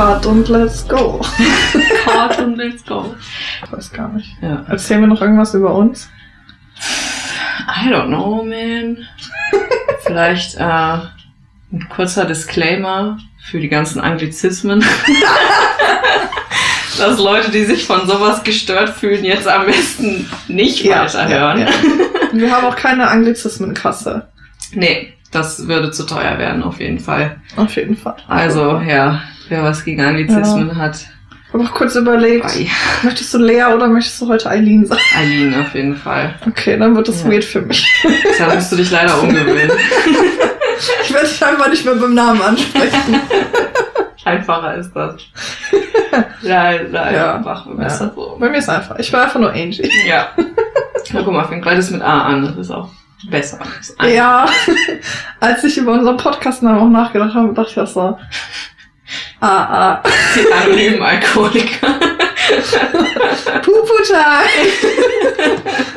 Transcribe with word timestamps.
Cut 0.00 0.24
und 0.24 0.48
let's 0.48 0.88
go. 0.88 1.20
Cut 2.04 2.38
und 2.38 2.56
let's 2.56 2.82
go. 2.86 3.14
Ich 3.62 3.70
weiß 3.70 3.92
gar 3.92 4.08
nicht. 4.08 4.34
Ja. 4.40 4.64
Erzählen 4.66 5.02
wir 5.02 5.08
noch 5.08 5.20
irgendwas 5.20 5.52
über 5.52 5.74
uns? 5.74 6.08
I 7.68 7.90
don't 7.90 8.06
know, 8.06 8.42
man. 8.42 8.96
Vielleicht 10.06 10.54
äh, 10.54 10.62
ein 10.62 11.86
kurzer 11.94 12.24
Disclaimer 12.24 13.18
für 13.50 13.60
die 13.60 13.68
ganzen 13.68 14.00
Anglizismen. 14.00 14.82
Dass 16.96 17.18
Leute, 17.18 17.50
die 17.50 17.66
sich 17.66 17.84
von 17.84 18.08
sowas 18.08 18.42
gestört 18.42 18.88
fühlen, 18.88 19.22
jetzt 19.22 19.46
am 19.46 19.66
besten 19.66 20.26
nicht 20.48 20.82
weiterhören. 20.88 21.58
ja. 21.58 21.68
Wir 22.32 22.50
haben 22.50 22.64
auch 22.64 22.76
keine 22.76 23.06
Anglizismenkasse. 23.08 24.28
Nee, 24.72 25.12
das 25.30 25.68
würde 25.68 25.90
zu 25.90 26.06
teuer 26.06 26.38
werden, 26.38 26.62
auf 26.62 26.80
jeden 26.80 27.00
Fall. 27.00 27.42
Auf 27.56 27.76
jeden 27.76 27.98
Fall. 27.98 28.16
Also, 28.28 28.78
ja, 28.80 29.20
wer 29.50 29.62
was 29.62 29.84
gegen 29.84 30.00
Anglizismen 30.02 30.76
hat, 30.76 30.96
Ich 31.48 31.54
habe 31.54 31.64
auch 31.64 31.72
kurz 31.72 31.96
überlegt, 31.96 32.46
bei 32.46 32.68
möchtest 33.02 33.34
du 33.34 33.38
Lea 33.38 33.64
oder 33.74 33.88
möchtest 33.88 34.20
du 34.20 34.28
heute 34.28 34.48
Eileen 34.48 34.86
sein? 34.86 34.98
Eileen 35.18 35.54
auf 35.60 35.74
jeden 35.74 35.96
Fall. 35.96 36.34
Okay, 36.46 36.78
dann 36.78 36.94
wird 36.96 37.08
das 37.08 37.22
Ja. 37.24 37.30
weird 37.30 37.44
für 37.44 37.60
mich. 37.62 37.86
Da 38.38 38.54
musst 38.54 38.70
du 38.72 38.76
dich 38.76 38.90
leider 38.90 39.18
umgewöhnen. 39.22 39.70
Ich 41.02 41.12
werde 41.12 41.26
dich 41.28 41.44
einfach 41.44 41.68
nicht 41.68 41.84
mehr 41.84 41.94
beim 41.96 42.14
Namen 42.14 42.40
ansprechen. 42.40 43.20
Einfacher 44.24 44.74
ist 44.76 44.92
das. 44.94 45.14
Ja, 46.42 46.72
ja, 46.72 47.10
Ja. 47.12 47.34
einfach 47.36 47.66
besser 47.66 48.12
so. 48.14 48.36
Bei 48.38 48.48
mir 48.48 48.58
ist 48.58 48.68
einfach. 48.68 48.98
Ich 48.98 49.12
war 49.12 49.22
einfach 49.24 49.40
nur 49.40 49.50
Angie. 49.50 49.90
Ja. 50.06 50.28
Na, 51.12 51.22
guck 51.24 51.32
mal, 51.32 51.44
fängt 51.48 51.64
beides 51.64 51.90
mit 51.90 52.02
A 52.02 52.22
an. 52.26 52.44
Das 52.44 52.56
ist 52.56 52.70
auch 52.70 52.88
besser. 53.28 53.58
Das 53.78 53.88
ist 53.90 54.02
Ja, 54.04 54.46
als 55.40 55.64
ich 55.64 55.76
über 55.78 55.92
unseren 55.92 56.16
Podcast-Namen 56.16 56.78
auch 56.80 56.88
nachgedacht 56.90 57.34
habe, 57.34 57.52
dachte 57.54 57.70
ich 57.70 57.80
auch 57.80 57.86
so. 57.86 58.18
Ah, 59.40 59.46
ah. 59.46 60.02
Die 60.34 60.52
anonymen 60.52 61.02
Alkoholiker. 61.02 61.88
Puputai! 63.62 64.44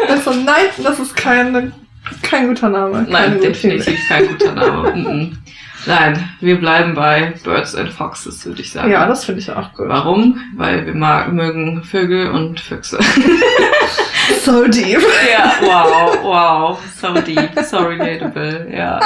Also 0.08 0.32
nein, 0.32 0.66
das 0.82 1.00
ist 1.00 1.16
kein, 1.16 1.74
kein 2.22 2.48
guter 2.48 2.70
Name. 2.70 3.06
Nein, 3.10 3.40
definitiv 3.42 4.00
kein 4.08 4.28
guter 4.28 4.52
Name. 4.54 4.96
Mhm. 4.96 5.38
Nein, 5.86 6.30
wir 6.40 6.60
bleiben 6.60 6.94
bei 6.94 7.34
Birds 7.44 7.76
and 7.76 7.90
Foxes, 7.90 8.46
würde 8.46 8.62
ich 8.62 8.72
sagen. 8.72 8.90
Ja, 8.92 9.06
das 9.06 9.26
finde 9.26 9.42
ich 9.42 9.52
auch 9.52 9.74
gut. 9.74 9.90
Warum? 9.90 10.40
Weil 10.56 10.86
wir 10.86 10.96
mag, 10.96 11.34
mögen 11.34 11.84
Vögel 11.84 12.32
und 12.32 12.60
Füchse. 12.60 13.00
So 14.44 14.68
deep. 14.68 15.02
ja, 15.32 15.54
wow, 15.62 16.18
wow. 16.24 16.80
So 17.00 17.14
deep, 17.22 17.52
so 17.64 17.78
relatable, 17.80 18.68
ja. 18.72 19.00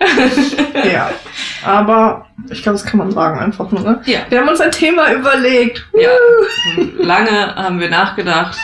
Ja. 0.84 1.10
Aber 1.64 2.26
ich 2.50 2.62
glaube, 2.62 2.78
das 2.78 2.86
kann 2.86 2.98
man 2.98 3.10
sagen 3.10 3.40
einfach 3.40 3.70
nur, 3.70 3.80
ne? 3.80 4.02
Ja. 4.04 4.20
Wir 4.28 4.40
haben 4.40 4.48
uns 4.48 4.60
ein 4.60 4.70
Thema 4.70 5.12
überlegt. 5.12 5.84
Ja. 5.94 6.10
Lange 6.98 7.54
haben 7.54 7.80
wir 7.80 7.88
nachgedacht, 7.88 8.58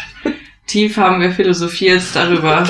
tief 0.67 0.97
haben 0.97 1.21
wir 1.21 1.31
philosophiert 1.31 2.03
darüber 2.15 2.65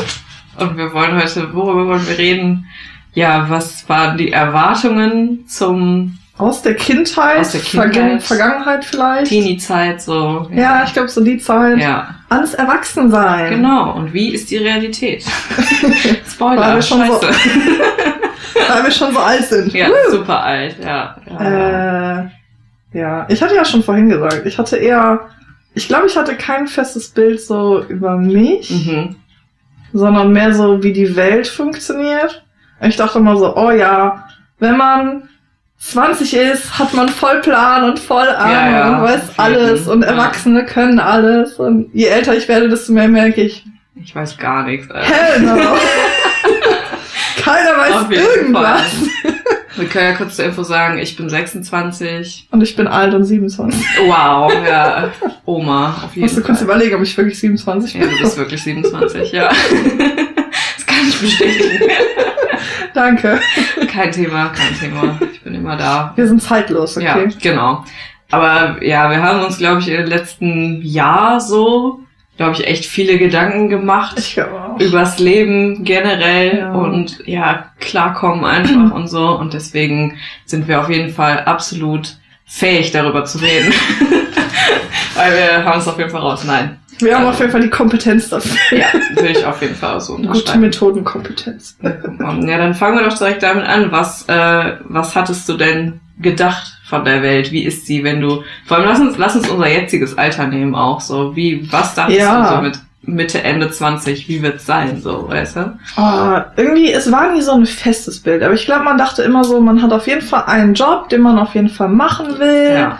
und 0.56 0.76
wir 0.76 0.92
wollen 0.92 1.20
heute, 1.20 1.52
worüber 1.54 1.86
wollen 1.88 2.06
wir 2.06 2.18
reden? 2.18 2.66
Ja, 3.12 3.50
was 3.50 3.88
waren 3.88 4.16
die 4.16 4.30
Erwartungen 4.30 5.46
zum 5.48 6.19
Aus 6.40 6.62
der 6.62 6.74
Kindheit, 6.74 7.38
Aus 7.40 7.52
der 7.52 7.60
Kindheit. 7.60 7.92
Vergan 7.94 8.20
Vergangenheit 8.20 8.84
vielleicht. 8.84 9.26
Teenie-Zeit 9.28 10.00
so? 10.02 10.48
Ja, 10.52 10.84
ich 10.84 10.92
glaube 10.92 11.08
so 11.08 11.22
die 11.22 11.38
Zeit. 11.38 11.78
Ja, 11.78 12.14
Ans 12.28 12.54
Erwachsensein. 12.54 13.50
genau. 13.50 13.92
Und 13.94 14.12
wie 14.12 14.30
ist 14.34 14.50
die 14.50 14.56
Realität? 14.56 15.24
Weil 15.82 16.16
Spoiler, 16.28 16.74
wir 16.76 16.82
schon 16.82 17.06
so- 17.06 17.20
scheiße. 17.20 17.34
Weil 18.68 18.84
wir 18.84 18.90
schon 18.90 19.12
so 19.12 19.18
alt 19.20 19.44
sind. 19.44 19.72
ja, 19.72 19.88
Woo! 19.88 20.10
super 20.10 20.42
alt, 20.42 20.76
ja. 20.82 21.16
ja. 21.28 22.20
Äh, 22.22 22.28
ja, 22.92 23.26
ich 23.28 23.42
hatte 23.42 23.54
ja 23.54 23.64
schon 23.64 23.82
vorhin 23.82 24.08
gesagt, 24.08 24.42
ich 24.46 24.58
hatte 24.58 24.76
eher, 24.76 25.20
ich 25.74 25.86
glaube, 25.88 26.06
ich 26.06 26.16
hatte 26.16 26.34
kein 26.34 26.66
festes 26.66 27.08
Bild 27.10 27.40
so 27.40 27.82
über 27.84 28.16
mich, 28.16 28.70
Mhm. 28.70 29.16
sondern 29.92 30.32
mehr 30.32 30.52
so, 30.54 30.82
wie 30.82 30.92
die 30.92 31.14
Welt 31.16 31.46
funktioniert. 31.48 32.44
Ich 32.82 32.96
dachte 32.96 33.18
immer 33.18 33.36
so, 33.36 33.56
oh 33.56 33.70
ja, 33.70 34.24
wenn 34.58 34.76
man 34.76 35.28
20 35.80 36.34
ist, 36.34 36.78
hat 36.78 36.92
man 36.94 37.08
voll 37.08 37.40
Plan 37.40 37.84
und 37.84 37.98
voll 37.98 38.28
Ahnung 38.28 38.52
Ja, 38.54 38.70
ja, 38.70 38.96
und 38.98 39.02
weiß 39.02 39.20
alles 39.38 39.88
und 39.88 40.02
Ja. 40.02 40.08
Erwachsene 40.08 40.64
können 40.66 41.00
alles 41.00 41.54
und 41.54 41.90
je 41.94 42.06
älter 42.06 42.36
ich 42.36 42.46
werde, 42.48 42.68
desto 42.68 42.92
mehr 42.92 43.08
merke 43.08 43.40
ich, 43.42 43.64
Ich 44.02 44.14
weiß 44.14 44.36
gar 44.38 44.64
nichts. 44.64 44.90
Alter. 44.90 45.08
hell 45.10 45.40
no. 45.42 45.56
Keiner 47.42 47.76
weiß 47.78 47.92
Auf 47.94 48.10
irgendwas. 48.10 48.82
Wir 49.76 49.88
können 49.88 50.04
ja 50.04 50.12
kurz 50.12 50.36
zur 50.36 50.44
Info 50.44 50.62
sagen, 50.62 50.98
ich 50.98 51.16
bin 51.16 51.28
26. 51.30 52.48
Und 52.50 52.62
ich 52.62 52.76
bin 52.76 52.86
alt 52.86 53.14
und 53.14 53.24
27. 53.24 53.80
Wow, 54.06 54.52
ja. 54.66 55.10
Oma, 55.46 56.02
auf 56.04 56.10
jeden 56.14 56.20
Musst 56.22 56.36
du 56.36 56.42
kurz 56.42 56.58
Fall. 56.58 56.66
überlegen, 56.66 56.94
ob 56.96 57.02
ich 57.02 57.16
wirklich 57.16 57.38
27 57.38 57.94
bin. 57.94 58.02
Ja, 58.02 58.08
du 58.08 58.18
bist 58.22 58.36
wirklich 58.36 58.62
27, 58.62 59.32
ja. 59.32 59.48
Das 60.76 60.86
kann 60.86 61.08
ich 61.08 61.20
bestätigen. 61.20 61.80
Danke. 62.94 63.40
Kein 63.90 64.12
Thema, 64.12 64.48
kein 64.50 64.78
Thema. 64.78 65.18
Ich 65.32 65.42
bin 65.42 65.54
immer 65.54 65.76
da. 65.76 66.12
Wir 66.16 66.26
sind 66.28 66.42
zeitlos, 66.42 66.96
okay? 66.96 67.04
Ja, 67.06 67.18
genau. 67.40 67.84
Aber 68.30 68.82
ja, 68.82 69.10
wir 69.10 69.22
haben 69.22 69.40
uns, 69.44 69.58
glaube 69.58 69.80
ich, 69.80 69.88
im 69.88 70.06
letzten 70.06 70.82
Jahr 70.82 71.40
so, 71.40 72.00
glaube 72.36 72.52
ich, 72.52 72.66
echt 72.66 72.84
viele 72.86 73.18
Gedanken 73.18 73.68
gemacht 73.68 74.18
Ich 74.18 74.40
auch. 74.40 74.78
übers 74.78 75.18
Leben 75.18 75.82
generell 75.84 76.58
Ja. 76.58 76.72
und 76.72 77.18
ja, 77.26 77.66
klarkommen 77.80 78.44
einfach 78.44 78.92
und 78.94 79.08
so. 79.08 79.36
Und 79.36 79.52
deswegen 79.54 80.16
sind 80.46 80.68
wir 80.68 80.80
auf 80.80 80.88
jeden 80.88 81.12
Fall 81.12 81.40
absolut 81.44 82.16
fähig, 82.46 82.92
darüber 82.92 83.24
zu 83.24 83.38
reden. 83.38 83.72
Weil 85.14 85.32
wir 85.32 85.64
haben 85.64 85.80
es 85.80 85.88
auf 85.88 85.98
jeden 85.98 86.10
Fall 86.10 86.20
raus. 86.20 86.44
Nein. 86.44 86.78
Wir 87.02 87.16
haben 87.18 87.26
auf 87.26 87.38
jeden 87.38 87.50
Fall 87.52 87.60
die 87.60 87.70
Kompetenz 87.70 88.28
dafür. 88.28 88.78
Ja, 88.78 88.86
würde 89.14 89.28
ich 89.30 89.44
auf 89.44 89.60
jeden 89.62 89.74
Fall 89.74 89.96
auch 89.96 90.00
so 90.00 90.16
Gute. 90.16 90.58
Methodenkompetenz. 90.58 91.76
Ja, 91.82 91.92
dann 92.58 92.74
fangen 92.74 92.98
wir 92.98 93.08
doch 93.08 93.16
direkt 93.16 93.42
damit 93.42 93.66
an. 93.66 93.90
Was, 93.92 94.28
äh, 94.28 94.76
was 94.84 95.14
hattest 95.16 95.48
du 95.48 95.56
denn 95.56 96.00
gedacht 96.18 96.78
von 96.86 97.04
der 97.04 97.22
Welt? 97.22 97.52
Wie 97.52 97.64
ist 97.64 97.86
sie, 97.86 98.04
wenn 98.04 98.20
du, 98.20 98.42
vor 98.66 98.76
allem 98.78 98.86
lass 98.88 99.00
uns, 99.00 99.16
lass 99.18 99.36
uns 99.36 99.48
unser 99.48 99.68
jetziges 99.68 100.16
Alter 100.18 100.46
nehmen 100.46 100.74
auch 100.74 101.00
so. 101.00 101.34
Wie, 101.36 101.70
was 101.72 101.94
dachtest 101.94 102.18
Ja. 102.20 102.50
du 102.50 102.56
so 102.56 102.62
mit 102.62 102.78
Mitte, 103.02 103.42
Ende 103.42 103.70
20? 103.70 104.28
Wie 104.28 104.42
wird's 104.42 104.66
sein, 104.66 105.00
so, 105.00 105.28
weißt 105.28 105.56
du? 105.56 105.78
Oh, 105.96 106.38
irgendwie, 106.56 106.92
es 106.92 107.10
war 107.10 107.32
nie 107.32 107.40
so 107.40 107.52
ein 107.52 107.64
festes 107.66 108.20
Bild. 108.20 108.42
Aber 108.42 108.52
ich 108.54 108.66
glaube, 108.66 108.84
man 108.84 108.98
dachte 108.98 109.22
immer 109.22 109.42
so, 109.44 109.60
man 109.60 109.82
hat 109.82 109.92
auf 109.92 110.06
jeden 110.06 110.20
Fall 110.22 110.44
einen 110.44 110.74
Job, 110.74 111.08
den 111.08 111.22
man 111.22 111.38
auf 111.38 111.54
jeden 111.54 111.70
Fall 111.70 111.88
machen 111.88 112.38
will. 112.38 112.72
Ja. 112.74 112.98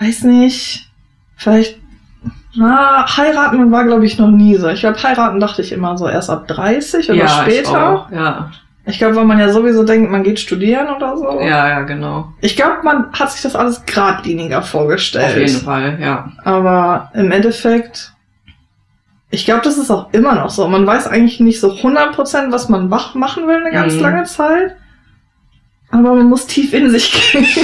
Weiß 0.00 0.24
nicht. 0.24 0.88
Vielleicht. 1.36 1.78
Na, 2.54 3.06
heiraten 3.16 3.70
war, 3.72 3.84
glaube 3.84 4.04
ich, 4.04 4.18
noch 4.18 4.30
nie 4.30 4.56
so. 4.56 4.68
Ich 4.68 4.80
glaube, 4.80 5.02
heiraten 5.02 5.40
dachte 5.40 5.62
ich 5.62 5.72
immer 5.72 5.96
so 5.96 6.06
erst 6.08 6.28
ab 6.30 6.46
30 6.48 7.08
oder 7.08 7.18
ja, 7.18 7.24
Ich 7.24 7.30
später. 7.32 7.88
auch. 7.90 8.10
Ja. 8.10 8.50
Ich, 8.84 8.98
glaube, 8.98 9.14
weil 9.16 9.24
man 9.24 9.38
ja 9.38 9.48
sowieso 9.52 9.84
denkt, 9.84 10.10
man 10.10 10.22
geht 10.24 10.40
studieren 10.40 10.88
oder 10.88 11.16
so. 11.16 11.40
ja, 11.40 11.68
ja, 11.68 11.80
genau. 11.82 12.32
Ich 12.40 12.56
glaube, 12.56 12.78
man 12.82 13.12
hat 13.12 13.30
sich 13.30 13.40
das 13.42 13.54
alles 13.54 13.86
geradliniger 13.86 14.60
vorgestellt. 14.62 15.30
Auf 15.30 15.36
jeden 15.36 15.60
Fall, 15.60 15.98
ja. 16.00 16.32
Aber 16.44 17.10
im 17.14 17.30
Endeffekt, 17.30 18.12
ich 19.30 19.44
glaube, 19.44 19.62
das 19.62 19.78
ist 19.78 19.90
auch 19.90 20.12
immer 20.12 20.34
noch 20.34 20.50
so. 20.50 20.66
Man 20.68 20.86
weiß 20.86 21.06
eigentlich 21.06 21.38
nicht 21.40 21.60
so 21.60 21.70
100%, 21.72 22.50
was 22.52 22.68
man 22.68 22.90
wach 22.90 23.14
machen 23.14 23.46
will 23.46 23.56
eine 23.58 23.70
ganz 23.70 23.94
Mhm. 23.94 24.00
lange 24.00 24.24
Zeit. 24.24 24.76
Aber 25.92 26.14
man 26.16 26.26
muss 26.28 26.46
tief 26.46 26.72
in 26.74 26.90
sich 26.90 27.32
gehen. 27.32 27.46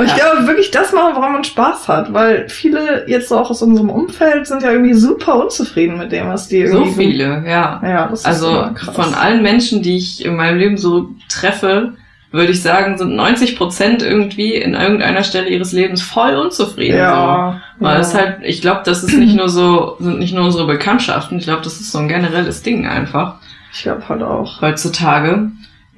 Und 0.00 0.06
ich 0.06 0.16
Ja. 0.16 0.30
glaube 0.32 0.46
wirklich 0.46 0.70
das 0.70 0.92
machen, 0.92 1.14
woran 1.14 1.32
man 1.32 1.44
Spaß 1.44 1.88
hat. 1.88 2.12
Weil 2.14 2.48
viele 2.48 3.04
jetzt 3.06 3.28
so 3.28 3.36
auch 3.38 3.50
aus 3.50 3.60
unserem 3.60 3.90
Umfeld 3.90 4.46
sind 4.46 4.62
ja 4.62 4.70
irgendwie 4.72 4.94
super 4.94 5.34
unzufrieden 5.42 5.98
mit 5.98 6.10
dem, 6.10 6.28
was 6.28 6.48
die 6.48 6.66
So 6.66 6.78
irgendwie... 6.78 7.10
viele, 7.10 7.44
ja. 7.46 7.80
Ja, 7.84 8.08
das 8.08 8.20
ist 8.20 8.26
Also 8.26 8.48
immer 8.48 8.74
krass. 8.74 8.94
von 8.96 9.12
allen 9.14 9.42
Menschen, 9.42 9.82
die 9.82 9.98
ich 9.98 10.24
in 10.24 10.36
meinem 10.36 10.58
Leben 10.58 10.78
so 10.78 11.10
treffe, 11.28 11.92
würde 12.32 12.52
ich 12.52 12.62
sagen, 12.62 12.96
sind 12.96 13.14
90 13.14 13.56
Prozent 13.56 14.02
irgendwie 14.02 14.54
in 14.54 14.74
irgendeiner 14.74 15.22
Stelle 15.22 15.48
ihres 15.48 15.72
Lebens 15.72 16.00
voll 16.00 16.36
unzufrieden. 16.36 16.96
So. 16.96 17.02
Ja. 17.02 17.60
Weil 17.80 17.94
ja. 17.96 18.00
es 18.00 18.14
halt, 18.14 18.38
ich 18.42 18.62
glaube, 18.62 18.80
das 18.84 19.02
ist 19.02 19.14
nicht 19.16 19.36
nur 19.36 19.48
so, 19.50 19.96
sind 20.00 20.18
nicht 20.18 20.34
nur 20.34 20.44
unsere 20.44 20.66
Bekanntschaften, 20.66 21.38
ich 21.38 21.44
glaube, 21.44 21.62
das 21.62 21.80
ist 21.80 21.92
so 21.92 21.98
ein 21.98 22.08
generelles 22.08 22.62
Ding 22.62 22.86
einfach 22.86 23.34
ich 23.72 23.82
glaube 23.82 24.08
halt 24.08 24.22
auch. 24.22 24.60
heutzutage. 24.62 25.50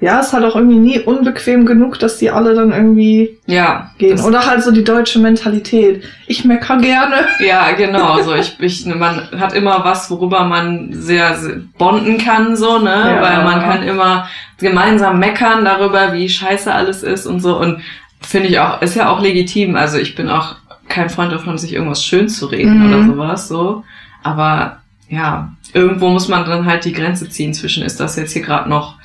Ja, 0.03 0.19
es 0.19 0.27
ist 0.27 0.33
halt 0.33 0.43
auch 0.43 0.55
irgendwie 0.57 0.79
nie 0.79 0.99
unbequem 0.99 1.65
genug, 1.65 1.97
dass 1.99 2.17
die 2.17 2.29
alle 2.29 2.53
dann 2.55 2.71
irgendwie 2.73 3.37
Ja. 3.45 3.91
gehen. 3.97 4.19
Oder 4.19 4.45
halt 4.45 4.61
so 4.61 4.71
die 4.71 4.83
deutsche 4.83 5.19
Mentalität. 5.19 6.03
Ich 6.27 6.43
mecker 6.43 6.77
gerne. 6.77 7.15
Ja, 7.39 7.71
genau. 7.71 8.21
So, 8.21 8.35
ich, 8.35 8.57
ich, 8.59 8.85
man 8.85 9.29
hat 9.39 9.53
immer 9.53 9.83
was, 9.85 10.11
worüber 10.11 10.43
man 10.43 10.89
sehr, 10.91 11.35
sehr 11.35 11.61
bonden 11.77 12.17
kann, 12.17 12.55
so, 12.57 12.79
ne? 12.79 12.89
Ja. 13.15 13.21
Weil 13.21 13.43
man 13.45 13.61
kann 13.61 13.83
immer 13.83 14.27
gemeinsam 14.57 15.19
meckern 15.19 15.63
darüber, 15.63 16.11
wie 16.13 16.27
scheiße 16.27 16.73
alles 16.73 17.01
ist 17.03 17.25
und 17.25 17.39
so. 17.39 17.57
Und 17.57 17.79
finde 18.21 18.49
ich 18.49 18.59
auch, 18.59 18.81
ist 18.81 18.95
ja 18.95 19.09
auch 19.09 19.21
legitim. 19.21 19.75
Also 19.77 19.97
ich 19.99 20.15
bin 20.15 20.27
auch 20.29 20.55
kein 20.89 21.09
Freund 21.09 21.31
davon, 21.31 21.57
sich 21.57 21.73
irgendwas 21.73 22.03
schön 22.03 22.27
zu 22.27 22.47
reden 22.47 22.79
Mhm. 22.79 22.93
oder 22.93 23.03
sowas, 23.05 23.47
so. 23.47 23.83
Aber 24.21 24.77
ja, 25.09 25.49
irgendwo 25.73 26.09
muss 26.09 26.27
man 26.27 26.43
dann 26.45 26.65
halt 26.65 26.83
die 26.85 26.91
Grenze 26.93 27.29
ziehen 27.29 27.53
zwischen, 27.53 27.83
ist 27.83 27.99
das 28.01 28.15
jetzt 28.17 28.33
hier 28.33 28.41
gerade 28.41 28.67
noch 28.69 28.95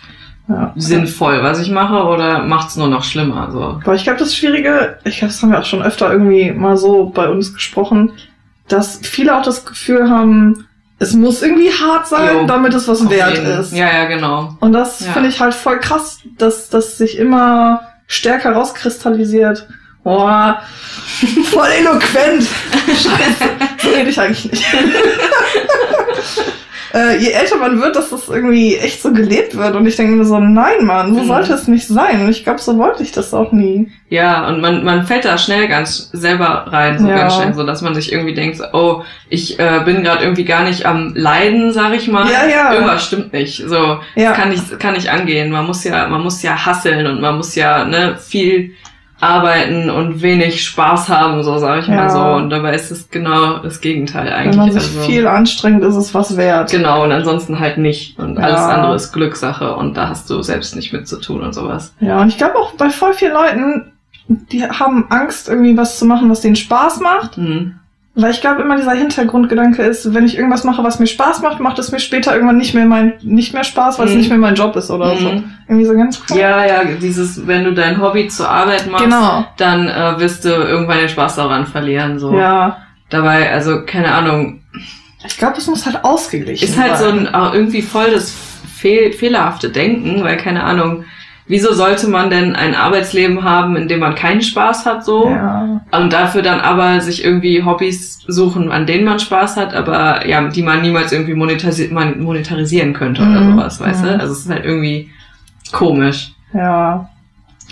Ja. 0.49 0.73
sinnvoll, 0.77 1.43
was 1.43 1.61
ich 1.61 1.71
mache, 1.71 2.05
oder 2.05 2.43
macht's 2.43 2.77
nur 2.77 2.89
noch 2.89 3.05
schlimmer? 3.05 3.51
So. 3.53 3.61
Aber 3.85 3.95
ich 3.95 4.05
glaube, 4.05 4.19
das 4.19 4.35
Schwierige, 4.35 4.99
ich 5.05 5.19
glaube, 5.19 5.33
das 5.33 5.43
haben 5.43 5.53
wir 5.53 5.59
auch 5.61 5.67
schon 5.67 5.83
öfter 5.83 6.11
irgendwie 6.11 6.51
mal 6.53 6.77
so 6.79 7.07
bei 7.11 7.29
uns 7.29 7.53
gesprochen, 7.53 8.13
dass 8.67 8.99
viele 9.03 9.37
auch 9.37 9.43
das 9.43 9.67
Gefühl 9.67 10.09
haben, 10.09 10.67
es 10.99 11.13
muss 11.13 11.43
irgendwie 11.43 11.71
hart 11.71 12.09
sein, 12.09 12.35
Jo. 12.39 12.47
damit 12.47 12.73
es 12.75 12.89
was 12.89 13.09
wert 13.11 13.35
jeden- 13.37 13.61
ist. 13.61 13.73
Ja, 13.73 13.87
ja, 13.93 14.05
genau. 14.07 14.57
Und 14.61 14.73
das 14.73 15.01
Ja. 15.01 15.13
finde 15.13 15.29
ich 15.29 15.39
halt 15.39 15.53
voll 15.55 15.79
krass, 15.81 16.21
dass 16.39 16.71
das 16.71 16.97
sich 16.99 17.19
immer 17.19 17.83
stärker 18.07 18.53
rauskristallisiert. 18.53 19.69
Boah, 20.03 20.63
voll 21.45 21.69
eloquent. 21.79 22.47
Scheiße, 22.87 23.51
so 23.83 23.89
rede 23.91 24.09
ich 24.11 24.19
eigentlich 24.19 24.51
nicht. 24.51 24.65
äh, 26.95 27.17
je 27.19 27.31
älter 27.31 27.57
man 27.57 27.81
wird, 27.81 27.97
dass 27.97 28.11
das 28.11 28.29
irgendwie 28.29 28.77
echt 28.77 29.03
so 29.03 29.13
gelebt 29.13 29.57
wird. 29.57 29.75
Und 29.75 29.87
ich 29.87 29.97
denke 29.97 30.13
mir 30.17 30.25
so, 30.25 30.39
nein, 30.39 30.85
Mann, 30.85 31.15
so 31.15 31.21
Mhm. 31.23 31.27
sollte 31.27 31.53
es 31.53 31.69
nicht 31.69 31.87
sein. 31.89 32.23
Und 32.23 32.31
ich 32.31 32.45
glaube, 32.45 32.61
so 32.61 32.77
wollte 32.79 33.03
ich 33.03 33.13
das 33.13 33.33
auch 33.35 33.53
nie. 33.53 33.91
Ja, 34.11 34.49
und 34.49 34.61
man, 34.61 34.85
man 34.85 35.07
fällt 35.07 35.25
da 35.27 35.37
schnell 35.37 35.69
ganz 35.69 36.11
selber 36.13 36.67
rein, 36.69 36.99
so 36.99 37.07
Ja. 37.09 37.17
ganz 37.17 37.35
schnell, 37.37 37.53
so 37.55 37.65
dass 37.65 37.83
man 37.83 37.95
sich 37.95 38.11
irgendwie 38.13 38.35
denkt, 38.35 38.61
oh, 38.73 39.03
ich 39.29 39.59
äh, 39.59 39.81
bin 39.85 40.03
gerade 40.03 40.23
irgendwie 40.25 40.45
gar 40.45 40.65
nicht 40.65 40.87
am 40.87 41.13
Leiden, 41.15 41.73
sag 41.73 41.95
ich 41.95 42.09
mal. 42.09 42.27
Ja, 42.31 42.47
ja. 42.49 42.73
Irgendwas 42.73 43.05
stimmt 43.07 43.33
nicht. 43.33 43.63
So, 43.69 43.99
Ja. 44.15 44.33
kann 44.33 44.49
nicht, 44.49 44.79
kann 44.81 44.95
nicht 44.95 45.11
angehen. 45.11 45.51
Man 45.51 45.67
muss 45.67 45.85
ja, 45.85 46.09
man 46.09 46.23
muss 46.23 46.43
ja 46.43 46.65
hasseln 46.65 47.07
und 47.07 47.21
man 47.21 47.37
muss 47.37 47.55
ja 47.55 47.85
ne, 47.85 48.17
viel 48.19 48.73
arbeiten 49.21 49.91
und 49.91 50.23
wenig 50.23 50.65
Spaß 50.65 51.09
haben, 51.09 51.43
so 51.43 51.59
sag 51.59 51.81
ich 51.83 51.89
Ja. 51.89 51.95
mal 51.95 52.11
so. 52.11 52.21
Und 52.21 52.51
dabei 52.51 52.75
ist 52.75 52.91
es 52.91 53.11
genau 53.11 53.59
das 53.59 53.81
Gegenteil 53.81 54.33
eigentlich. 54.33 54.53
Wenn 54.53 54.59
man 54.59 54.73
sich 54.73 54.83
also, 54.83 55.01
viel 55.01 55.27
anstrengt, 55.27 55.83
ist 55.83 55.97
es 55.97 56.15
was 56.15 56.37
wert. 56.37 56.71
Genau, 56.71 57.03
und 57.05 57.13
ansonsten 57.13 57.59
halt 57.59 57.79
nicht. 57.79 58.19
Und 58.19 58.37
Ja. 58.37 58.43
alles 58.45 58.61
andere 58.61 58.95
ist 58.95 59.13
Glückssache 59.13 59.75
und 59.75 59.97
da 59.97 60.09
hast 60.09 60.31
du 60.31 60.41
selbst 60.43 60.77
nicht 60.77 60.93
mit 60.93 61.09
zu 61.09 61.21
tun 61.21 61.43
und 61.43 61.53
sowas. 61.53 61.95
Ja, 62.01 62.21
und 62.21 62.29
ich 62.29 62.39
glaube 62.39 62.57
auch 62.57 62.73
bei 62.75 62.91
voll 62.91 63.13
vielen 63.13 63.33
Leuten, 63.35 63.93
die 64.29 64.63
haben 64.63 65.07
Angst, 65.11 65.49
irgendwie 65.49 65.77
was 65.77 65.99
zu 65.99 66.05
machen, 66.05 66.31
was 66.31 66.41
denen 66.43 66.57
Spaß 66.57 67.01
macht. 67.01 67.37
Hm. 67.37 67.75
Weil 68.21 68.33
ich 68.33 68.41
glaube 68.41 68.63
immer 68.63 68.77
dieser 68.77 68.93
Hintergrundgedanke 68.95 69.81
ist, 69.83 70.13
wenn 70.13 70.27
ich 70.27 70.37
irgendwas 70.37 70.65
mache, 70.65 70.83
was 70.83 70.99
mir 70.99 71.07
Spaß 71.07 71.41
macht, 71.43 71.61
macht 71.61 71.79
es 71.79 71.93
mir 71.93 72.01
später 72.01 72.35
irgendwann 72.35 72.57
nicht 72.57 72.75
mehr 72.75 72.85
mein, 72.85 73.13
nicht 73.23 73.55
mehr 73.55 73.63
Spaß, 73.63 73.99
weil 73.99 74.07
es 74.07 74.13
Mhm. 74.13 74.19
nicht 74.19 74.29
mehr 74.31 74.39
mein 74.39 74.57
Job 74.57 74.75
ist 74.75 74.91
oder 74.91 75.15
so. 75.17 75.29
Mhm. 75.31 75.45
Irgendwie 75.69 75.85
so 75.87 75.95
ganz 75.95 76.21
cool. 76.29 76.37
Ja, 76.39 76.67
ja, 76.67 76.81
dieses, 77.01 77.47
wenn 77.47 77.63
du 77.65 77.73
dein 77.75 78.01
Hobby 78.03 78.27
zur 78.27 78.49
Arbeit 78.49 78.91
machst, 78.91 79.05
Genau. 79.05 79.47
dann 79.57 79.87
äh, 79.89 80.19
wirst 80.19 80.45
du 80.45 80.49
irgendwann 80.49 80.99
den 80.99 81.09
Spaß 81.09 81.37
daran 81.37 81.67
verlieren. 81.67 82.19
So. 82.19 82.37
Ja. 82.37 82.79
Dabei, 83.09 83.53
also 83.53 83.85
keine 83.87 84.13
Ahnung, 84.13 84.63
Ich 85.25 85.39
glaube, 85.39 85.59
es 85.59 85.67
muss 85.69 85.87
halt 85.87 86.05
ausgeglichen 86.05 86.65
ist 86.69 86.77
halt 86.79 86.97
so 86.99 87.05
sein. 87.11 87.29
ein 87.29 87.35
auch 87.35 87.55
irgendwie 87.55 87.83
voll 87.83 88.11
das 88.13 88.35
fehl, 88.77 89.13
fehlerhafte 89.13 89.71
Denken, 89.71 90.25
weil 90.25 90.37
keine 90.39 90.65
Ahnung, 90.65 91.05
wieso 91.49 91.73
sollte 91.73 92.09
man 92.09 92.31
denn 92.31 92.55
ein 92.55 92.75
Arbeitsleben 92.75 93.43
haben, 93.43 93.75
in 93.77 93.89
dem 93.89 94.01
man 94.01 94.15
keinen 94.15 94.43
Spaß 94.43 94.87
hat 94.87 95.05
so? 95.05 95.29
Ja. 95.29 95.81
Und 95.91 96.13
dafür 96.13 96.43
dann 96.43 96.61
aber 96.61 97.01
sich 97.01 97.25
irgendwie 97.25 97.65
Hobbys 97.65 98.21
suchen, 98.29 98.71
an 98.71 98.87
denen 98.87 99.05
man 99.05 99.19
Spaß 99.19 99.57
hat, 99.57 99.75
aber 99.75 100.27
ja, 100.27 100.47
die 100.49 100.63
man 100.63 100.83
niemals 100.83 101.11
irgendwie 101.13 101.35
monetarisi 101.35 101.89
man 101.91 102.21
monetarisieren 102.21 102.93
könnte 102.93 103.23
oder 103.23 103.41
Mhm. 103.41 103.53
sowas, 103.53 103.81
weißt 103.81 104.03
Mhm. 104.03 104.07
du? 104.09 104.21
Also 104.21 104.33
es 104.33 104.39
ist 104.41 104.51
halt 104.51 104.65
irgendwie 104.65 105.11
komisch. 105.73 106.33
Ja. 106.53 107.09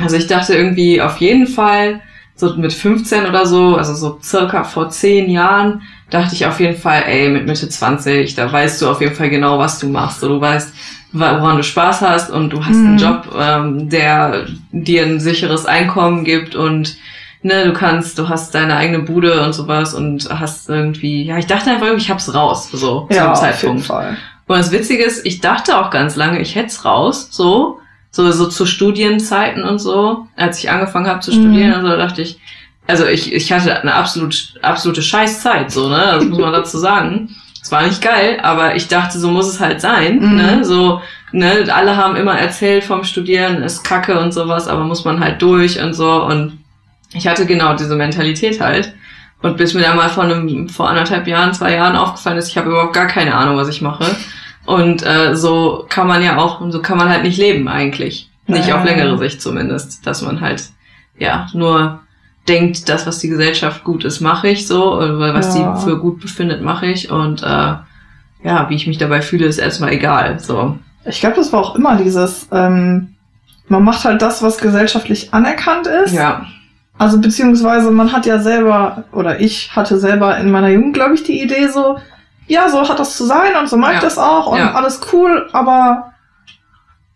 Also 0.00 0.16
ich 0.16 0.26
dachte 0.26 0.54
irgendwie 0.54 1.00
auf 1.00 1.18
jeden 1.18 1.46
Fall, 1.46 2.00
so 2.38 2.54
mit 2.56 2.72
15 2.74 3.24
oder 3.26 3.46
so, 3.46 3.76
also 3.76 3.94
so 3.94 4.18
circa 4.22 4.62
vor 4.62 4.90
10 4.90 5.30
Jahren, 5.30 5.80
dachte 6.10 6.34
ich 6.34 6.44
auf 6.46 6.60
jeden 6.60 6.76
Fall, 6.76 7.02
ey, 7.06 7.30
mit 7.30 7.46
Mitte 7.46 7.66
20, 7.68 8.34
da 8.34 8.52
weißt 8.52 8.82
du 8.82 8.90
auf 8.90 9.00
jeden 9.00 9.14
Fall 9.14 9.30
genau, 9.30 9.58
was 9.58 9.78
du 9.78 9.88
machst. 9.88 10.20
So, 10.20 10.28
du 10.28 10.38
weißt, 10.40 10.74
woran 11.18 11.56
du 11.56 11.62
Spaß 11.62 12.00
hast 12.02 12.30
und 12.30 12.50
du 12.50 12.60
hast 12.64 12.76
einen 12.76 12.94
Mhm. 12.94 12.98
Job, 12.98 13.34
ähm, 13.38 13.88
der 13.88 14.46
dir 14.72 15.04
ein 15.04 15.20
sicheres 15.20 15.66
Einkommen 15.66 16.24
gibt 16.24 16.54
und 16.54 16.96
ne, 17.42 17.64
du 17.64 17.72
kannst, 17.72 18.18
du 18.18 18.28
hast 18.28 18.54
deine 18.54 18.76
eigene 18.76 19.00
Bude 19.00 19.42
und 19.44 19.52
sowas 19.52 19.94
und 19.94 20.28
hast 20.30 20.68
irgendwie, 20.68 21.24
ja, 21.24 21.38
ich 21.38 21.46
dachte 21.46 21.70
einfach, 21.70 21.86
irgendwie, 21.86 22.04
ich 22.04 22.10
hab's 22.10 22.34
raus, 22.34 22.68
so, 22.72 23.06
Ja, 23.10 23.16
zum 23.16 23.32
auf 23.32 23.42
jeden 23.42 23.52
Zeitpunkt. 23.52 23.84
Fall. 23.86 24.16
Und 24.48 24.58
das 24.58 24.70
Witzige 24.72 25.02
ist, 25.04 25.26
ich 25.26 25.40
dachte 25.40 25.78
auch 25.78 25.90
ganz 25.90 26.16
lange, 26.16 26.40
ich 26.40 26.54
hätte 26.54 26.68
es 26.68 26.84
raus, 26.84 27.28
so, 27.30 27.80
so, 28.10 28.30
so 28.32 28.46
zu 28.48 28.64
Studienzeiten 28.66 29.62
und 29.64 29.78
so, 29.78 30.26
als 30.36 30.58
ich 30.58 30.70
angefangen 30.70 31.06
habe 31.08 31.20
zu 31.20 31.30
Mhm. 31.32 31.34
studieren 31.34 31.74
und 31.74 31.82
so, 31.82 31.88
da 31.88 31.96
dachte 31.96 32.22
ich, 32.22 32.38
also 32.86 33.04
ich, 33.06 33.32
ich 33.32 33.52
hatte 33.52 33.80
eine 33.82 33.94
absolut, 33.94 34.54
absolute 34.62 35.02
Scheißzeit, 35.02 35.72
so, 35.72 35.88
ne, 35.88 36.12
das 36.14 36.24
muss 36.24 36.38
man 36.38 36.52
dazu 36.52 36.78
sagen. 36.78 37.34
Es 37.66 37.72
war 37.72 37.82
nicht 37.82 38.00
geil, 38.00 38.38
aber 38.42 38.76
ich 38.76 38.86
dachte, 38.86 39.18
so 39.18 39.28
muss 39.28 39.48
es 39.48 39.58
halt 39.58 39.80
sein, 39.80 40.20
Mhm. 40.20 40.36
ne, 40.36 40.64
so, 40.64 41.00
ne, 41.32 41.66
alle 41.74 41.96
haben 41.96 42.14
immer 42.14 42.38
erzählt 42.38 42.84
vom 42.84 43.02
Studieren, 43.02 43.60
ist 43.64 43.82
kacke 43.82 44.20
und 44.20 44.30
sowas, 44.32 44.68
aber 44.68 44.84
muss 44.84 45.04
man 45.04 45.18
halt 45.18 45.42
durch 45.42 45.82
und 45.82 45.92
so 45.92 46.22
und 46.22 46.58
ich 47.12 47.26
hatte 47.26 47.44
genau 47.44 47.74
diese 47.74 47.96
Mentalität 47.96 48.60
halt. 48.60 48.94
Und 49.42 49.56
bis 49.56 49.74
mir 49.74 49.82
dann 49.82 49.96
mal 49.96 50.08
vor 50.08 50.22
einem, 50.22 50.68
vor 50.68 50.88
anderthalb 50.88 51.26
Jahren, 51.26 51.52
zwei 51.54 51.74
Jahren 51.74 51.96
aufgefallen 51.96 52.38
ist, 52.38 52.50
ich 52.50 52.56
habe 52.56 52.70
überhaupt 52.70 52.92
gar 52.94 53.08
keine 53.08 53.34
Ahnung, 53.34 53.56
was 53.56 53.68
ich 53.68 53.82
mache. 53.82 54.04
Und 54.64 55.02
äh, 55.04 55.34
so 55.34 55.86
kann 55.88 56.06
man 56.06 56.22
ja 56.22 56.36
auch, 56.36 56.60
so 56.70 56.80
kann 56.80 56.96
man 56.98 57.08
halt 57.08 57.24
nicht 57.24 57.36
leben 57.38 57.66
eigentlich. 57.66 58.30
Nicht 58.46 58.72
auf 58.72 58.84
Ja. 58.84 58.92
längere 58.92 59.18
Sicht 59.18 59.42
zumindest. 59.42 60.06
Dass 60.06 60.22
man 60.22 60.40
halt, 60.40 60.62
ja, 61.18 61.48
nur 61.52 62.00
denkt, 62.48 62.88
das, 62.88 63.06
was 63.06 63.18
die 63.18 63.28
Gesellschaft 63.28 63.84
gut 63.84 64.04
ist, 64.04 64.20
mache 64.20 64.48
ich 64.48 64.66
so, 64.66 64.94
oder 64.96 65.34
was 65.34 65.56
Ja. 65.56 65.74
die 65.74 65.82
für 65.84 65.98
gut 65.98 66.20
befindet, 66.20 66.62
mache 66.62 66.86
ich. 66.86 67.10
Und 67.10 67.42
äh, 67.42 67.46
ja, 68.44 68.66
wie 68.68 68.74
ich 68.74 68.86
mich 68.86 68.98
dabei 68.98 69.22
fühle, 69.22 69.46
ist 69.46 69.58
erstmal 69.58 69.92
egal. 69.92 70.38
So. 70.38 70.78
Ich 71.04 71.20
glaube, 71.20 71.36
das 71.36 71.52
war 71.52 71.60
auch 71.60 71.74
immer 71.76 71.96
dieses, 71.96 72.48
ähm, 72.52 73.14
man 73.68 73.82
macht 73.82 74.04
halt 74.04 74.22
das, 74.22 74.42
was 74.42 74.58
gesellschaftlich 74.58 75.32
anerkannt 75.34 75.86
ist. 75.86 76.12
Ja. 76.12 76.46
Also 76.98 77.20
beziehungsweise 77.20 77.90
man 77.90 78.12
hat 78.12 78.24
ja 78.26 78.38
selber, 78.38 79.04
oder 79.12 79.40
ich 79.40 79.74
hatte 79.74 79.98
selber 79.98 80.38
in 80.38 80.50
meiner 80.50 80.68
Jugend, 80.68 80.94
glaube 80.94 81.14
ich, 81.14 81.22
die 81.24 81.42
Idee 81.42 81.68
so, 81.68 81.98
ja, 82.46 82.68
so 82.68 82.88
hat 82.88 82.98
das 82.98 83.16
zu 83.16 83.24
sein 83.26 83.56
und 83.60 83.68
so 83.68 83.76
mag 83.76 83.90
ich 83.90 83.96
Ja. 83.96 84.02
das 84.02 84.18
auch 84.18 84.46
und 84.52 84.58
Ja. 84.58 84.72
alles 84.74 85.00
cool, 85.12 85.48
aber 85.52 86.12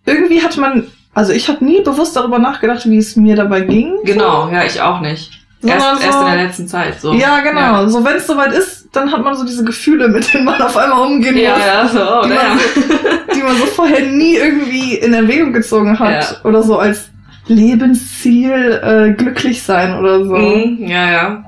irgendwie 0.04 0.42
hat 0.42 0.56
man, 0.56 0.84
also 1.20 1.32
ich 1.32 1.48
habe 1.48 1.62
nie 1.64 1.82
bewusst 1.82 2.16
darüber 2.16 2.38
nachgedacht, 2.38 2.88
wie 2.88 2.96
es 2.96 3.14
mir 3.14 3.36
dabei 3.36 3.60
ging. 3.60 3.92
Genau, 4.04 4.48
ja, 4.50 4.64
ich 4.64 4.80
auch 4.80 5.00
nicht. 5.00 5.30
Erst, 5.62 5.86
so- 6.00 6.06
erst 6.06 6.20
in 6.20 6.26
der 6.26 6.44
letzten 6.44 6.66
Zeit. 6.68 6.98
So. 7.00 7.12
Ja, 7.12 7.40
genau. 7.40 7.86
So, 7.88 8.02
wenn 8.02 8.16
es 8.16 8.26
soweit 8.26 8.52
ist, 8.54 8.88
dann 8.92 9.12
hat 9.12 9.22
man 9.22 9.34
so 9.36 9.44
diese 9.44 9.62
Gefühle, 9.62 10.08
mit 10.08 10.32
denen 10.32 10.46
man 10.46 10.60
auf 10.62 10.74
einmal 10.76 11.06
umgehen 11.06 11.36
Ja, 11.36 11.50
muss, 11.54 11.66
ja, 11.66 11.88
so, 11.88 12.00
oh, 12.00 12.22
Die 12.24 12.28
man 12.30 12.38
damn. 12.38 13.34
die 13.36 13.42
man 13.42 13.56
so 13.56 13.66
vorher 13.66 14.00
nie 14.06 14.36
irgendwie 14.36 14.94
in 14.94 15.12
Erwägung 15.12 15.52
gezogen 15.52 15.98
hat. 15.98 16.40
Oder 16.44 16.62
so 16.62 16.78
als 16.78 17.10
Lebensziel 17.84 18.80
äh, 18.82 19.12
glücklich 19.12 19.62
sein 19.62 19.98
oder 19.98 20.24
so. 20.24 20.34
Mhm, 20.34 20.78
ja, 20.86 21.10
ja. 21.10 21.44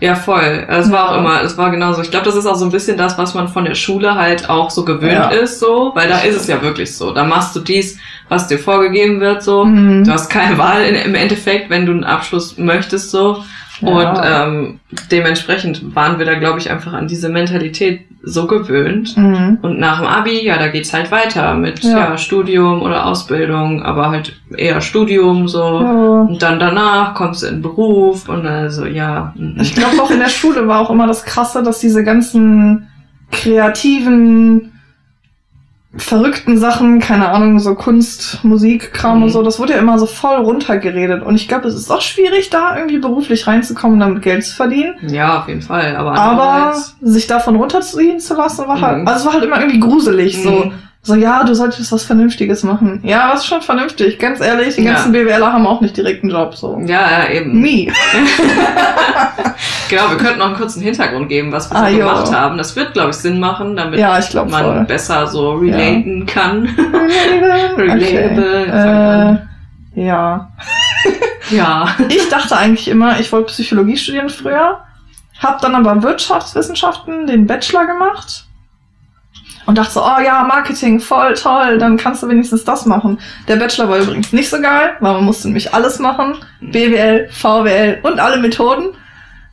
Ja, 0.00 0.16
voll. 0.16 0.66
Es 0.68 0.90
war 0.90 1.10
auch 1.10 1.12
Ja. 1.12 1.18
immer, 1.20 1.42
es 1.42 1.56
war 1.56 1.70
genauso. 1.70 2.02
Ich 2.02 2.10
glaube, 2.10 2.26
das 2.26 2.34
ist 2.34 2.46
auch 2.46 2.56
so 2.56 2.64
ein 2.64 2.72
bisschen 2.72 2.96
das, 2.96 3.16
was 3.18 3.34
man 3.34 3.46
von 3.46 3.64
der 3.64 3.76
Schule 3.76 4.16
halt 4.16 4.50
auch 4.50 4.68
so 4.70 4.84
gewöhnt 4.84 5.12
Ja. 5.12 5.28
ist, 5.28 5.60
so, 5.60 5.92
weil 5.94 6.08
da 6.08 6.18
ist 6.18 6.34
es 6.34 6.48
ja 6.48 6.60
wirklich 6.60 6.96
so. 6.96 7.12
Da 7.12 7.22
machst 7.22 7.54
du 7.54 7.60
dies, 7.60 7.98
was 8.32 8.48
dir 8.48 8.58
vorgegeben 8.58 9.20
wird, 9.20 9.42
so. 9.42 9.64
Mhm. 9.64 10.04
Du 10.04 10.12
hast 10.12 10.28
keine 10.30 10.58
Wahl 10.58 10.82
in, 10.82 10.94
im 10.94 11.14
Endeffekt, 11.14 11.70
wenn 11.70 11.86
du 11.86 11.92
einen 11.92 12.04
Abschluss 12.04 12.58
möchtest, 12.58 13.10
so. 13.10 13.42
Und 13.80 13.90
Ja. 13.90 14.46
ähm, 14.46 14.78
dementsprechend 15.10 15.94
waren 15.96 16.18
wir 16.20 16.24
da, 16.26 16.34
glaube 16.34 16.60
ich, 16.60 16.70
einfach 16.70 16.92
an 16.92 17.08
diese 17.08 17.28
Mentalität 17.28 18.02
so 18.22 18.46
gewöhnt. 18.46 19.16
Mhm. 19.16 19.58
Und 19.62 19.80
nach 19.80 19.98
dem 19.98 20.06
Abi, 20.06 20.44
ja, 20.44 20.56
da 20.56 20.68
geht's 20.68 20.92
halt 20.92 21.10
weiter 21.10 21.54
mit 21.54 21.82
Ja. 21.82 21.98
ja. 22.10 22.16
Studium 22.18 22.82
oder 22.82 23.06
Ausbildung, 23.06 23.82
aber 23.82 24.10
halt 24.10 24.34
eher 24.56 24.80
Studium 24.80 25.48
so. 25.48 25.58
Ja. 25.80 26.20
Und 26.30 26.40
dann 26.40 26.60
danach 26.60 27.14
kommst 27.14 27.42
du 27.42 27.46
in 27.48 27.54
den 27.56 27.62
Beruf 27.62 28.28
und 28.28 28.46
also 28.46 28.86
ja. 28.86 29.34
Ich 29.60 29.74
glaube 29.74 30.00
auch 30.00 30.12
in 30.12 30.20
der 30.20 30.28
Schule 30.28 30.68
war 30.68 30.78
auch 30.80 30.90
immer 30.90 31.08
das 31.08 31.24
Krasse, 31.24 31.64
dass 31.64 31.80
diese 31.80 32.04
ganzen 32.04 32.86
kreativen, 33.32 34.71
verrückten 35.94 36.56
Sachen, 36.58 37.00
keine 37.00 37.28
Ahnung, 37.28 37.58
so 37.58 37.74
Kunst, 37.74 38.42
Musik, 38.44 38.92
Kram 38.94 39.18
Mhm. 39.18 39.22
und 39.24 39.28
so, 39.30 39.42
das 39.42 39.58
wurde 39.58 39.74
ja 39.74 39.78
immer 39.78 39.98
so 39.98 40.06
voll 40.06 40.36
runtergeredet. 40.36 41.22
Und 41.22 41.34
ich 41.34 41.48
glaube, 41.48 41.68
es 41.68 41.74
ist 41.74 41.90
auch 41.90 42.00
schwierig, 42.00 42.48
da 42.50 42.76
irgendwie 42.76 42.98
beruflich 42.98 43.46
reinzukommen 43.46 43.94
und 43.94 44.00
damit 44.00 44.22
Geld 44.22 44.44
zu 44.44 44.54
verdienen. 44.56 44.94
Ja, 45.08 45.40
auf 45.40 45.48
jeden 45.48 45.60
Fall. 45.62 45.94
Aber, 45.96 46.14
Aber 46.14 46.74
sich 47.02 47.26
davon 47.26 47.56
runterziehen 47.56 48.18
zu 48.20 48.34
lassen, 48.34 48.66
war 48.66 48.80
halt, 48.80 48.98
Mhm. 49.02 49.08
also 49.08 49.20
es 49.20 49.26
war 49.26 49.32
halt 49.34 49.44
immer 49.44 49.60
irgendwie 49.60 49.80
gruselig. 49.80 50.38
Mhm. 50.38 50.42
So, 50.42 50.72
ja, 51.06 51.42
du 51.44 51.54
solltest 51.54 51.90
was 51.92 52.04
Vernünftiges 52.04 52.62
machen. 52.62 53.00
Ja, 53.02 53.30
was 53.32 53.40
ist 53.40 53.46
schon 53.46 53.60
vernünftig? 53.62 54.18
Ganz 54.18 54.40
ehrlich, 54.40 54.76
die 54.76 54.82
Ja. 54.82 54.92
ganzen 54.94 55.12
BWLer 55.12 55.52
haben 55.52 55.66
auch 55.66 55.80
nicht 55.80 55.96
direkt 55.96 56.22
einen 56.22 56.30
Job, 56.32 56.54
so. 56.54 56.78
ja, 56.86 57.10
ja, 57.10 57.28
eben. 57.30 57.60
Me. 57.60 57.88
Genau, 59.88 60.08
wir 60.08 60.16
könnten 60.16 60.38
noch 60.38 60.46
einen 60.46 60.56
kurzen 60.56 60.80
Hintergrund 60.82 61.28
geben, 61.28 61.52
was 61.52 61.70
wir 61.70 61.76
so 61.76 61.84
Ah, 61.84 61.88
jo. 61.88 61.98
gemacht 61.98 62.32
haben. 62.34 62.56
Das 62.56 62.74
wird, 62.76 62.94
glaube 62.94 63.10
ich, 63.10 63.16
Sinn 63.16 63.38
machen, 63.38 63.76
damit 63.76 64.00
Ja, 64.00 64.18
ich 64.18 64.30
glaube 64.30 64.50
man 64.50 64.64
voll. 64.64 64.84
besser 64.84 65.26
so 65.26 65.52
relaten 65.54 66.24
kann. 66.24 66.66
Okay. 67.74 67.76
Relatable. 67.76 69.38
Äh, 69.94 70.00
ja. 70.06 70.50
Ja. 71.50 71.88
Ich 72.08 72.28
dachte 72.30 72.56
eigentlich 72.56 72.88
immer, 72.88 73.20
ich 73.20 73.30
wollte 73.32 73.48
Psychologie 73.52 73.96
studieren 73.98 74.30
früher. 74.30 74.80
Hab 75.40 75.60
dann 75.60 75.74
aber 75.74 76.02
Wirtschaftswissenschaften 76.02 77.26
den 77.26 77.46
Bachelor 77.46 77.84
gemacht. 77.86 78.46
Und 79.66 79.78
dachte 79.78 79.92
so, 79.92 80.02
oh 80.02 80.20
ja, 80.24 80.42
Marketing, 80.44 80.98
voll 81.00 81.34
toll, 81.34 81.78
dann 81.78 81.96
kannst 81.96 82.22
du 82.22 82.28
wenigstens 82.28 82.64
das 82.64 82.84
machen. 82.86 83.18
Der 83.46 83.56
Bachelor 83.56 83.88
war 83.88 83.98
übrigens 83.98 84.32
nicht 84.32 84.50
so 84.50 84.60
geil, 84.60 84.96
weil 85.00 85.12
man 85.14 85.24
musste 85.24 85.46
nämlich 85.48 85.72
alles 85.72 85.98
machen. 86.00 86.34
BWL, 86.60 87.28
VWL 87.30 87.98
und 88.02 88.18
alle 88.18 88.38
Methoden. 88.38 88.88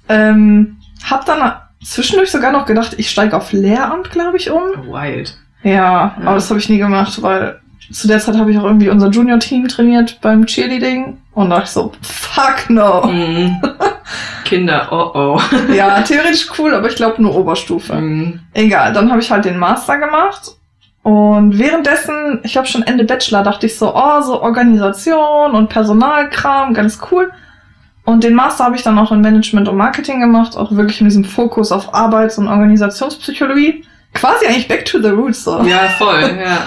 Ähm, 0.08 0.78
hab 1.10 1.26
dann 1.26 1.54
zwischendurch 1.84 2.32
sogar 2.32 2.52
noch 2.52 2.66
gedacht, 2.66 2.96
ich 2.98 3.10
steige 3.10 3.38
auf 3.38 3.52
Lehramt, 3.52 4.10
glaube 4.12 4.38
ich, 4.38 4.50
um. 4.50 4.62
Wild. 4.88 5.38
Ja, 5.64 5.72
Ja. 5.72 6.16
aber 6.26 6.36
das 6.36 6.50
habe 6.50 6.60
ich 6.60 6.70
nie 6.70 6.78
gemacht, 6.80 7.22
weil 7.22 7.60
zu 7.92 8.08
der 8.08 8.20
Zeit 8.20 8.38
habe 8.38 8.52
ich 8.52 8.58
auch 8.58 8.64
irgendwie 8.64 8.90
unser 8.90 9.10
Junior-Team 9.10 9.68
trainiert 9.68 10.20
beim 10.22 10.46
Cheerleading. 10.46 11.18
Und 11.34 11.50
da 11.50 11.58
dachte 11.58 11.68
ich 11.68 11.72
so, 11.72 11.92
fuck 12.02 12.70
no. 12.70 13.08
Mhm. 13.08 13.62
Kinder, 14.46 14.88
oh 14.92 15.12
oh. 15.14 15.42
ja, 15.74 16.02
theoretisch 16.02 16.48
cool, 16.58 16.74
aber 16.74 16.88
ich 16.88 16.96
glaube 16.96 17.22
nur 17.22 17.36
Oberstufe. 17.36 17.96
Mhm. 17.96 18.40
Egal, 18.54 18.94
dann 18.94 19.10
habe 19.10 19.22
ich 19.22 19.32
halt 19.32 19.46
den 19.46 19.58
Master 19.58 19.98
gemacht. 19.98 20.52
Und 21.02 21.58
währenddessen, 21.58 22.40
ich 22.44 22.52
glaube 22.52 22.68
schon 22.68 22.84
Ende 22.84 23.06
Bachelor, 23.06 23.44
dachte 23.44 23.66
ich 23.66 23.78
so, 23.78 23.96
oh, 23.96 24.22
so 24.22 24.42
Organisation 24.42 25.52
und 25.52 25.70
Personalkram, 25.70 26.74
ganz 26.74 27.00
cool. 27.12 27.32
Und 28.04 28.24
den 28.24 28.34
Master 28.34 28.66
habe 28.66 28.76
ich 28.76 28.82
dann 28.82 28.98
auch 28.98 29.12
in 29.12 29.22
Management 29.22 29.68
und 29.70 29.78
Marketing 29.78 30.20
gemacht, 30.20 30.58
auch 30.58 30.72
wirklich 30.72 31.00
mit 31.02 31.12
diesem 31.12 31.26
Fokus 31.26 31.72
auf 31.72 31.94
Arbeits- 31.94 32.38
und 32.38 32.48
Organisationspsychologie. 32.48 33.86
Quasi 34.14 34.48
eigentlich 34.48 34.68
back 34.68 34.86
to 34.86 35.00
the 35.00 35.10
roots 35.10 35.44
so. 35.44 35.62
Ja, 35.62 35.88
voll, 35.98 36.38
ja. 36.44 36.58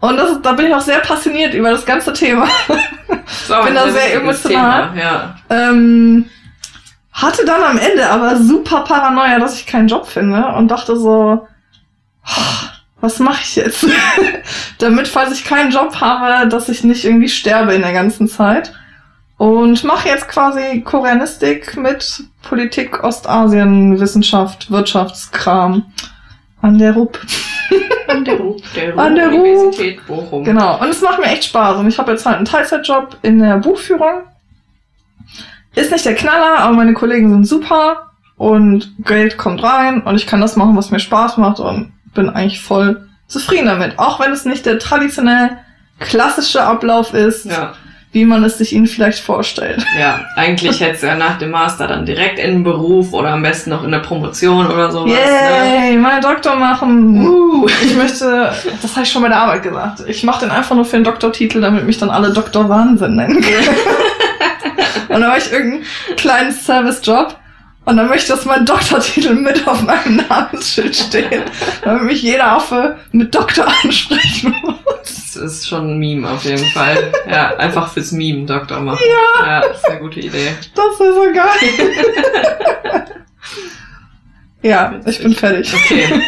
Und 0.00 0.16
das, 0.16 0.40
da 0.42 0.52
bin 0.52 0.66
ich 0.66 0.74
auch 0.74 0.80
sehr 0.80 1.00
passioniert 1.00 1.52
über 1.54 1.70
das 1.70 1.84
ganze 1.84 2.12
Thema. 2.12 2.48
Auch 3.50 3.64
Bin 3.64 3.74
da 3.74 3.90
sehr 3.90 4.14
emotional. 4.14 4.90
Thema, 4.90 5.00
Ja. 5.00 5.36
Ähm, 5.50 6.28
hatte 7.12 7.44
dann 7.44 7.62
am 7.62 7.78
Ende 7.78 8.08
aber 8.08 8.36
super 8.36 8.80
Paranoia, 8.80 9.38
dass 9.38 9.56
ich 9.56 9.66
keinen 9.66 9.88
Job 9.88 10.06
finde 10.06 10.46
und 10.56 10.68
dachte 10.68 10.96
so, 10.96 11.46
"Oh, 12.26 12.66
was 13.00 13.18
mache 13.18 13.40
ich 13.42 13.56
jetzt? 13.56 13.86
Damit, 14.78 15.08
falls 15.08 15.32
ich 15.32 15.44
keinen 15.44 15.70
Job 15.70 16.00
habe, 16.00 16.48
dass 16.48 16.68
ich 16.68 16.84
nicht 16.84 17.04
irgendwie 17.04 17.28
sterbe 17.28 17.74
in 17.74 17.82
der 17.82 17.92
ganzen 17.92 18.28
Zeit. 18.28 18.72
Und 19.36 19.84
mache 19.84 20.08
jetzt 20.08 20.28
quasi 20.28 20.82
Koreanistik 20.82 21.76
mit 21.76 22.24
Politik, 22.42 23.02
Ostasien, 23.02 23.98
Wissenschaft, 23.98 24.70
Wirtschaftskram 24.70 25.84
an 26.62 26.78
der 26.78 26.92
RUP. 26.94 27.18
An 28.08 28.24
der 28.24 28.34
RUB, 28.36 28.60
der 28.74 28.98
An 28.98 29.14
der. 29.14 29.28
Universität 29.28 30.06
Bochum. 30.06 30.44
Genau. 30.44 30.80
Und 30.80 30.88
es 30.88 31.00
macht 31.00 31.18
mir 31.20 31.26
echt 31.26 31.44
Spaß. 31.44 31.76
Und 31.78 31.88
ich 31.88 31.98
habe 31.98 32.10
jetzt 32.12 32.26
halt 32.26 32.36
einen 32.36 32.44
Teilzeitjob 32.44 33.16
in 33.22 33.38
der 33.38 33.56
Buchführung. 33.58 34.24
Ist 35.74 35.92
nicht 35.92 36.04
der 36.04 36.14
Knaller, 36.14 36.58
aber 36.58 36.74
meine 36.74 36.94
Kollegen 36.94 37.30
sind 37.30 37.46
super 37.46 38.10
und 38.36 38.92
Geld 39.04 39.38
kommt 39.38 39.62
rein 39.62 40.02
und 40.02 40.16
ich 40.16 40.26
kann 40.26 40.40
das 40.40 40.56
machen, 40.56 40.76
was 40.76 40.90
mir 40.90 40.98
Spaß 40.98 41.36
macht 41.36 41.60
und 41.60 41.92
bin 42.14 42.28
eigentlich 42.28 42.60
voll 42.60 43.08
zufrieden 43.28 43.66
damit. 43.66 43.98
Auch 43.98 44.18
wenn 44.18 44.32
es 44.32 44.44
nicht 44.44 44.66
der 44.66 44.78
traditionell 44.80 45.58
klassische 46.00 46.62
Ablauf 46.62 47.14
ist, 47.14 47.44
Ja, 47.44 47.74
wie 48.12 48.24
man 48.24 48.42
es 48.42 48.58
sich 48.58 48.72
ihnen 48.72 48.86
vielleicht 48.86 49.20
vorstellt. 49.20 49.84
ja. 49.98 50.20
Eigentlich 50.34 50.80
hättest 50.80 51.02
du 51.02 51.06
ja 51.06 51.14
nach 51.14 51.38
dem 51.38 51.50
Master 51.50 51.86
dann 51.86 52.06
direkt 52.06 52.38
in 52.38 52.50
den 52.50 52.64
Beruf 52.64 53.12
oder 53.12 53.30
am 53.30 53.42
besten 53.42 53.70
noch 53.70 53.84
in 53.84 53.92
der 53.92 54.00
Promotion 54.00 54.66
oder 54.66 54.90
sowas. 54.90 55.12
Ne? 55.12 55.90
Yay, 55.90 55.96
meinen 55.96 56.20
Doktor 56.20 56.56
machen. 56.56 57.24
Uh. 57.24 57.66
Ich 57.84 57.94
möchte, 57.94 58.52
das 58.82 58.96
habe 58.96 59.04
ich 59.04 59.12
schon 59.12 59.22
bei 59.22 59.28
der 59.28 59.38
Arbeit 59.38 59.62
gesagt, 59.62 60.02
ich 60.06 60.24
mache 60.24 60.40
den 60.40 60.50
einfach 60.50 60.74
nur 60.74 60.84
für 60.84 60.96
den 60.96 61.04
Doktortitel, 61.04 61.60
damit 61.60 61.86
mich 61.86 61.98
dann 61.98 62.10
alle 62.10 62.32
Doktor 62.32 62.68
Wahnsinn 62.68 63.16
nennen 63.16 63.40
können. 63.40 63.68
und 65.08 65.20
dann 65.20 65.28
mache 65.28 65.38
ich 65.38 65.52
irgendeinen 65.52 65.84
kleinen 66.16 66.52
Servicejob 66.52 67.39
und 67.86 67.96
dann 67.96 68.08
möchte 68.08 68.24
ich, 68.24 68.28
dass 68.28 68.44
mein 68.44 68.66
Doktortitel 68.66 69.34
mit 69.34 69.66
auf 69.66 69.82
meinem 69.82 70.16
Namensschild 70.28 70.94
steht, 70.94 71.42
damit 71.84 72.04
mich 72.04 72.22
jeder 72.22 72.52
Affe 72.52 72.98
mit 73.12 73.34
Doktor 73.34 73.66
ansprechen 73.82 74.54
muss. 74.62 74.76
Das 75.02 75.36
ist 75.36 75.68
schon 75.68 75.92
ein 75.92 75.98
Meme 75.98 76.28
auf 76.28 76.44
jeden 76.44 76.66
Fall. 76.66 77.12
Ja, 77.28 77.56
einfach 77.56 77.92
fürs 77.92 78.12
Meme 78.12 78.46
Doktor 78.46 78.80
machen. 78.80 79.00
Ja. 79.38 79.46
Ja, 79.46 79.60
ist 79.60 79.84
eine 79.88 80.00
gute 80.00 80.20
Idee. 80.20 80.48
Das 80.74 80.84
ist 80.92 80.98
so 80.98 81.22
geil. 81.32 83.04
ja, 84.62 85.00
ich 85.06 85.22
bin 85.22 85.32
fertig. 85.32 85.72
Okay. 85.72 86.22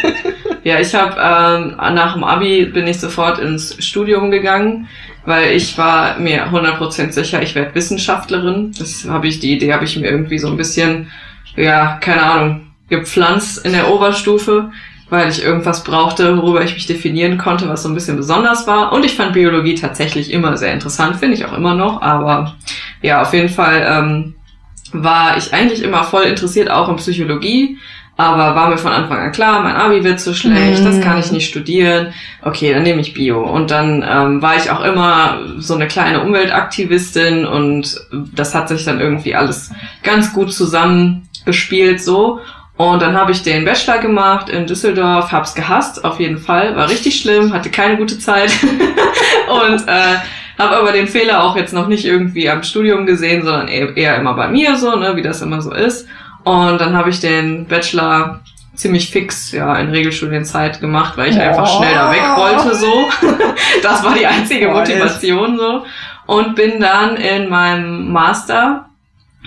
Ja, 0.63 0.79
ich 0.79 0.95
habe 0.95 1.15
ähm, 1.19 1.75
nach 1.93 2.13
dem 2.13 2.23
Abi 2.23 2.65
bin 2.65 2.87
ich 2.87 2.99
sofort 2.99 3.37
ins 3.39 3.75
Studium 3.83 4.31
gegangen, 4.31 4.87
weil 5.25 5.51
ich 5.51 5.77
war 5.77 6.17
mir 6.19 6.47
100% 6.47 7.11
sicher, 7.11 7.41
ich 7.41 7.53
werde 7.53 7.75
Wissenschaftlerin. 7.75 8.73
Das 8.77 9.05
habe 9.07 9.27
ich, 9.27 9.39
die 9.39 9.53
Idee 9.53 9.73
habe 9.73 9.83
ich 9.83 9.97
mir 9.97 10.09
irgendwie 10.09 10.39
so 10.39 10.47
ein 10.47 10.57
bisschen, 10.57 11.11
ja, 11.55 11.97
keine 12.01 12.23
Ahnung, 12.23 12.61
gepflanzt 12.89 13.65
in 13.65 13.73
der 13.73 13.91
Oberstufe, 13.91 14.71
weil 15.09 15.29
ich 15.29 15.43
irgendwas 15.43 15.83
brauchte, 15.83 16.37
worüber 16.37 16.63
ich 16.63 16.73
mich 16.73 16.87
definieren 16.87 17.37
konnte, 17.37 17.69
was 17.69 17.83
so 17.83 17.89
ein 17.89 17.95
bisschen 17.95 18.17
besonders 18.17 18.67
war. 18.67 18.91
Und 18.93 19.05
ich 19.05 19.15
fand 19.15 19.33
Biologie 19.33 19.75
tatsächlich 19.75 20.31
immer 20.31 20.57
sehr 20.57 20.73
interessant, 20.73 21.17
finde 21.17 21.35
ich 21.35 21.45
auch 21.45 21.53
immer 21.53 21.75
noch, 21.75 22.01
aber 22.01 22.55
ja, 23.01 23.21
auf 23.21 23.33
jeden 23.33 23.49
Fall 23.49 23.85
ähm, 23.87 24.35
war 24.93 25.37
ich 25.37 25.53
eigentlich 25.53 25.83
immer 25.83 26.03
voll 26.03 26.23
interessiert, 26.23 26.69
auch 26.69 26.89
in 26.89 26.95
Psychologie. 26.97 27.77
Aber 28.15 28.53
war 28.53 28.69
mir 28.69 28.77
von 28.77 28.91
Anfang 28.91 29.17
an 29.17 29.31
klar, 29.31 29.63
mein 29.63 29.75
Abi 29.75 30.03
wird 30.03 30.19
zu 30.19 30.35
schlecht, 30.35 30.85
das 30.85 31.01
kann 31.01 31.17
ich 31.17 31.31
nicht 31.31 31.49
studieren. 31.49 32.13
Okay, 32.43 32.71
dann 32.71 32.83
nehme 32.83 33.01
ich 33.01 33.15
Bio. 33.15 33.41
Und 33.41 33.71
dann 33.71 34.05
ähm, 34.07 34.39
war 34.39 34.55
ich 34.55 34.69
auch 34.69 34.83
immer 34.83 35.39
so 35.57 35.73
eine 35.73 35.87
kleine 35.87 36.21
Umweltaktivistin 36.21 37.43
und 37.47 37.99
das 38.11 38.53
hat 38.53 38.69
sich 38.69 38.85
dann 38.85 38.99
irgendwie 38.99 39.33
alles 39.33 39.71
ganz 40.03 40.31
gut 40.31 40.53
zusammengespielt 41.43 42.01
so. 42.01 42.39
Und 42.75 43.01
dann 43.01 43.15
habe 43.15 43.31
ich 43.31 43.43
den 43.43 43.65
Bachelor 43.65 43.99
gemacht 43.99 44.49
in 44.49 44.65
Düsseldorf, 44.65 45.31
hab's 45.31 45.53
gehasst, 45.53 46.03
auf 46.03 46.19
jeden 46.19 46.39
Fall, 46.39 46.75
war 46.75 46.89
richtig 46.89 47.19
schlimm, 47.21 47.53
hatte 47.53 47.69
keine 47.69 47.97
gute 47.97 48.17
Zeit 48.17 48.51
und 49.47 49.87
äh, 49.87 50.17
habe 50.57 50.77
aber 50.77 50.91
den 50.91 51.07
Fehler 51.07 51.43
auch 51.43 51.55
jetzt 51.55 51.73
noch 51.73 51.87
nicht 51.87 52.03
irgendwie 52.03 52.49
am 52.49 52.63
Studium 52.63 53.05
gesehen, 53.05 53.43
sondern 53.43 53.67
eher, 53.67 53.95
eher 53.95 54.15
immer 54.17 54.33
bei 54.33 54.47
mir 54.47 54.75
so, 54.75 54.95
ne, 54.95 55.15
wie 55.15 55.21
das 55.21 55.41
immer 55.43 55.61
so 55.61 55.71
ist. 55.71 56.07
Und 56.43 56.81
dann 56.81 56.97
habe 56.97 57.11
ich 57.11 57.19
den 57.19 57.67
Bachelor 57.67 58.41
ziemlich 58.73 59.11
fix 59.11 59.51
ja 59.51 59.75
in 59.77 59.91
Regelstudienzeit 59.91 60.81
gemacht, 60.81 61.13
weil 61.15 61.29
ich 61.29 61.39
einfach 61.39 61.69
Oh. 61.71 61.77
schnell 61.77 61.93
da 61.93 62.11
weg 62.11 62.23
wollte 62.35 62.75
so. 62.75 63.07
das 63.83 64.03
war 64.03 64.15
die 64.15 64.25
einzige 64.25 64.67
Motivation 64.69 65.59
so 65.59 65.85
und 66.25 66.55
bin 66.55 66.79
dann 66.79 67.17
in 67.17 67.49
meinem 67.49 68.11
Master 68.11 68.89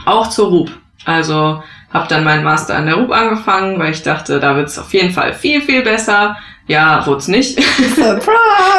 auch 0.04 0.28
zur 0.28 0.48
RUB. 0.48 0.70
Also 1.04 1.62
habe 1.92 2.08
dann 2.08 2.24
meinen 2.24 2.44
Master 2.44 2.76
an 2.76 2.86
der 2.86 2.96
RUB 2.96 3.12
angefangen, 3.12 3.78
weil 3.78 3.92
ich 3.92 4.02
dachte, 4.02 4.40
da 4.40 4.56
wird's 4.56 4.78
auf 4.78 4.92
jeden 4.92 5.12
Fall 5.12 5.32
viel 5.32 5.60
viel 5.62 5.82
besser. 5.82 6.36
Ja, 6.66 7.06
wurde 7.06 7.30
nicht. 7.30 7.56
Surprise! 7.94 8.26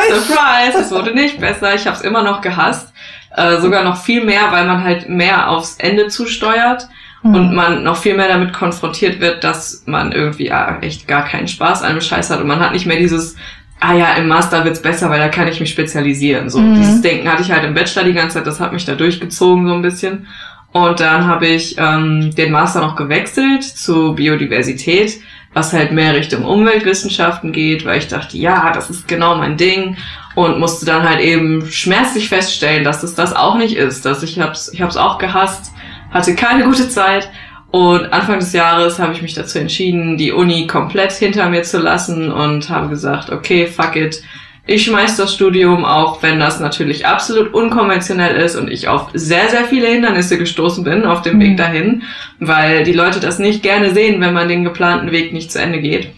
Surprise, 0.27 0.77
es 0.81 0.91
wurde 0.91 1.13
nicht 1.13 1.39
besser. 1.39 1.73
Ich 1.73 1.85
habe 1.87 1.95
es 1.95 2.01
immer 2.03 2.23
noch 2.23 2.41
gehasst. 2.41 2.93
Äh, 3.35 3.57
sogar 3.61 3.83
noch 3.83 3.97
viel 4.01 4.23
mehr, 4.23 4.51
weil 4.51 4.65
man 4.65 4.83
halt 4.83 5.07
mehr 5.09 5.49
aufs 5.49 5.75
Ende 5.77 6.07
zusteuert 6.07 6.87
und 7.23 7.53
man 7.53 7.83
noch 7.83 7.97
viel 7.97 8.15
mehr 8.15 8.29
damit 8.29 8.53
konfrontiert 8.53 9.19
wird, 9.19 9.43
dass 9.43 9.83
man 9.85 10.11
irgendwie 10.13 10.47
ja, 10.47 10.77
echt 10.81 11.07
gar 11.07 11.25
keinen 11.25 11.47
Spaß 11.47 11.83
an 11.83 11.93
dem 11.93 12.01
Scheiß 12.01 12.29
hat 12.29 12.39
und 12.39 12.47
man 12.47 12.59
hat 12.61 12.71
nicht 12.71 12.85
mehr 12.85 12.97
dieses, 12.97 13.35
ah 13.81 13.93
ja, 13.93 14.13
im 14.13 14.27
Master 14.29 14.63
wird's 14.63 14.81
besser, 14.81 15.09
weil 15.09 15.19
da 15.19 15.27
kann 15.27 15.47
ich 15.47 15.59
mich 15.59 15.69
spezialisieren. 15.71 16.49
So, 16.49 16.59
Mhm. 16.59 16.75
dieses 16.75 17.01
Denken 17.01 17.29
hatte 17.29 17.41
ich 17.41 17.51
halt 17.51 17.65
im 17.65 17.73
Bachelor 17.73 18.05
die 18.05 18.13
ganze 18.13 18.35
Zeit, 18.37 18.47
das 18.47 18.59
hat 18.61 18.71
mich 18.71 18.85
da 18.85 18.95
durchgezogen 18.95 19.67
so 19.67 19.73
ein 19.73 19.81
bisschen. 19.81 20.27
Und 20.77 20.99
dann 20.99 21.25
habe 21.25 21.47
ich 21.47 21.75
ähm, 21.79 22.35
den 22.35 22.51
Master 22.51 22.81
noch 22.81 22.95
gewechselt 22.95 23.63
zu 23.63 24.13
Biodiversität, 24.13 25.19
was 25.53 25.73
halt 25.73 25.91
mehr 25.91 26.13
Richtung 26.13 26.45
Umweltwissenschaften 26.45 27.51
geht, 27.51 27.83
weil 27.83 27.97
ich 27.97 28.07
dachte, 28.07 28.37
ja, 28.37 28.71
das 28.71 28.91
ist 28.91 29.07
genau 29.07 29.35
mein 29.37 29.57
Ding 29.57 29.97
und 30.35 30.59
musste 30.59 30.85
dann 30.85 31.01
halt 31.01 31.19
eben 31.19 31.65
schmerzlich 31.71 32.29
feststellen, 32.29 32.83
dass 32.83 33.01
es 33.01 33.15
das 33.15 33.35
auch 33.35 33.57
nicht 33.57 33.75
ist. 33.75 34.05
Dass 34.05 34.21
ich 34.21 34.39
hab's, 34.39 34.71
ich 34.71 34.83
hab's 34.83 34.97
auch 34.97 35.17
gehasst, 35.17 35.71
hatte 36.11 36.35
keine 36.35 36.63
gute 36.65 36.87
Zeit 36.89 37.27
und 37.71 38.13
Anfang 38.13 38.39
des 38.39 38.53
Jahres 38.53 38.99
habe 38.99 39.13
ich 39.13 39.23
mich 39.23 39.33
dazu 39.33 39.57
entschieden, 39.57 40.15
die 40.15 40.31
Uni 40.31 40.67
komplett 40.67 41.11
hinter 41.13 41.49
mir 41.49 41.63
zu 41.63 41.79
lassen 41.79 42.31
und 42.31 42.69
habe 42.69 42.89
gesagt, 42.89 43.31
okay, 43.31 43.65
fuck 43.65 43.95
it. 43.95 44.21
Ich 44.67 44.83
schmeiß 44.83 45.15
das 45.15 45.33
Studium, 45.33 45.85
auch 45.85 46.21
wenn 46.21 46.41
das 46.41 46.59
natürlich 46.59 47.05
absolut 47.07 47.53
unkonventionell 47.53 48.35
ist 48.35 48.57
und 48.57 48.69
ich 48.69 48.89
auf 48.89 49.09
sehr, 49.13 49.47
sehr 49.47 49.63
viele 49.63 49.87
Hindernisse 49.87 50.37
gestoßen 50.37 50.83
bin 50.83 51.05
auf 51.05 51.21
dem 51.21 51.37
Mhm. 51.37 51.41
Weg 51.41 51.57
dahin, 51.57 52.03
weil 52.39 52.83
die 52.83 52.91
Leute 52.91 53.21
das 53.21 53.39
nicht 53.39 53.63
gerne 53.63 53.93
sehen, 53.93 54.19
wenn 54.19 54.33
man 54.33 54.49
den 54.49 54.65
geplanten 54.65 55.11
Weg 55.11 55.31
nicht 55.31 55.53
zu 55.53 55.61
Ende 55.61 55.79
geht. 55.79 56.09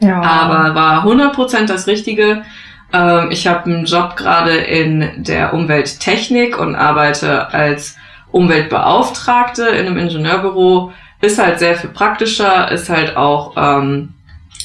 Ja. 0.00 0.20
Aber 0.20 0.74
war 0.74 1.04
100% 1.04 1.66
das 1.66 1.86
Richtige. 1.86 2.42
Ähm, 2.92 3.28
ich 3.30 3.46
habe 3.46 3.64
einen 3.64 3.86
Job 3.86 4.14
gerade 4.16 4.54
in 4.54 5.08
der 5.16 5.54
Umwelttechnik 5.54 6.58
und 6.58 6.74
arbeite 6.74 7.48
als 7.54 7.96
Umweltbeauftragte 8.30 9.68
in 9.68 9.86
einem 9.86 9.96
Ingenieurbüro. 9.96 10.92
Ist 11.22 11.38
halt 11.38 11.58
sehr 11.58 11.76
viel 11.76 11.88
praktischer, 11.90 12.70
ist 12.70 12.90
halt 12.90 13.16
auch 13.16 13.54
ähm, 13.56 14.10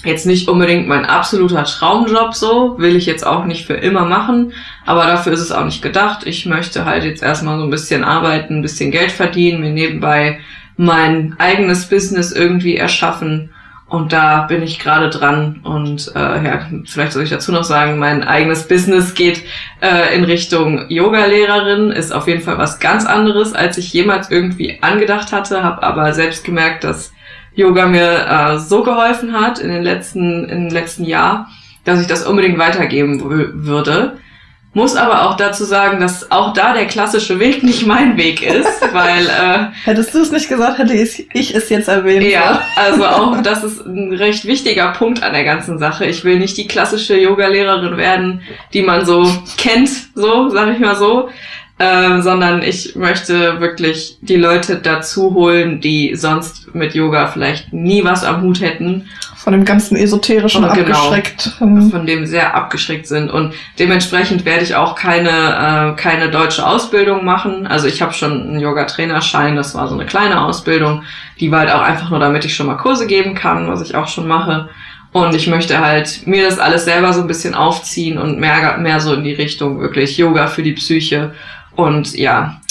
jetzt 0.04 0.26
nicht 0.26 0.48
unbedingt 0.48 0.88
mein 0.88 1.06
absoluter 1.06 1.64
Traumjob 1.64 2.34
so, 2.34 2.78
will 2.80 2.96
ich 2.96 3.06
jetzt 3.06 3.26
auch 3.26 3.46
nicht 3.46 3.66
für 3.66 3.76
immer 3.76 4.06
machen, 4.06 4.54
aber 4.86 5.06
dafür 5.06 5.34
ist 5.34 5.42
es 5.42 5.52
auch 5.52 5.66
nicht 5.66 5.82
gedacht. 5.82 6.26
Ich 6.26 6.46
möchte 6.46 6.86
halt 6.86 7.04
jetzt 7.04 7.22
erstmal 7.22 7.58
so 7.58 7.66
ein 7.66 7.70
bisschen 7.70 8.04
arbeiten, 8.04 8.58
ein 8.58 8.62
bisschen 8.62 8.92
Geld 8.92 9.12
verdienen, 9.12 9.62
mir 9.62 9.72
nebenbei 9.72 10.40
mein 10.78 11.36
eigenes 11.38 11.88
Business 11.88 12.32
irgendwie 12.32 12.76
erschaffen 12.78 13.52
Und 13.92 14.14
da 14.14 14.44
bin 14.44 14.64
ich 14.64 14.80
gerade 14.80 15.10
dran. 15.10 15.60
Und 15.64 16.14
äh, 16.16 16.46
ja, 16.46 16.66
vielleicht 16.86 17.12
soll 17.12 17.24
ich 17.24 17.30
dazu 17.30 17.52
noch 17.52 17.66
sagen, 17.66 18.00
mein 18.00 18.24
eigenes 18.24 18.66
Business 18.66 19.16
geht 19.16 19.44
äh, 19.82 20.16
in 20.16 20.24
Richtung 20.24 20.90
Yoga-Lehrerin. 20.90 21.92
Ist 21.92 22.14
auf 22.14 22.26
jeden 22.28 22.42
Fall 22.42 22.58
was 22.58 22.80
ganz 22.80 23.06
anderes, 23.06 23.52
als 23.52 23.78
ich 23.78 23.92
jemals 23.92 24.32
irgendwie 24.32 24.80
angedacht 24.82 25.34
hatte. 25.34 25.62
Habe 25.62 25.84
aber 25.84 26.14
selbst 26.14 26.46
gemerkt, 26.46 26.86
dass 26.86 27.12
Yoga 27.54 27.86
mir 27.86 28.26
äh, 28.28 28.60
so 28.60 28.84
geholfen 28.84 29.34
hat 29.34 29.60
in 29.60 29.70
den 29.70 29.84
letzten, 29.84 30.46
in 30.46 30.64
den 30.66 30.70
letzten 30.70 31.04
Jahr, 31.04 31.50
dass 31.84 32.02
ich 32.02 32.08
das 32.08 32.26
unbedingt 32.26 32.58
weitergeben 32.58 33.22
würde. 33.66 34.18
Muss 34.74 34.96
aber 34.96 35.28
auch 35.28 35.36
dazu 35.36 35.66
sagen, 35.66 36.00
dass 36.00 36.32
auch 36.32 36.54
da 36.54 36.74
der 36.74 36.86
klassische 36.86 37.40
Weg 37.42 37.62
nicht 37.64 37.86
mein 37.86 38.16
Weg 38.16 38.42
ist, 38.42 38.82
weil 38.94 39.28
äh, 39.28 39.68
Hättest 39.84 40.16
du 40.16 40.22
es 40.22 40.32
nicht 40.32 40.48
gesagt, 40.48 40.78
hätte 40.78 40.94
ich, 40.94 41.28
ich 41.34 41.54
es 41.54 41.70
jetzt 41.70 41.90
erwähnt. 41.90 42.24
ja, 42.24 42.62
also 42.78 43.06
auch 43.06 43.42
das 43.44 43.66
ist 43.66 43.86
ein 43.86 44.14
recht 44.14 44.46
wichtiger 44.46 44.94
Punkt 44.94 45.24
an 45.24 45.34
der 45.34 45.44
ganzen 45.44 45.78
Sache. 45.78 46.06
Ich 46.06 46.24
will 46.24 46.40
nicht 46.40 46.58
die 46.58 46.68
klassische 46.68 47.20
Yoga-Lehrerin 47.20 47.98
werden, 47.98 48.42
die 48.74 48.82
man 48.82 49.06
so 49.06 49.30
kennt, 49.58 49.90
so 50.16 50.50
sag 50.50 50.74
ich 50.74 50.80
mal 50.80 50.96
so, 50.96 51.30
ähm, 51.84 52.22
sondern 52.22 52.62
ich 52.62 52.96
möchte 52.96 53.60
wirklich 53.60 54.18
die 54.22 54.36
Leute 54.36 54.76
dazu 54.76 55.34
holen, 55.34 55.82
die 55.82 56.16
sonst 56.16 56.76
mit 56.76 56.94
Yoga 56.94 57.26
vielleicht 57.28 57.74
nie 57.74 58.04
was 58.04 58.24
am 58.24 58.44
Hut 58.44 58.62
hätten 58.62 59.10
Von 59.36 59.54
dem 59.54 59.66
ganzen 59.66 59.98
Esoterischen 59.98 60.64
Oh, 60.64 60.72
genau. 60.74 60.96
abgeschreckt. 60.96 61.52
Hm. 61.58 61.90
von 61.90 62.06
dem 62.06 62.28
sehr 62.28 62.54
abgeschreckt 62.54 63.08
sind 63.08 63.32
und 63.32 63.54
dementsprechend 63.80 64.46
werde 64.46 64.64
ich 64.64 64.76
auch 64.76 64.94
keine 64.96 65.30
äh, 65.30 65.96
keine 66.00 66.30
deutsche 66.30 66.66
Ausbildung 66.68 67.26
machen. 67.26 67.66
Also 67.66 67.88
ich 67.88 68.02
habe 68.04 68.14
schon 68.14 68.32
einen 68.50 68.60
Yoga-Trainerschein, 68.60 69.56
das 69.56 69.74
war 69.74 69.88
so 69.88 69.96
eine 69.96 70.06
kleine 70.06 70.44
Ausbildung, 70.44 71.02
die 71.40 71.50
war 71.52 71.62
halt 71.62 71.72
auch 71.72 71.82
einfach 71.82 72.12
nur, 72.12 72.20
damit 72.20 72.46
ich 72.46 72.56
schon 72.56 72.68
mal 72.68 72.76
Kurse 72.78 73.08
geben 73.08 73.34
kann, 73.34 73.68
was 73.68 73.82
ich 73.82 73.96
auch 73.96 74.08
schon 74.08 74.28
mache. 74.28 74.70
Und 75.14 75.36
ich 75.36 75.48
möchte 75.48 75.80
halt 75.80 76.26
mir 76.26 76.46
das 76.46 76.58
alles 76.60 76.86
selber 76.86 77.12
so 77.12 77.22
ein 77.22 77.28
bisschen 77.28 77.54
aufziehen 77.56 78.18
und 78.18 78.40
mehr 78.40 78.78
mehr 78.78 79.00
so 79.02 79.14
in 79.14 79.24
die 79.24 79.34
Richtung 79.34 79.80
wirklich 79.82 80.18
Yoga 80.18 80.48
für 80.48 80.64
die 80.64 80.74
Psyche. 80.74 81.34
Und 81.76 82.16
ja, 82.16 82.62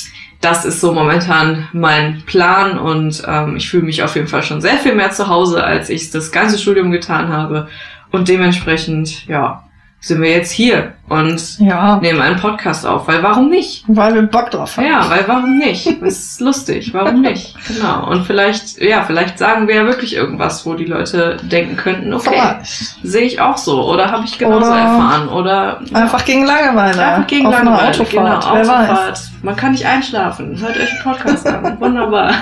das 0.40 0.64
ist 0.64 0.80
so 0.80 0.92
momentan 0.92 1.68
mein 1.72 2.22
Plan 2.22 2.78
und 2.78 3.22
ähm, 3.26 3.56
ich 3.56 3.68
fühle 3.68 3.84
mich 3.84 4.02
auf 4.02 4.14
jeden 4.14 4.28
Fall 4.28 4.42
schon 4.42 4.60
sehr 4.60 4.78
viel 4.78 4.94
mehr 4.94 5.10
zu 5.10 5.28
Hause, 5.28 5.62
als 5.62 5.90
ich 5.90 6.10
das 6.10 6.32
ganze 6.32 6.58
Studium 6.58 6.90
getan 6.90 7.28
habe. 7.28 7.68
Und 8.10 8.28
dementsprechend, 8.28 9.26
ja, 9.26 9.64
sind 10.02 10.22
wir 10.22 10.30
jetzt 10.30 10.50
hier 10.50 10.94
und 11.10 11.58
Ja, 11.58 11.98
nehmen 11.98 12.22
einen 12.22 12.40
Podcast 12.40 12.86
auf. 12.86 13.06
Weil 13.06 13.22
warum 13.22 13.50
nicht? 13.50 13.84
weil 13.86 14.14
wir 14.14 14.22
Bock 14.22 14.50
drauf 14.50 14.78
haben. 14.78 14.86
Ja, 14.86 15.08
weil 15.10 15.24
warum 15.26 15.58
nicht? 15.58 15.86
Das 16.00 16.18
ist 16.18 16.40
lustig. 16.40 16.94
Warum 16.94 17.20
nicht? 17.20 17.54
Genau. 17.68 18.08
Und 18.10 18.24
vielleicht, 18.24 18.80
ja, 18.80 19.02
vielleicht 19.02 19.38
sagen 19.38 19.68
wir 19.68 19.74
ja 19.74 19.84
wirklich 19.84 20.16
irgendwas, 20.16 20.64
wo 20.64 20.72
die 20.74 20.86
Leute 20.86 21.36
denken 21.42 21.76
könnten, 21.76 22.14
okay, 22.14 22.40
sehe 23.02 23.26
ich 23.26 23.40
auch 23.40 23.58
so. 23.58 23.84
Oder 23.86 24.10
habe 24.10 24.24
ich 24.24 24.38
genauso 24.38 24.70
Oder 24.70 24.78
erfahren. 24.80 25.28
Oder 25.28 25.80
Einfach 25.92 26.24
gegen 26.24 26.46
Langeweile. 26.46 27.04
Einfach 27.04 27.26
gegen 27.26 27.46
auf 27.46 27.52
Langeweile. 27.52 27.88
Autofahrt. 27.88 28.10
Genau, 28.42 28.54
Wer 28.54 28.68
weiß. 28.68 28.88
Autofahrt. 28.88 29.20
Man 29.42 29.56
kann 29.56 29.72
nicht 29.72 29.84
einschlafen. 29.86 30.58
Hört 30.58 30.76
euch 30.78 30.90
einen 30.90 31.02
Podcast 31.02 31.46
an. 31.46 31.76
Wunderbar. 31.80 32.32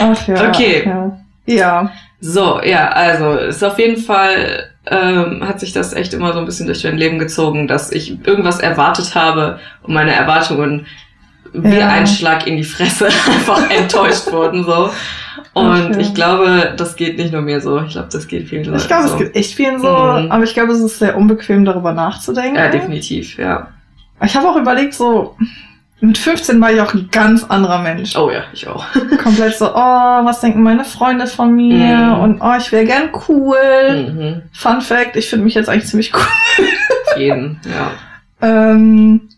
Ach 0.00 0.26
ja. 0.26 0.48
Okay. 0.48 0.82
Ja. 0.84 1.12
ja. 1.46 1.90
So, 2.20 2.60
ja, 2.62 2.88
also 2.88 3.34
ist 3.34 3.62
auf 3.64 3.78
jeden 3.78 4.00
Fall 4.00 4.71
ähm, 4.86 5.46
hat 5.46 5.60
sich 5.60 5.72
das 5.72 5.92
echt 5.92 6.12
immer 6.14 6.32
so 6.32 6.38
ein 6.40 6.44
bisschen 6.44 6.66
durch 6.66 6.82
mein 6.84 6.98
Leben 6.98 7.18
gezogen, 7.18 7.68
dass 7.68 7.92
ich 7.92 8.26
irgendwas 8.26 8.58
erwartet 8.60 9.14
habe 9.14 9.58
und 9.82 9.94
meine 9.94 10.12
Erwartungen 10.12 10.86
wie 11.52 11.76
Ja. 11.78 11.88
ein 11.88 12.06
Schlag 12.06 12.46
in 12.46 12.56
die 12.56 12.64
Fresse 12.64 13.06
einfach 13.26 13.70
enttäuscht 13.70 14.30
wurden 14.32 14.64
so. 14.64 14.90
Und 15.54 15.98
ich 16.00 16.14
glaube, 16.14 16.72
das 16.76 16.96
geht 16.96 17.18
nicht 17.18 17.32
nur 17.32 17.42
mir 17.42 17.60
so. 17.60 17.80
Ich 17.82 17.92
glaube, 17.92 18.08
das 18.10 18.26
geht 18.26 18.48
vielen 18.48 18.64
Leuten 18.64 18.78
Ich 18.78 18.86
glaube, 18.86 19.04
es 19.06 19.16
gibt 19.18 19.36
echt 19.36 19.54
vielen 19.54 19.78
so, 19.80 19.88
Mhm. 19.88 20.30
aber 20.32 20.44
ich 20.44 20.54
glaube, 20.54 20.72
es 20.72 20.80
ist 20.80 20.98
sehr 20.98 21.16
unbequem, 21.16 21.64
darüber 21.64 21.92
nachzudenken. 21.92 22.56
ja, 22.56 22.68
definitiv, 22.68 23.36
ja. 23.38 23.68
Ich 24.24 24.34
habe 24.36 24.48
auch 24.48 24.56
überlegt, 24.56 24.94
so, 24.94 25.36
mit 26.02 26.18
15 26.18 26.60
war 26.60 26.72
ich 26.72 26.80
auch 26.80 26.92
ein 26.94 27.08
ganz 27.12 27.44
anderer 27.44 27.78
Mensch. 27.80 28.16
Oh 28.16 28.30
ja, 28.30 28.42
ich 28.52 28.66
auch. 28.68 28.84
Komplett 29.22 29.56
so, 29.56 29.70
oh, 29.72 29.74
was 30.24 30.40
denken 30.40 30.62
meine 30.62 30.84
Freunde 30.84 31.26
von 31.26 31.54
mir? 31.54 31.96
Mhm. 31.96 32.20
Und 32.20 32.40
oh, 32.42 32.54
ich 32.58 32.72
wäre 32.72 32.84
gern 32.84 33.10
cool. 33.28 33.56
mhm. 34.12 34.42
Fun 34.52 34.80
Fact, 34.80 35.16
ich 35.16 35.30
finde 35.30 35.44
mich 35.44 35.54
jetzt 35.54 35.68
eigentlich 35.68 35.86
ziemlich 35.88 36.12
cool. 36.14 36.66
Jeden, 37.16 37.60
ja. 37.64 37.90
Ähm, 38.44 39.28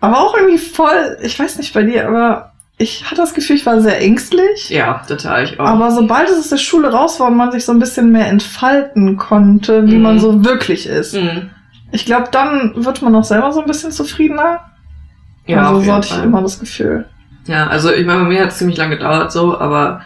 aber 0.00 0.18
auch 0.18 0.34
irgendwie 0.36 0.58
voll, 0.58 1.16
ich 1.22 1.38
weiß 1.38 1.56
nicht 1.58 1.72
bei 1.72 1.84
dir, 1.84 2.08
aber 2.08 2.52
ich 2.78 3.04
hatte 3.04 3.14
das 3.20 3.32
Gefühl, 3.32 3.54
ich 3.54 3.64
war 3.64 3.80
sehr 3.80 4.00
ängstlich. 4.00 4.70
Ja, 4.70 5.02
total, 5.06 5.44
ich 5.44 5.60
auch. 5.60 5.64
Aber 5.66 5.92
sobald 5.92 6.28
es 6.28 6.36
aus 6.40 6.48
der 6.48 6.56
Schule 6.56 6.90
raus 6.92 7.20
war 7.20 7.28
und 7.28 7.36
man 7.36 7.52
sich 7.52 7.64
so 7.64 7.70
ein 7.70 7.78
bisschen 7.78 8.10
mehr 8.10 8.26
entfalten 8.26 9.16
konnte, 9.16 9.86
wie 9.86 9.94
Mhm. 9.96 10.02
man 10.02 10.18
so 10.18 10.44
wirklich 10.44 10.88
ist, 10.88 11.14
Mhm. 11.14 11.50
ich 11.92 12.06
glaube, 12.06 12.26
dann 12.32 12.72
wird 12.84 13.02
man 13.02 13.14
auch 13.14 13.22
selber 13.22 13.52
so 13.52 13.60
ein 13.60 13.66
bisschen 13.68 13.92
zufriedener. 13.92 14.62
Ja, 15.48 15.68
also 15.68 15.80
so 15.80 15.92
hatte 15.92 16.06
ich 16.06 16.12
Fall. 16.14 16.24
immer 16.24 16.42
das 16.42 16.60
Gefühl. 16.60 17.06
Ja, 17.46 17.66
also 17.68 17.92
ich 17.92 18.04
meine, 18.06 18.22
bei 18.24 18.28
mir 18.28 18.42
hat 18.42 18.50
es 18.50 18.58
ziemlich 18.58 18.76
lange 18.76 18.96
gedauert 18.96 19.32
so, 19.32 19.58
aber 19.58 20.02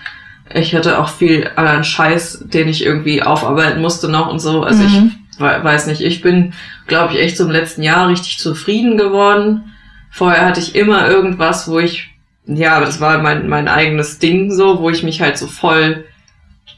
ich 0.55 0.75
hatte 0.75 0.99
auch 0.99 1.09
viel 1.09 1.51
anderen 1.57 1.83
Scheiß, 1.85 2.45
den 2.47 2.69
ich 2.69 2.85
irgendwie 2.85 3.23
aufarbeiten 3.23 3.81
musste 3.81 4.09
noch 4.09 4.29
und 4.31 4.39
so. 4.39 4.63
Also 4.63 4.83
Mhm. 4.85 5.13
ich 5.33 5.41
we- 5.41 5.61
weiß 5.65 5.87
nicht, 5.89 6.01
ich 6.03 6.21
bin, 6.21 6.53
glaube 6.87 7.15
ich, 7.15 7.21
echt 7.21 7.37
so 7.37 7.45
im 7.45 7.51
letzten 7.51 7.83
Jahr 7.83 8.09
richtig 8.09 8.39
zufrieden 8.39 8.97
geworden. 8.97 9.65
Vorher 10.11 10.47
hatte 10.47 10.61
ich 10.61 10.75
immer 10.77 11.09
irgendwas, 11.09 11.69
wo 11.69 11.79
ich, 11.79 12.11
ja, 12.47 12.77
aber 12.77 12.87
das 12.87 13.01
war 13.01 13.19
mein, 13.23 13.49
mein 13.49 13.67
eigenes 13.67 14.19
Ding 14.19 14.53
so, 14.53 14.79
wo 14.81 14.91
ich 14.91 15.03
mich 15.03 15.21
halt 15.23 15.39
so 15.39 15.47
voll, 15.47 16.05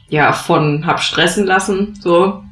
ja, 0.09 0.31
von 0.33 0.85
hab 0.87 1.01
stressen 1.01 1.45
lassen, 1.45 1.99
so. 2.01 2.43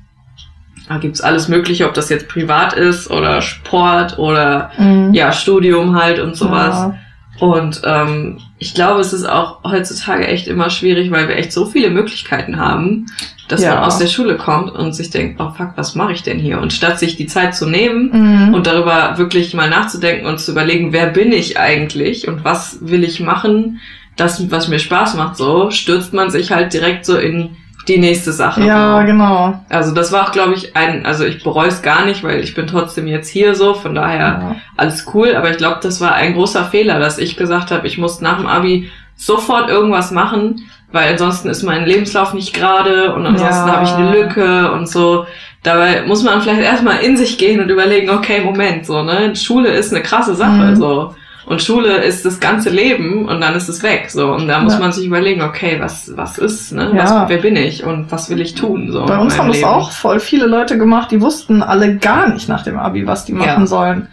Da 0.90 0.98
gibt's 0.98 1.22
alles 1.22 1.48
mögliche, 1.48 1.88
ob 1.88 1.94
das 1.94 2.10
jetzt 2.10 2.28
privat 2.28 2.74
ist 2.74 3.10
oder 3.10 3.42
Sport 3.42 4.18
oder 4.20 4.72
Mhm. 4.78 5.14
ja, 5.14 5.32
Studium 5.32 5.96
halt 6.00 6.20
und 6.20 6.36
sowas. 6.36 6.76
Ja. 6.76 6.96
Und 7.40 7.82
ähm, 7.84 8.38
ich 8.60 8.74
glaube, 8.76 9.02
es 9.02 9.12
ist 9.12 9.26
auch 9.28 9.64
heutzutage 9.64 10.28
echt 10.28 10.48
immer 10.48 10.70
schwierig, 10.70 11.10
weil 11.12 11.28
wir 11.28 11.36
echt 11.38 11.52
so 11.52 11.66
viele 11.66 11.90
Möglichkeiten 11.90 12.58
haben, 12.60 13.08
dass 13.48 13.62
Ja. 13.64 13.76
man 13.76 13.84
aus 13.86 13.98
der 13.98 14.08
Schule 14.08 14.38
kommt 14.38 14.72
und 14.72 14.94
sich 14.94 15.10
denkt, 15.10 15.42
oh 15.42 15.50
fuck, 15.50 15.72
was 15.76 15.96
mache 15.96 16.14
ich 16.14 16.22
denn 16.24 16.38
hier? 16.40 16.62
Und 16.62 16.72
statt 16.74 17.00
sich 17.00 17.16
die 17.16 17.26
Zeit 17.26 17.56
zu 17.56 17.66
nehmen 17.68 18.12
Mhm. 18.48 18.54
und 18.54 18.68
darüber 18.68 19.18
wirklich 19.18 19.54
mal 19.54 19.70
nachzudenken 19.70 20.28
und 20.28 20.40
zu 20.40 20.52
überlegen, 20.52 20.94
wer 20.94 21.08
bin 21.08 21.32
ich 21.32 21.60
eigentlich 21.60 22.28
und 22.28 22.44
was 22.46 22.78
will 22.82 23.04
ich 23.04 23.20
machen, 23.20 23.80
das, 24.16 24.52
was 24.52 24.68
mir 24.68 24.80
Spaß 24.80 25.16
macht, 25.16 25.36
so, 25.38 25.72
stürzt 25.72 26.14
man 26.14 26.30
sich 26.30 26.52
halt 26.52 26.72
direkt 26.74 27.04
so 27.06 27.18
in 27.18 27.58
die 27.88 27.98
nächste 27.98 28.32
Sache. 28.32 28.62
ja, 28.64 29.00
So. 29.02 29.06
genau. 29.06 29.60
Also 29.70 29.94
das 29.94 30.12
war 30.12 30.28
auch, 30.28 30.32
glaube 30.32 30.54
ich, 30.54 30.76
ein, 30.76 31.06
also 31.06 31.26
ich 31.26 31.44
bereue 31.44 31.68
es 31.68 31.82
gar 31.82 32.06
nicht, 32.06 32.24
weil 32.24 32.40
ich 32.40 32.54
bin 32.56 32.68
trotzdem 32.68 33.08
jetzt 33.08 33.30
hier 33.30 33.56
so, 33.56 33.74
von 33.74 33.94
daher 33.96 34.20
Ja. 34.20 34.56
alles 34.78 35.06
cool, 35.14 35.36
aber 35.36 35.50
ich 35.52 35.58
glaube, 35.58 35.80
das 35.82 36.00
war 36.02 36.14
ein 36.14 36.34
großer 36.34 36.66
Fehler, 36.66 37.00
dass 37.00 37.18
ich 37.18 37.36
gesagt 37.38 37.72
habe, 37.72 37.86
ich 37.88 37.98
muss 37.98 38.22
nach 38.22 38.38
dem 38.38 38.48
Abi 38.48 38.90
sofort 39.16 39.70
irgendwas 39.70 40.12
machen, 40.12 40.62
weil 40.92 41.12
ansonsten 41.12 41.50
ist 41.50 41.64
mein 41.64 41.86
Lebenslauf 41.86 42.34
nicht 42.34 42.54
gerade 42.54 43.14
und 43.16 43.26
ansonsten 43.26 43.68
Ja. 43.68 43.74
habe 43.76 43.84
ich 43.86 43.92
eine 43.92 44.12
Lücke 44.12 44.72
und 44.72 44.88
so. 44.88 45.26
Dabei 45.64 46.04
muss 46.06 46.24
man 46.24 46.42
vielleicht 46.42 46.62
erstmal 46.62 47.00
in 47.00 47.16
sich 47.18 47.38
gehen 47.38 47.62
und 47.62 47.70
überlegen, 47.70 48.10
okay, 48.10 48.42
Moment, 48.42 48.86
so, 48.86 49.02
ne? 49.02 49.34
Schule 49.36 49.70
ist 49.70 49.94
eine 49.94 50.04
krasse 50.04 50.36
Sache, 50.36 50.72
Mhm. 50.72 50.76
so. 50.76 51.16
Und 51.46 51.62
Schule 51.62 51.98
ist 51.98 52.26
das 52.26 52.40
ganze 52.40 52.70
Leben 52.70 53.28
und 53.28 53.42
dann 53.42 53.54
ist 53.56 53.68
es 53.68 53.84
weg, 53.84 54.06
so. 54.10 54.32
Und 54.32 54.48
da 54.48 54.60
muss 54.62 54.74
Ja. 54.74 54.80
man 54.80 54.92
sich 54.94 55.06
überlegen, 55.06 55.42
okay, 55.42 55.78
was, 55.80 56.12
was 56.16 56.38
ist, 56.38 56.72
ne? 56.72 56.92
Ja. 56.96 57.04
Was, 57.24 57.30
wer 57.30 57.38
bin 57.38 57.56
ich 57.58 57.84
und 57.84 58.12
was 58.12 58.30
will 58.30 58.40
ich 58.40 58.56
tun, 58.56 58.92
so. 58.92 59.06
Bei 59.06 59.18
uns 59.18 59.38
haben 59.38 59.48
das 59.50 59.58
Leben. 59.58 59.68
auch 59.70 59.92
voll 59.92 60.20
viele 60.22 60.46
Leute 60.46 60.78
gemacht, 60.78 61.12
die 61.12 61.20
wussten 61.22 61.62
alle 61.62 61.98
gar 61.98 62.30
nicht 62.30 62.48
nach 62.48 62.64
dem 62.64 62.80
Abi, 62.80 63.06
was 63.08 63.26
die 63.26 63.34
machen 63.34 63.62
Ja. 63.62 63.66
sollen. 63.68 64.08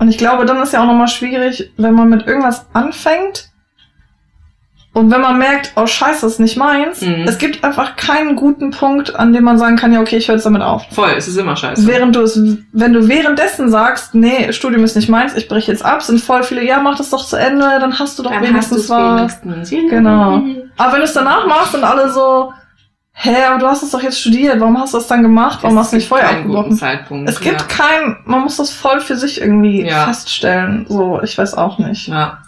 Und 0.00 0.08
ich 0.08 0.18
glaube, 0.18 0.44
dann 0.44 0.60
ist 0.60 0.72
ja 0.72 0.82
auch 0.82 0.86
nochmal 0.86 1.06
schwierig, 1.08 1.70
wenn 1.76 1.94
man 1.94 2.08
mit 2.08 2.26
irgendwas 2.26 2.66
anfängt 2.72 3.50
und 4.94 5.10
wenn 5.10 5.22
man 5.22 5.38
merkt, 5.38 5.72
oh 5.76 5.86
scheiße, 5.86 6.20
das 6.22 6.34
ist 6.34 6.38
nicht 6.38 6.58
meins. 6.58 7.00
Mhm. 7.00 7.24
Es 7.26 7.38
gibt 7.38 7.64
einfach 7.64 7.96
keinen 7.96 8.36
guten 8.36 8.72
Punkt, 8.72 9.16
an 9.16 9.32
dem 9.32 9.44
man 9.44 9.56
sagen 9.58 9.76
kann, 9.76 9.90
ja 9.92 10.00
okay, 10.00 10.18
ich 10.18 10.28
höre 10.28 10.34
jetzt 10.34 10.44
damit 10.44 10.60
auf. 10.60 10.84
Voll, 10.90 11.12
es 11.16 11.28
ist 11.28 11.38
immer 11.38 11.56
scheiße. 11.56 11.86
Während 11.86 12.14
du 12.14 12.20
es, 12.20 12.38
wenn 12.72 12.92
du 12.92 13.08
währenddessen 13.08 13.70
sagst, 13.70 14.14
nee, 14.14 14.52
Studium 14.52 14.84
ist 14.84 14.94
nicht 14.94 15.08
meins, 15.08 15.34
ich 15.34 15.48
breche 15.48 15.72
jetzt 15.72 15.82
ab, 15.82 16.02
sind 16.02 16.20
voll 16.20 16.42
viele, 16.42 16.62
ja, 16.62 16.78
mach 16.80 16.98
das 16.98 17.08
doch 17.08 17.24
zu 17.24 17.36
Ende, 17.36 17.78
dann 17.80 17.98
hast 17.98 18.18
du 18.18 18.22
doch 18.22 18.38
wenigstens 18.40 18.90
was. 18.90 19.40
Genau. 19.70 20.42
Aber 20.76 20.92
wenn 20.92 21.00
du 21.00 21.04
es 21.04 21.14
danach 21.14 21.46
machst 21.46 21.74
und 21.74 21.84
alle 21.84 22.10
so, 22.12 22.52
hä, 23.14 23.34
aber 23.48 23.58
du 23.58 23.66
hast 23.66 23.82
es 23.82 23.90
doch 23.92 24.02
jetzt 24.02 24.20
studiert, 24.20 24.60
warum 24.60 24.78
hast 24.78 24.92
du 24.92 24.98
das 24.98 25.06
dann 25.06 25.22
gemacht? 25.22 25.60
Warum 25.62 25.78
hast 25.78 25.92
du 25.92 25.96
nicht 25.96 26.08
vorher 26.08 26.28
keinen 26.28 26.40
abgebrochen? 26.40 26.76
Zeitpunkt. 26.76 27.30
Es 27.30 27.40
gibt 27.40 27.60
ja. 27.62 27.66
kein, 27.66 28.16
man 28.26 28.42
muss 28.42 28.58
das 28.58 28.70
voll 28.70 29.00
für 29.00 29.16
sich 29.16 29.40
irgendwie 29.40 29.86
Ja. 29.86 30.04
feststellen. 30.06 30.84
So, 30.88 31.20
ich 31.22 31.36
weiß 31.38 31.54
auch 31.54 31.78
nicht. 31.78 32.08
Ja. 32.08 32.38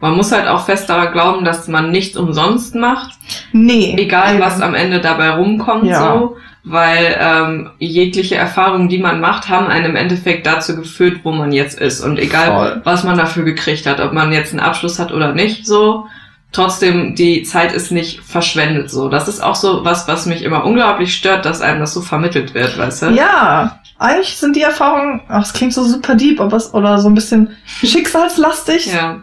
Man 0.00 0.16
muss 0.16 0.30
halt 0.30 0.46
auch 0.46 0.64
fest 0.64 0.88
daran 0.88 1.12
glauben, 1.12 1.44
dass 1.44 1.66
man 1.66 1.90
nichts 1.90 2.16
umsonst 2.16 2.74
macht, 2.76 3.16
Nee. 3.52 3.96
egal 3.98 4.34
eben. 4.34 4.40
was 4.44 4.60
am 4.60 4.74
Ende 4.74 5.00
dabei 5.00 5.30
rumkommt, 5.30 5.84
Ja. 5.86 6.12
so. 6.14 6.36
Weil 6.64 7.16
ähm, 7.18 7.70
jegliche 7.78 8.34
Erfahrungen, 8.36 8.88
die 8.88 8.98
man 8.98 9.20
macht, 9.20 9.48
haben 9.48 9.68
einen 9.68 9.86
im 9.86 9.96
Endeffekt 9.96 10.46
dazu 10.46 10.76
geführt, 10.76 11.20
wo 11.22 11.32
man 11.32 11.50
jetzt 11.50 11.80
ist. 11.80 12.00
Und 12.02 12.18
egal, 12.18 12.46
Voll. 12.52 12.80
was 12.84 13.04
man 13.04 13.16
dafür 13.16 13.44
gekriegt 13.44 13.86
hat, 13.86 14.00
ob 14.00 14.12
man 14.12 14.32
jetzt 14.32 14.50
einen 14.52 14.60
Abschluss 14.60 14.98
hat 14.98 15.10
oder 15.10 15.32
nicht, 15.32 15.66
so, 15.66 16.06
trotzdem 16.52 17.14
die 17.14 17.42
Zeit 17.42 17.72
ist 17.72 17.90
nicht 17.90 18.20
verschwendet 18.20 18.90
so. 18.90 19.08
Das 19.08 19.28
ist 19.28 19.42
auch 19.42 19.54
so 19.54 19.84
was, 19.84 20.08
was 20.08 20.26
mich 20.26 20.42
immer 20.42 20.64
unglaublich 20.64 21.14
stört, 21.14 21.44
dass 21.46 21.60
einem 21.62 21.80
das 21.80 21.94
so 21.94 22.02
vermittelt 22.02 22.52
wird, 22.54 22.76
weißt 22.76 23.02
du? 23.02 23.06
Ja, 23.10 23.78
eigentlich 23.98 24.36
sind 24.36 24.54
die 24.54 24.62
Erfahrungen, 24.62 25.22
ach, 25.28 25.42
es 25.42 25.52
klingt 25.54 25.72
so 25.72 25.82
super 25.84 26.14
deep, 26.16 26.40
aber 26.40 26.56
es, 26.56 26.72
oder 26.74 26.98
so 26.98 27.08
ein 27.08 27.14
bisschen 27.14 27.50
schicksalslastig. 27.82 28.92
Ja. 28.92 29.22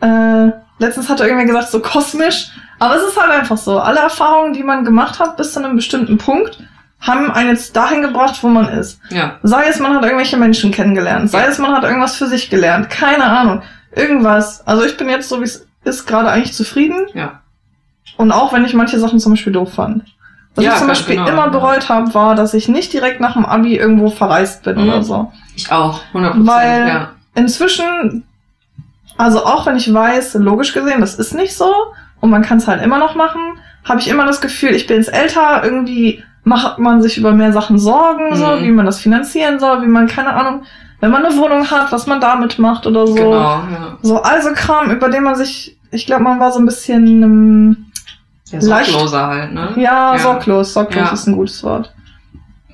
Äh, 0.00 0.50
letztens 0.78 1.08
hat 1.08 1.20
er 1.20 1.26
irgendwer 1.26 1.46
gesagt, 1.46 1.68
so 1.70 1.80
kosmisch. 1.80 2.48
Aber 2.78 2.96
es 2.96 3.02
ist 3.02 3.20
halt 3.20 3.30
einfach 3.30 3.58
so. 3.58 3.78
Alle 3.78 4.00
Erfahrungen, 4.00 4.52
die 4.54 4.62
man 4.62 4.84
gemacht 4.84 5.18
hat, 5.20 5.36
bis 5.36 5.52
zu 5.52 5.62
einem 5.62 5.76
bestimmten 5.76 6.16
Punkt, 6.18 6.58
haben 7.00 7.30
einen 7.30 7.50
jetzt 7.50 7.76
dahin 7.76 8.02
gebracht, 8.02 8.42
wo 8.42 8.48
man 8.48 8.68
ist. 8.68 9.00
Ja. 9.10 9.36
Sei 9.42 9.64
es, 9.68 9.78
man 9.80 9.94
hat 9.94 10.02
irgendwelche 10.04 10.36
Menschen 10.36 10.70
kennengelernt. 10.70 11.30
Sei 11.30 11.42
Ja. 11.42 11.48
es, 11.48 11.58
man 11.58 11.72
hat 11.74 11.84
irgendwas 11.84 12.16
für 12.16 12.26
sich 12.26 12.50
gelernt. 12.50 12.88
Keine 12.90 13.24
Ahnung. 13.24 13.62
Irgendwas. 13.94 14.66
Also 14.66 14.84
ich 14.84 14.96
bin 14.96 15.08
jetzt 15.08 15.28
so, 15.28 15.40
wie 15.40 15.44
es 15.44 15.66
ist, 15.84 16.06
gerade 16.06 16.30
eigentlich 16.30 16.52
zufrieden. 16.54 17.06
Ja. 17.14 17.40
Und 18.16 18.32
auch 18.32 18.52
wenn 18.52 18.64
ich 18.64 18.74
manche 18.74 18.98
Sachen 18.98 19.18
zum 19.18 19.32
Beispiel 19.32 19.52
doof 19.52 19.74
fand. 19.74 20.04
Was 20.54 20.64
Ja, 20.64 20.72
ich 20.72 20.78
zum 20.78 20.88
Beispiel 20.88 21.16
genau, 21.16 21.28
immer 21.28 21.48
bereut 21.48 21.88
habe, 21.88 22.12
war, 22.12 22.34
dass 22.34 22.54
ich 22.54 22.68
nicht 22.68 22.92
direkt 22.92 23.20
nach 23.20 23.34
dem 23.34 23.46
Abi 23.46 23.76
irgendwo 23.76 24.10
verreist 24.10 24.62
bin 24.64 24.76
Mhm. 24.82 24.88
oder 24.88 25.02
so. 25.02 25.32
Ich 25.56 25.70
auch, 25.72 26.00
100%. 26.12 26.46
Weil- 26.46 26.88
ja. 26.88 27.10
Inzwischen, 27.34 28.24
also 29.16 29.44
auch 29.44 29.66
wenn 29.66 29.76
ich 29.76 29.92
weiß, 29.92 30.34
logisch 30.34 30.72
gesehen, 30.72 31.00
das 31.00 31.14
ist 31.16 31.34
nicht 31.34 31.56
so 31.56 31.72
und 32.20 32.30
man 32.30 32.42
kann 32.42 32.58
es 32.58 32.66
halt 32.68 32.82
immer 32.82 32.98
noch 32.98 33.14
machen, 33.14 33.40
habe 33.84 34.00
ich 34.00 34.08
immer 34.08 34.26
das 34.26 34.40
Gefühl, 34.40 34.70
ich 34.74 34.86
bin 34.86 34.96
jetzt 34.98 35.12
älter, 35.12 35.62
irgendwie 35.64 36.22
macht 36.44 36.78
man 36.78 37.02
sich 37.02 37.18
über 37.18 37.32
mehr 37.32 37.52
Sachen 37.52 37.78
Sorgen, 37.78 38.34
so, 38.34 38.46
Mhm. 38.46 38.62
wie 38.62 38.70
man 38.72 38.86
das 38.86 38.98
finanzieren 39.00 39.58
soll, 39.60 39.82
wie 39.82 39.86
man, 39.88 40.06
keine 40.06 40.32
Ahnung, 40.34 40.62
wenn 41.00 41.10
man 41.10 41.24
eine 41.24 41.36
Wohnung 41.36 41.70
hat, 41.70 41.92
was 41.92 42.06
man 42.06 42.20
damit 42.20 42.58
macht 42.58 42.86
oder 42.86 43.06
so. 43.06 43.14
Genau, 43.14 43.30
ja. 43.32 43.98
So, 44.02 44.22
also 44.22 44.50
Kram, 44.54 44.90
über 44.90 45.08
den 45.08 45.22
man 45.24 45.34
sich, 45.34 45.78
ich 45.90 46.06
glaube, 46.06 46.22
man 46.24 46.40
war 46.40 46.52
so 46.52 46.58
ein 46.58 46.66
bisschen, 46.66 47.22
ähm, 47.22 47.86
Ja, 48.50 48.60
sorgloser 48.60 49.26
halt, 49.28 49.52
ne? 49.54 49.72
ja, 49.76 50.12
Ja. 50.14 50.18
sorglos, 50.18 50.72
sorglos 50.74 51.08
Ja. 51.08 51.12
ist 51.12 51.26
ein 51.26 51.36
gutes 51.36 51.62
Wort. 51.62 51.92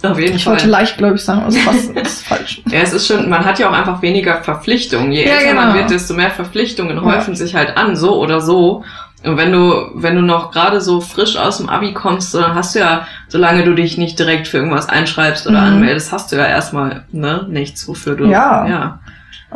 Auf 0.03 0.19
jeden 0.19 0.37
Ich 0.37 0.45
Fall. 0.45 0.53
wollte 0.55 0.69
leichtgläubig 0.69 1.23
sagen, 1.25 1.41
aber 1.43 1.51
das 1.51 1.85
ist 2.13 2.27
falsch. 2.27 2.63
Ja, 2.71 2.81
es 2.81 2.93
ist 2.93 3.07
schon, 3.07 3.29
man 3.31 3.45
hat 3.45 3.59
ja 3.59 3.69
auch 3.69 3.73
einfach 3.73 4.03
weniger 4.03 4.43
Verpflichtungen. 4.43 5.11
Je 5.13 5.27
Ja, 5.27 5.35
älter 5.37 5.55
man 5.55 5.69
genau. 5.69 5.79
wird, 5.81 5.91
desto 5.91 6.15
mehr 6.15 6.31
Verpflichtungen 6.31 6.97
Ja. 6.97 7.03
häufen 7.03 7.35
sich 7.35 7.55
halt 7.55 7.77
an, 7.77 7.97
so 7.97 8.21
oder 8.21 8.41
so. 8.41 8.85
Und 9.25 9.39
wenn 9.39 9.51
du, 9.51 9.91
wenn 9.95 10.15
du 10.15 10.21
noch 10.23 10.53
gerade 10.53 10.81
so 10.81 11.01
frisch 11.01 11.37
aus 11.37 11.57
dem 11.57 11.69
Abi 11.69 11.95
kommst, 11.95 12.35
dann 12.35 12.55
hast 12.55 12.75
du 12.75 12.81
ja, 12.81 13.07
solange 13.29 13.65
du 13.65 13.75
dich 13.75 13.97
nicht 13.99 14.19
direkt 14.19 14.47
für 14.47 14.59
irgendwas 14.59 14.89
einschreibst 14.89 15.47
oder 15.47 15.61
Mhm. 15.63 15.67
anmeldest, 15.67 16.13
hast 16.13 16.31
du 16.31 16.37
ja 16.37 16.47
erstmal, 16.47 17.05
ne, 17.11 17.47
nichts, 17.49 17.89
wofür 17.89 18.15
du, 18.17 18.27
Ja. 18.27 18.67
ja. 18.69 19.01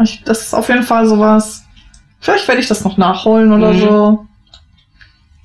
Ich, 0.03 0.23
das 0.25 0.41
ist 0.47 0.55
auf 0.55 0.69
jeden 0.69 0.83
Fall 0.83 1.07
sowas. 1.07 1.65
Vielleicht 2.21 2.49
werde 2.49 2.61
ich 2.61 2.69
das 2.69 2.83
noch 2.83 2.97
nachholen 2.97 3.53
oder 3.53 3.73
Mhm. 3.73 3.79
so. 3.81 4.27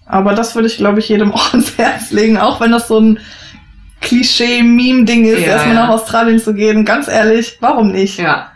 Aber 0.07 0.33
das 0.33 0.55
würde 0.55 0.67
ich, 0.67 0.77
glaube 0.77 0.99
ich, 0.99 1.09
jedem 1.09 1.31
auch 1.33 1.51
ans 1.51 1.77
Herz 1.77 2.11
legen, 2.11 2.37
auch 2.37 2.59
wenn 2.61 2.71
das 2.71 2.87
so 2.87 2.99
ein 2.99 3.19
Klischee-Meme-Ding 4.05 5.25
ist, 5.25 5.41
Ja, 5.41 5.53
erstmal 5.53 5.75
ja. 5.75 5.81
nach 5.83 5.89
Australien 5.89 6.39
zu 6.39 6.53
gehen. 6.53 6.85
Ganz 6.85 7.07
ehrlich, 7.07 7.57
warum 7.59 7.91
nicht? 7.91 8.19
Ja. 8.19 8.51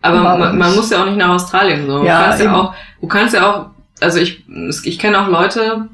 Aber 0.00 0.20
man, 0.20 0.58
man 0.58 0.74
muss 0.74 0.90
ja 0.90 1.00
auch 1.00 1.06
nicht 1.06 1.18
nach 1.18 1.30
Australien 1.30 1.86
so. 1.86 2.04
Ja, 2.04 2.18
du 2.18 2.24
kannst 2.24 2.40
eben. 2.40 2.52
ja 2.52 2.56
auch, 2.56 2.74
du 3.00 3.08
kannst 3.08 3.34
ja 3.34 3.50
auch, 3.50 3.66
also 4.00 4.18
ich, 4.20 4.44
ich 4.84 4.98
kenne 4.98 5.20
auch 5.20 5.28
Leute, 5.28 5.88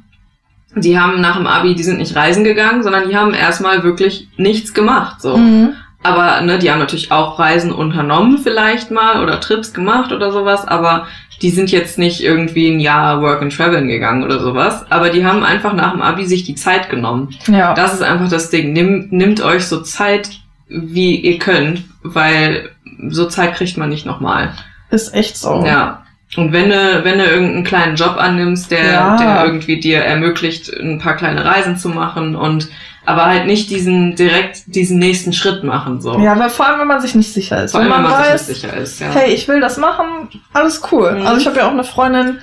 die 0.76 0.98
haben 0.98 1.20
nach 1.20 1.36
dem 1.36 1.46
Abi, 1.46 1.74
die 1.74 1.82
sind 1.82 1.98
nicht 1.98 2.16
reisen 2.16 2.44
gegangen, 2.44 2.82
sondern 2.82 3.08
die 3.08 3.16
haben 3.16 3.32
erstmal 3.32 3.82
wirklich 3.82 4.28
nichts 4.36 4.74
gemacht, 4.74 5.22
so. 5.22 5.36
Mhm. 5.36 5.74
Aber 6.02 6.42
ne, 6.42 6.58
die 6.58 6.70
haben 6.70 6.80
natürlich 6.80 7.10
auch 7.12 7.38
Reisen 7.38 7.72
unternommen 7.72 8.36
vielleicht 8.36 8.90
mal 8.90 9.22
oder 9.22 9.40
Trips 9.40 9.72
gemacht 9.72 10.12
oder 10.12 10.32
sowas, 10.32 10.68
aber 10.68 11.06
die 11.44 11.50
sind 11.50 11.70
jetzt 11.70 11.98
nicht 11.98 12.22
irgendwie 12.22 12.70
ein 12.70 12.80
Jahr 12.80 13.20
Work 13.20 13.42
and 13.42 13.54
Traveln 13.54 13.86
gegangen 13.86 14.24
oder 14.24 14.40
sowas, 14.40 14.86
aber 14.88 15.10
die 15.10 15.26
haben 15.26 15.44
einfach 15.44 15.74
nach 15.74 15.92
dem 15.92 16.00
Abi 16.00 16.24
sich 16.24 16.44
die 16.44 16.54
Zeit 16.54 16.88
genommen. 16.88 17.36
Ja. 17.46 17.74
Das 17.74 17.92
ist 17.92 18.00
einfach 18.00 18.30
das 18.30 18.48
Ding. 18.48 18.72
Nimm, 18.72 19.08
nimmt 19.10 19.42
euch 19.42 19.66
so 19.66 19.82
Zeit, 19.82 20.30
wie 20.68 21.16
ihr 21.16 21.38
könnt, 21.38 21.84
weil 22.02 22.70
so 23.08 23.26
Zeit 23.26 23.56
kriegt 23.56 23.76
man 23.76 23.90
nicht 23.90 24.06
nochmal. 24.06 24.54
ist 24.88 25.12
echt 25.12 25.36
so. 25.36 25.62
Ja. 25.66 26.03
Und 26.36 26.52
wenn 26.52 26.70
du, 26.70 27.04
wenn 27.04 27.18
du 27.18 27.24
irgendeinen 27.24 27.64
kleinen 27.64 27.96
Job 27.96 28.16
annimmst, 28.18 28.70
der, 28.70 28.84
Ja. 28.92 29.16
der 29.16 29.44
irgendwie 29.46 29.78
dir 29.80 29.98
ermöglicht, 30.00 30.72
ein 30.72 30.98
paar 30.98 31.16
kleine 31.16 31.44
Reisen 31.44 31.76
zu 31.76 31.88
machen 31.88 32.34
und 32.36 32.68
aber 33.06 33.26
halt 33.26 33.44
nicht 33.46 33.68
diesen 33.68 34.16
direkt 34.16 34.62
diesen 34.66 34.98
nächsten 34.98 35.32
Schritt 35.34 35.62
machen 35.62 36.00
so. 36.00 36.18
Ja, 36.18 36.32
aber 36.32 36.48
vor 36.48 36.66
allem, 36.66 36.80
wenn 36.80 36.88
man 36.88 37.00
sich 37.02 37.14
nicht 37.14 37.32
sicher 37.32 37.62
ist. 37.64 37.72
Vor 37.72 37.80
allem, 37.80 37.90
wenn 37.90 37.96
wenn 37.96 38.02
man, 38.04 38.12
man 38.12 38.20
weiß, 38.22 38.46
sich 38.46 38.62
nicht 38.62 38.62
sicher 38.62 38.76
ist, 38.82 39.00
ja. 39.00 39.08
hey, 39.12 39.30
ich 39.34 39.46
will 39.46 39.60
das 39.60 39.76
machen, 39.76 40.06
alles 40.54 40.80
cool. 40.90 41.12
Mhm. 41.12 41.26
Also 41.26 41.40
ich 41.40 41.46
habe 41.46 41.58
ja 41.58 41.66
auch 41.66 41.72
eine 41.72 41.84
Freundin, 41.84 42.38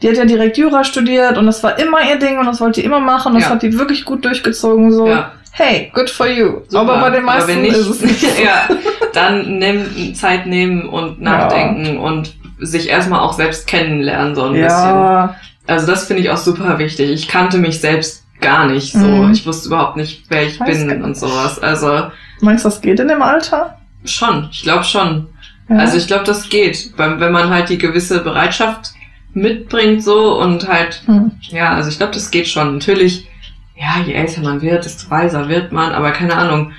die 0.00 0.08
hat 0.08 0.16
ja 0.16 0.24
direkt 0.24 0.56
Jura 0.56 0.84
studiert 0.84 1.36
und 1.36 1.44
das 1.46 1.62
war 1.62 1.78
immer 1.78 1.98
ihr 2.08 2.18
Ding 2.18 2.38
und 2.38 2.46
das 2.46 2.60
wollte 2.62 2.80
die 2.80 2.86
immer 2.86 3.00
machen 3.00 3.32
und 3.32 3.40
das 3.40 3.44
Ja. 3.48 3.54
hat 3.54 3.62
die 3.62 3.78
wirklich 3.78 4.04
gut 4.06 4.24
durchgezogen. 4.24 4.90
So, 4.90 5.06
ja. 5.06 5.32
hey, 5.52 5.90
good 5.94 6.08
for 6.08 6.26
you. 6.26 6.62
Super. 6.68 6.80
Aber 6.80 7.00
bei 7.00 7.10
den 7.10 7.24
meisten 7.24 7.60
nicht, 7.60 7.76
ist 7.76 7.86
es 7.86 8.00
nicht 8.00 8.20
so. 8.36 8.42
ja, 8.42 8.68
dann 9.12 9.58
nimm 9.58 10.14
Zeit 10.14 10.46
nehmen 10.46 10.88
und 10.88 11.20
nachdenken 11.20 11.98
und 11.98 12.34
sich 12.58 12.88
erstmal 12.88 13.20
auch 13.20 13.32
selbst 13.32 13.66
kennenlernen 13.66 14.34
so 14.34 14.44
ein 14.44 14.52
bisschen. 14.52 14.68
Ja, 14.68 15.36
Also 15.66 15.86
das 15.86 16.06
finde 16.06 16.22
ich 16.22 16.30
auch 16.30 16.36
super 16.36 16.78
wichtig. 16.78 17.10
Ich 17.10 17.28
kannte 17.28 17.58
mich 17.58 17.80
selbst 17.80 18.24
gar 18.40 18.66
nicht 18.66 18.92
so. 18.92 18.98
Mhm. 19.06 19.32
Ich 19.32 19.46
wusste 19.46 19.68
überhaupt 19.68 19.96
nicht, 19.96 20.24
wer 20.28 20.46
ich 20.46 20.60
Weiß 20.60 20.86
bin 20.86 21.02
und 21.02 21.16
sowas. 21.16 21.58
Also 21.58 22.10
meinst 22.40 22.64
du, 22.64 22.68
das 22.68 22.80
geht 22.80 23.00
in 23.00 23.08
dem 23.08 23.22
Alter? 23.22 23.78
schon, 24.04 24.48
ich 24.52 24.62
glaube 24.62 24.84
schon. 24.84 25.26
Ja. 25.68 25.78
Also 25.78 25.96
ich 25.96 26.06
glaube, 26.06 26.22
das 26.24 26.48
geht, 26.48 26.92
wenn 26.96 27.32
man 27.32 27.50
halt 27.50 27.68
die 27.70 27.78
gewisse 27.78 28.20
Bereitschaft 28.20 28.92
mitbringt 29.32 30.02
so 30.04 30.38
und 30.40 30.68
halt, 30.68 31.02
Hm. 31.06 31.32
ja, 31.40 31.74
also 31.74 31.88
ich 31.90 31.96
glaube, 31.98 32.12
das 32.14 32.30
geht 32.30 32.46
schon. 32.46 32.74
Natürlich, 32.74 33.28
ja, 33.76 34.00
je 34.06 34.12
älter 34.14 34.42
man 34.42 34.62
wird, 34.62 34.84
desto 34.84 35.10
weiser 35.10 35.48
wird 35.48 35.72
man, 35.72 35.92
aber 35.92 36.12
keine 36.12 36.36
Ahnung. 36.36 36.72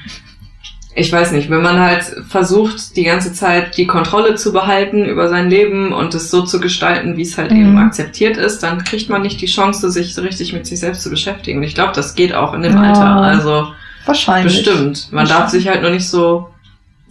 Ich 1.00 1.12
weiß 1.14 1.32
nicht, 1.32 1.52
wenn 1.52 1.62
man 1.62 1.80
halt 1.80 2.04
versucht, 2.28 2.96
die 2.96 3.04
ganze 3.04 3.32
Zeit 3.32 3.78
die 3.78 3.86
Kontrolle 3.86 4.34
zu 4.34 4.52
behalten 4.52 5.06
über 5.06 5.30
sein 5.30 5.48
Leben 5.48 5.94
und 5.94 6.16
es 6.16 6.32
so 6.32 6.42
zu 6.42 6.60
gestalten, 6.60 7.18
wie 7.18 7.22
es 7.22 7.38
halt 7.38 7.52
Mhm. 7.52 7.58
eben 7.62 7.78
akzeptiert 7.78 8.36
ist, 8.36 8.64
dann 8.64 8.84
kriegt 8.84 9.08
man 9.08 9.22
nicht 9.22 9.40
die 9.40 9.46
Chance, 9.46 9.92
sich 9.92 10.16
so 10.16 10.24
richtig 10.24 10.54
mit 10.54 10.66
sich 10.66 10.80
selbst 10.80 11.04
zu 11.04 11.12
beschäftigen. 11.12 11.60
Und 11.60 11.66
ich 11.66 11.76
glaube, 11.76 11.92
das 11.94 12.16
geht 12.16 12.34
auch 12.34 12.54
in 12.56 12.64
dem 12.64 12.74
Ja. 12.74 12.82
Alter. 12.82 13.06
Also 13.16 13.68
Wahrscheinlich. 14.08 14.64
bestimmt. 14.64 15.10
Man 15.12 15.28
darf 15.28 15.50
sich 15.50 15.68
halt 15.68 15.84
nur 15.84 15.92
nicht 15.92 16.10
so, 16.10 16.50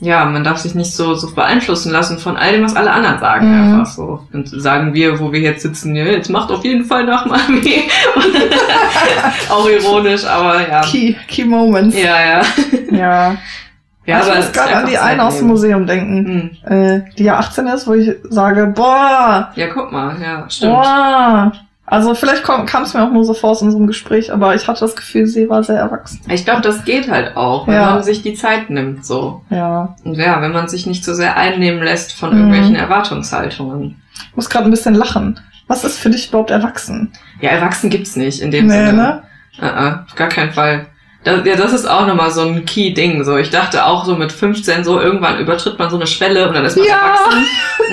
ja, 0.01 0.25
man 0.25 0.43
darf 0.43 0.59
sich 0.59 0.75
nicht 0.75 0.93
so, 0.93 1.15
so 1.15 1.33
beeinflussen 1.33 1.93
lassen 1.93 2.19
von 2.19 2.37
all 2.37 2.53
dem, 2.53 2.65
was 2.65 2.75
alle 2.75 2.91
anderen 2.91 3.21
sagen. 3.21 3.47
Mhm. 3.49 3.75
Einfach 3.79 3.93
so. 3.95 4.21
Und 4.33 4.49
sagen 4.49 4.95
wir, 4.95 5.21
wo 5.21 5.31
wir 5.31 5.39
jetzt 5.41 5.63
sitzen, 5.63 5.95
ja, 5.95 6.05
jetzt 6.07 6.29
macht 6.29 6.51
auf 6.51 6.65
jeden 6.65 6.85
Fall 6.87 7.05
nach 7.05 7.25
Abi. 7.25 7.85
auch 9.49 9.69
ironisch, 9.69 10.25
aber 10.25 10.69
ja. 10.69 10.81
Key, 10.83 11.15
Key 11.29 11.45
Moments. 11.45 11.97
Ja, 11.97 12.17
ja. 12.21 12.43
Ja. 12.91 13.37
Ja, 14.07 14.21
ich 14.21 14.35
muss 14.37 14.53
gerade 14.53 14.77
an 14.77 14.87
die 14.87 14.97
eine 14.99 15.25
aus 15.25 15.39
dem. 15.39 15.49
Museum 15.49 15.87
denken, 15.87 16.51
Hm. 16.65 16.73
äh, 16.73 17.01
die 17.19 17.25
ja 17.25 17.39
18 17.39 17.67
ist, 17.67 17.87
wo 17.87 17.95
ich 17.95 18.15
sage, 18.31 18.69
boah, 18.69 19.51
Ja, 19.57 19.67
guck 19.73 19.91
mal, 19.93 20.17
ja, 20.23 20.49
stimmt. 20.49 20.73
boah. 20.75 21.53
Also 21.89 22.15
vielleicht 22.17 22.43
kam 22.43 22.83
es 22.83 22.95
mir 22.95 23.05
auch 23.05 23.13
nur 23.13 23.25
so 23.25 23.33
vor 23.33 23.51
aus 23.51 23.63
unserem 23.63 23.87
Gespräch, 23.87 24.33
aber 24.33 24.57
ich 24.57 24.67
hatte 24.67 24.81
das 24.81 24.97
Gefühl, 24.97 25.27
sie 25.27 25.49
war 25.49 25.63
sehr 25.63 25.79
erwachsen. 25.79 26.21
Ich 26.29 26.45
glaube, 26.45 26.61
das 26.61 26.85
geht 26.85 27.09
halt 27.09 27.37
auch, 27.37 27.69
wenn 27.69 27.75
Ja. 27.75 27.91
man 27.93 28.03
sich 28.03 28.23
die 28.23 28.35
Zeit 28.35 28.71
nimmt, 28.71 29.07
so. 29.07 29.43
Ja. 29.51 29.95
Und 30.05 30.15
ja, 30.17 30.43
wenn 30.43 30.51
man 30.53 30.67
sich 30.69 30.87
nicht 30.87 31.05
so 31.05 31.15
sehr 31.15 31.37
einnehmen 31.37 31.81
lässt 31.83 32.13
von 32.13 32.31
Mhm. 32.31 32.39
irgendwelchen 32.39 32.75
Erwartungshaltungen. 32.75 34.03
Ich 34.31 34.37
muss 34.37 34.51
gerade 34.51 34.65
ein 34.65 34.71
bisschen 34.73 34.95
lachen. 34.97 35.39
Was 35.69 35.85
ist 35.85 35.99
für 35.99 36.11
dich 36.11 36.29
überhaupt 36.29 36.51
erwachsen? 36.51 37.13
Ja, 37.41 37.51
erwachsen 37.51 37.89
gibt's 37.91 38.17
nicht 38.17 38.41
in 38.41 38.51
dem 38.51 38.67
Nee, 38.67 38.73
Sinne. 38.87 38.93
ne? 38.93 39.23
Uh 39.61 39.65
-uh, 39.65 40.05
auf 40.07 40.15
gar 40.17 40.29
keinen 40.29 40.53
Fall. 40.53 40.87
Das, 41.27 41.45
ja, 41.45 41.57
das 41.57 41.73
ist 41.73 41.87
auch 41.91 42.07
nochmal 42.07 42.31
so 42.31 42.43
ein 42.43 42.65
Key-Ding. 42.65 43.25
So, 43.25 43.37
ich 43.37 43.51
dachte 43.51 43.85
auch 43.85 44.05
so 44.05 44.15
mit 44.15 44.31
15 44.31 44.85
so, 44.85 45.01
irgendwann 45.01 45.39
übertritt 45.41 45.77
man 45.79 45.91
so 45.91 45.97
eine 45.97 46.07
Schwelle 46.07 46.47
und 46.49 46.55
dann 46.55 46.65
ist 46.65 46.77
man 46.77 46.87
Ja. 46.87 46.95
erwachsen. 46.95 47.45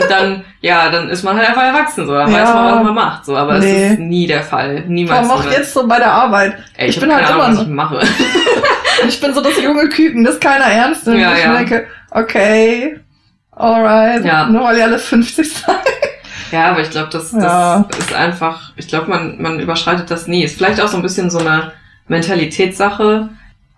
Und 0.02 0.12
dann, 0.12 0.44
ja, 0.62 0.90
dann 0.92 1.10
ist 1.10 1.24
man 1.24 1.36
halt 1.38 1.50
einfach 1.50 1.64
erwachsen. 1.64 2.06
So, 2.06 2.14
dann 2.14 2.32
Ja. 2.32 2.38
weiß 2.44 2.54
man, 2.54 2.76
was 2.76 2.84
man 2.84 2.94
macht. 2.94 3.26
So, 3.26 3.36
aber 3.36 3.58
Nee. 3.58 3.86
es 3.86 3.92
ist 3.94 4.00
nie 4.00 4.28
der 4.28 4.44
Fall. 4.44 4.84
Niemals. 4.88 5.20
allem 5.22 5.32
auch 5.32 5.40
niemals. 5.40 5.58
jetzt 5.58 5.74
so 5.74 5.88
bei 5.88 5.98
der 5.98 6.12
Arbeit. 6.12 6.58
Ey, 6.78 6.90
ich 6.90 6.96
hab 6.96 7.02
bin 7.02 7.14
halt 7.16 7.26
Ahnung, 7.26 7.42
immer 7.46 7.54
was 7.58 7.62
ich 7.64 7.68
mache. 7.68 8.00
Ich 9.08 9.20
bin 9.20 9.34
so 9.34 9.42
das 9.42 9.60
junge 9.62 9.90
Küken, 9.90 10.24
das 10.24 10.40
keiner 10.40 10.66
ernst 10.66 11.08
nimmt. 11.08 11.20
Ja, 11.20 11.34
ich 11.34 11.44
ja. 11.44 11.54
denke, 11.58 11.88
okay, 12.12 13.00
alright. 13.52 14.24
Ja. 14.24 14.46
Nur 14.46 14.64
weil 14.64 14.78
ihr 14.78 14.84
alle 14.86 15.00
50 15.00 15.52
seid. 15.54 15.76
Ja, 16.52 16.66
aber 16.72 16.82
ich 16.82 16.90
glaube, 16.92 17.10
das, 17.12 17.32
das 17.32 17.44
Ja. 17.44 17.86
ist 17.98 18.14
einfach, 18.14 18.72
ich 18.76 18.88
glaube, 18.88 19.10
man, 19.10 19.42
man 19.42 19.60
überschreitet 19.60 20.10
das 20.12 20.28
nie. 20.28 20.44
Ist 20.44 20.58
vielleicht 20.58 20.80
auch 20.80 20.88
so 20.88 20.98
ein 20.98 21.02
bisschen 21.04 21.30
so 21.32 21.40
eine 21.40 21.72
Mentalitätssache. 22.08 23.30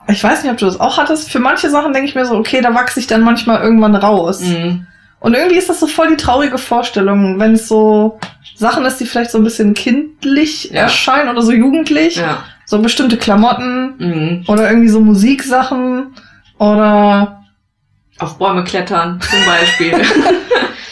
Ich 0.07 0.23
weiß 0.23 0.43
nicht, 0.43 0.51
ob 0.51 0.57
du 0.57 0.65
das 0.65 0.79
auch 0.79 0.97
hattest. 0.97 1.31
Für 1.31 1.39
manche 1.39 1.69
Sachen 1.69 1.93
denke 1.93 2.07
ich 2.09 2.15
mir 2.15 2.25
so, 2.25 2.35
okay, 2.35 2.61
da 2.61 2.73
wachse 2.75 2.99
ich 2.99 3.07
dann 3.07 3.21
manchmal 3.21 3.61
irgendwann 3.61 3.95
raus. 3.95 4.41
Mhm. 4.41 4.85
Und 5.19 5.33
irgendwie 5.33 5.57
ist 5.57 5.69
das 5.69 5.79
so 5.79 5.87
voll 5.87 6.09
die 6.09 6.17
traurige 6.17 6.57
Vorstellung, 6.59 7.39
wenn 7.39 7.53
es 7.53 7.67
so 7.67 8.19
Sachen 8.55 8.85
ist, 8.85 8.97
die 8.99 9.05
vielleicht 9.07 9.31
so 9.31 9.39
ein 9.39 9.43
bisschen 9.43 9.73
kindlich 9.73 10.65
Ja. 10.71 10.81
erscheinen 10.81 11.29
oder 11.29 11.41
so 11.41 11.51
jugendlich. 11.51 12.17
Ja. 12.17 12.43
So 12.65 12.79
bestimmte 12.79 13.17
Klamotten 13.17 13.95
Mhm. 13.97 14.43
oder 14.47 14.69
irgendwie 14.69 14.89
so 14.89 14.99
Musiksachen 14.99 16.13
oder 16.59 17.43
Auf 18.19 18.37
Bäume 18.37 18.63
klettern, 18.63 19.19
zum 19.21 19.39
Beispiel. 19.45 19.93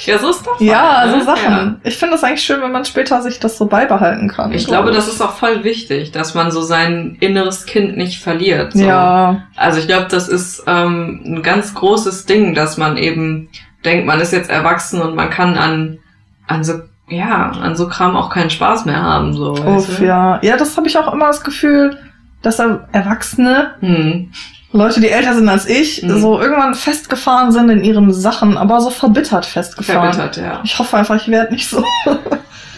Ja, 0.06 0.18
so 0.20 0.30
ist 0.30 0.46
das. 0.46 0.60
Ja, 0.60 0.98
halt, 1.00 1.12
so 1.12 1.18
ne? 1.18 1.24
Sachen. 1.24 1.52
Ja. 1.52 1.76
Ich 1.84 1.98
finde 1.98 2.16
es 2.16 2.24
eigentlich 2.24 2.44
schön, 2.44 2.62
wenn 2.62 2.72
man 2.72 2.86
später 2.86 3.22
sich 3.22 3.40
das 3.40 3.58
so 3.58 3.66
beibehalten 3.66 4.28
kann. 4.28 4.52
Ich 4.52 4.66
glaube, 4.66 4.92
das 4.92 5.08
ist 5.08 5.22
auch 5.22 5.34
voll 5.34 5.64
wichtig, 5.64 6.12
dass 6.12 6.34
man 6.34 6.52
so 6.52 6.62
sein 6.62 7.18
inneres 7.20 7.66
Kind 7.66 7.98
nicht 7.98 8.22
verliert. 8.22 8.74
So. 8.74 8.84
Ja, 8.86 9.44
Also 9.56 9.80
ich 9.80 9.88
glaube, 9.88 10.08
das 10.10 10.28
ist 10.28 10.64
ähm, 10.68 11.22
ein 11.26 11.44
ganz 11.44 11.74
großes 11.74 12.26
Ding, 12.26 12.54
dass 12.54 12.78
man 12.78 12.98
eben 12.98 13.50
denkt, 13.86 14.06
man 14.06 14.20
ist 14.20 14.34
jetzt 14.34 14.50
erwachsen 14.50 15.02
und 15.02 15.16
man 15.16 15.30
kann 15.30 15.58
an, 15.58 16.00
an 16.48 16.64
so, 16.64 16.74
ja, 17.10 17.52
an 17.52 17.76
so 17.76 17.88
Kram 17.88 18.16
auch 18.16 18.30
keinen 18.30 18.50
Spaß 18.50 18.86
mehr 18.86 19.02
haben. 19.02 19.34
So, 19.34 19.54
uff, 19.54 20.00
ja. 20.00 20.40
Ja, 20.42 20.58
das 20.58 20.78
habe 20.78 20.88
ich 20.88 20.98
auch 20.98 21.12
immer 21.14 21.28
das 21.28 21.44
Gefühl, 21.44 21.98
dass 22.42 22.60
er 22.60 22.88
Erwachsene, 22.92 23.76
Hm. 23.80 24.32
Leute, 24.74 25.00
die 25.02 25.10
älter 25.10 25.34
sind 25.36 25.48
als 25.48 25.68
ich, 25.68 26.02
Mhm. 26.04 26.20
so 26.20 26.42
irgendwann 26.42 26.74
festgefahren 26.76 27.52
sind 27.52 27.70
in 27.70 27.84
ihren 27.84 28.12
Sachen, 28.14 28.58
aber 28.58 28.82
so 28.82 28.90
verbittert 28.90 29.46
festgefahren. 29.46 30.14
Verbittert, 30.14 30.38
ja. 30.44 30.62
Ich 30.64 30.78
hoffe 30.78 30.98
einfach, 30.98 31.16
ich 31.16 31.28
werde 31.30 31.54
nicht 31.54 31.70
so. 31.70 31.84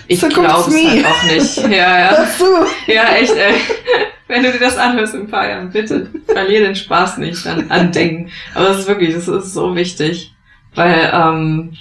Ich 0.07 0.19
So 0.19 0.27
glaube 0.27 0.47
es 0.47 0.67
halt 0.67 1.05
auch 1.07 1.23
nicht. 1.23 1.57
Ja, 1.67 1.99
ja. 1.99 2.25
So. 2.37 2.45
Ja, 2.85 3.05
echt, 3.15 3.33
ey. 3.35 3.55
Wenn 4.27 4.43
du 4.43 4.51
dir 4.51 4.59
das 4.59 4.77
anhörst 4.77 5.15
in 5.15 5.21
ein 5.21 5.27
paar 5.31 5.49
Jahren, 5.49 5.71
bitte 5.71 6.11
verlier 6.27 6.59
den 6.59 6.75
Spaß 6.75 7.17
nicht 7.17 7.47
an, 7.47 7.71
an 7.71 7.91
Dingen. 7.91 8.29
Aber 8.53 8.65
das 8.67 8.79
ist 8.81 8.87
wirklich, 8.87 9.15
das 9.15 9.27
ist 9.27 9.53
so 9.55 9.75
wichtig. 9.75 10.31
Weil, 10.75 11.11
ähm, 11.11 11.73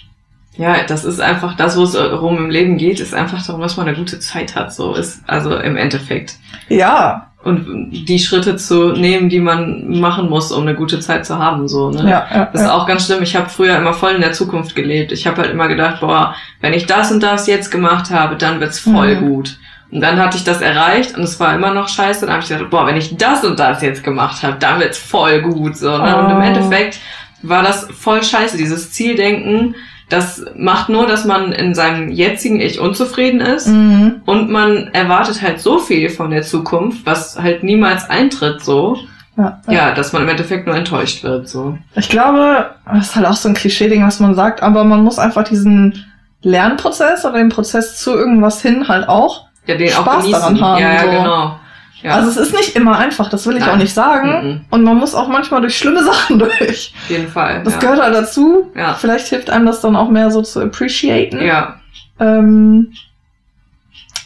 ja, 0.56 0.84
das 0.86 1.04
ist 1.04 1.20
einfach 1.20 1.54
das, 1.56 1.76
wo 1.76 1.82
es 1.82 1.94
rum 1.96 2.38
im 2.38 2.48
Leben 2.48 2.78
geht, 2.78 2.98
ist 3.00 3.12
einfach 3.12 3.44
darum, 3.44 3.60
dass 3.60 3.76
man 3.76 3.88
eine 3.88 3.96
gute 3.96 4.18
Zeit 4.20 4.54
hat. 4.56 4.72
So 4.72 4.94
ist, 4.94 5.20
also 5.26 5.58
im 5.58 5.76
Endeffekt. 5.76 6.36
Ja, 6.70 7.30
Und 7.44 7.90
die 7.90 8.18
Schritte 8.18 8.56
zu 8.56 8.92
nehmen, 8.92 9.28
die 9.28 9.38
man 9.38 10.00
machen 10.00 10.30
muss, 10.30 10.50
um 10.50 10.62
eine 10.62 10.74
gute 10.74 10.98
Zeit 11.00 11.26
zu 11.26 11.38
haben. 11.38 11.68
So, 11.68 11.90
ne? 11.90 12.02
ja, 12.10 12.26
ja. 12.34 12.48
Das 12.52 12.62
ist 12.62 12.66
ja. 12.68 12.74
auch 12.74 12.86
ganz 12.86 13.04
schlimm. 13.04 13.22
Ich 13.22 13.36
habe 13.36 13.50
früher 13.50 13.76
immer 13.76 13.92
voll 13.92 14.12
in 14.12 14.22
der 14.22 14.32
Zukunft 14.32 14.74
gelebt. 14.74 15.12
Ich 15.12 15.26
habe 15.26 15.42
halt 15.42 15.50
immer 15.50 15.68
gedacht, 15.68 16.00
boah, 16.00 16.34
wenn 16.62 16.72
ich 16.72 16.86
das 16.86 17.12
und 17.12 17.22
das 17.22 17.46
jetzt 17.46 17.70
gemacht 17.70 18.10
habe, 18.10 18.36
dann 18.36 18.60
wird's 18.60 18.78
voll 18.78 19.16
Mhm. 19.16 19.20
gut. 19.28 19.58
Und 19.90 20.00
dann 20.00 20.18
hatte 20.18 20.38
ich 20.38 20.44
das 20.44 20.60
erreicht 20.62 21.16
und 21.16 21.22
es 21.22 21.38
war 21.38 21.54
immer 21.54 21.72
noch 21.74 21.88
scheiße. 21.88 22.22
Dann 22.26 22.34
habe 22.34 22.42
ich 22.42 22.48
gedacht, 22.48 22.70
boah, 22.70 22.86
wenn 22.86 22.96
ich 22.96 23.16
das 23.16 23.44
und 23.44 23.60
das 23.60 23.82
jetzt 23.82 24.02
gemacht 24.02 24.42
habe, 24.42 24.56
dann 24.58 24.80
wird's 24.80 24.98
voll 24.98 25.42
gut. 25.42 25.76
So, 25.76 25.90
ne? 25.98 26.16
Und 26.16 26.30
im 26.30 26.38
Oh. 26.38 26.40
Endeffekt 26.40 26.98
war 27.42 27.62
das 27.62 27.86
voll 27.96 28.22
scheiße. 28.24 28.56
Dieses 28.56 28.90
Zieldenken, 28.90 29.74
das 30.14 30.44
macht 30.56 30.88
nur, 30.88 31.06
dass 31.06 31.24
man 31.24 31.52
in 31.52 31.74
seinem 31.74 32.10
jetzigen 32.10 32.60
Ich 32.60 32.80
unzufrieden 32.80 33.40
ist. 33.40 33.68
Mhm. 33.68 34.22
Und 34.24 34.50
man 34.50 34.88
erwartet 34.92 35.42
halt 35.42 35.60
so 35.60 35.78
viel 35.78 36.08
von 36.10 36.30
der 36.30 36.42
Zukunft, 36.42 37.04
was 37.04 37.38
halt 37.40 37.62
niemals 37.62 38.08
eintritt, 38.08 38.62
so. 38.62 38.96
Ja, 39.36 39.60
ja. 39.66 39.72
Ja, 39.72 39.94
dass 39.94 40.12
man 40.12 40.22
im 40.22 40.28
Endeffekt 40.28 40.66
nur 40.66 40.76
enttäuscht 40.76 41.24
wird, 41.24 41.48
so. 41.48 41.76
Ich 41.96 42.08
glaube, 42.08 42.70
das 42.86 43.08
ist 43.08 43.16
halt 43.16 43.26
auch 43.26 43.34
so 43.34 43.48
ein 43.48 43.54
Klischee-Ding, 43.54 44.06
was 44.06 44.20
man 44.20 44.34
sagt, 44.34 44.62
aber 44.62 44.84
man 44.84 45.02
muss 45.02 45.18
einfach 45.18 45.42
diesen 45.44 46.04
Lernprozess 46.42 47.24
oder 47.24 47.38
den 47.38 47.48
Prozess 47.48 47.98
zu 47.98 48.12
irgendwas 48.12 48.62
hin 48.62 48.86
halt 48.86 49.08
auch. 49.08 49.46
Ja, 49.66 49.76
den 49.76 49.92
auch 49.92 50.02
Spaß 50.02 50.22
genießen. 50.22 50.40
daran 50.40 50.60
haben, 50.60 50.82
ja, 50.82 50.92
ja, 50.92 51.00
so. 51.00 51.10
genau. 51.10 51.56
Ja, 52.02 52.16
Also 52.16 52.28
es 52.30 52.36
ist 52.36 52.54
nicht 52.54 52.76
immer 52.76 52.98
einfach, 52.98 53.30
das 53.30 53.46
will 53.46 53.54
ich 53.56 53.60
Nein. 53.60 53.70
auch 53.70 53.76
nicht 53.76 53.94
sagen. 53.94 54.48
Mhm. 54.48 54.60
Und 54.70 54.82
man 54.84 54.96
muss 54.98 55.14
auch 55.14 55.28
manchmal 55.28 55.60
durch 55.62 55.76
schlimme 55.78 56.02
Sachen 56.04 56.38
durch. 56.38 56.92
auf 57.02 57.10
jeden 57.10 57.28
Fall. 57.28 57.62
Das 57.64 57.74
ja. 57.74 57.80
gehört 57.80 58.02
halt 58.02 58.14
dazu. 58.14 58.70
Ja. 58.76 58.94
Vielleicht 58.94 59.28
hilft 59.28 59.48
einem 59.50 59.66
das 59.66 59.80
dann 59.80 59.96
auch 59.96 60.10
mehr 60.10 60.30
so 60.30 60.42
zu 60.42 60.60
appreciaten. 60.60 61.40
Ja, 61.42 61.76
Ähm, 62.20 62.92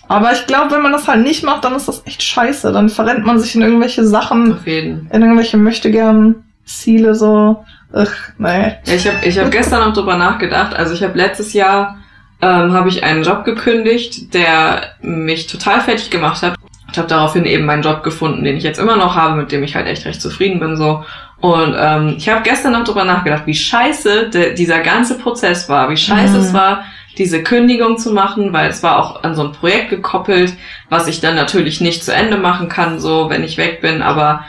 aber 0.08 0.32
ich 0.32 0.46
glaube, 0.46 0.74
wenn 0.74 0.82
man 0.82 0.92
das 0.92 1.06
halt 1.06 1.22
nicht 1.22 1.44
macht, 1.44 1.64
dann 1.64 1.74
ist 1.74 1.86
das 1.86 2.02
echt 2.06 2.22
scheiße. 2.22 2.72
Dann 2.72 2.88
verrennt 2.88 3.26
man 3.26 3.38
sich 3.38 3.54
in 3.54 3.62
irgendwelche 3.62 4.06
Sachen, 4.06 4.54
auf 4.54 4.66
jeden. 4.66 5.08
in 5.12 5.22
irgendwelche 5.22 5.56
möchte 5.58 5.90
gern 5.90 6.36
Ziele 6.64 7.14
so. 7.14 7.64
Ach, 7.92 8.10
nee. 8.38 8.74
Ja, 8.84 8.94
ich 8.94 9.06
habe 9.06 9.16
ich 9.26 9.38
hab 9.38 9.50
gestern 9.50 9.86
noch 9.86 9.92
drüber 9.94 10.16
nachgedacht. 10.16 10.74
Also 10.74 10.94
ich 10.94 11.02
habe 11.02 11.16
letztes 11.16 11.52
Jahr 11.52 11.98
ähm, 12.40 12.72
habe 12.72 12.88
ich 12.88 13.02
einen 13.04 13.22
Job 13.22 13.44
gekündigt, 13.44 14.32
der 14.32 14.82
mich 15.02 15.46
total 15.46 15.80
fertig 15.80 16.10
gemacht 16.10 16.42
hat. 16.42 16.54
Ich 16.98 17.00
habe 17.00 17.10
daraufhin 17.10 17.44
eben 17.44 17.64
meinen 17.64 17.84
Job 17.84 18.02
gefunden, 18.02 18.42
den 18.42 18.56
ich 18.56 18.64
jetzt 18.64 18.80
immer 18.80 18.96
noch 18.96 19.14
habe, 19.14 19.36
mit 19.36 19.52
dem 19.52 19.62
ich 19.62 19.76
halt 19.76 19.86
echt 19.86 20.04
recht 20.04 20.20
zufrieden 20.20 20.58
bin 20.58 20.76
so. 20.76 21.04
Und 21.40 21.76
ähm, 21.78 22.14
ich 22.18 22.28
habe 22.28 22.42
gestern 22.42 22.72
noch 22.72 22.82
drüber 22.82 23.04
nachgedacht, 23.04 23.44
wie 23.46 23.54
scheiße 23.54 24.30
de, 24.30 24.54
dieser 24.56 24.80
ganze 24.80 25.16
Prozess 25.16 25.68
war, 25.68 25.90
wie 25.90 25.96
scheiße 25.96 26.34
Mhm. 26.34 26.40
es 26.40 26.52
war, 26.52 26.82
diese 27.16 27.44
Kündigung 27.44 27.98
zu 27.98 28.12
machen, 28.12 28.52
weil 28.52 28.68
es 28.68 28.82
war 28.82 28.98
auch 28.98 29.22
an 29.22 29.36
so 29.36 29.44
ein 29.44 29.52
Projekt 29.52 29.90
gekoppelt, 29.90 30.54
was 30.88 31.06
ich 31.06 31.20
dann 31.20 31.36
natürlich 31.36 31.80
nicht 31.80 32.02
zu 32.02 32.12
Ende 32.12 32.36
machen 32.36 32.68
kann, 32.68 32.98
so 32.98 33.30
wenn 33.30 33.44
ich 33.44 33.58
weg 33.58 33.80
bin, 33.80 34.02
aber 34.02 34.44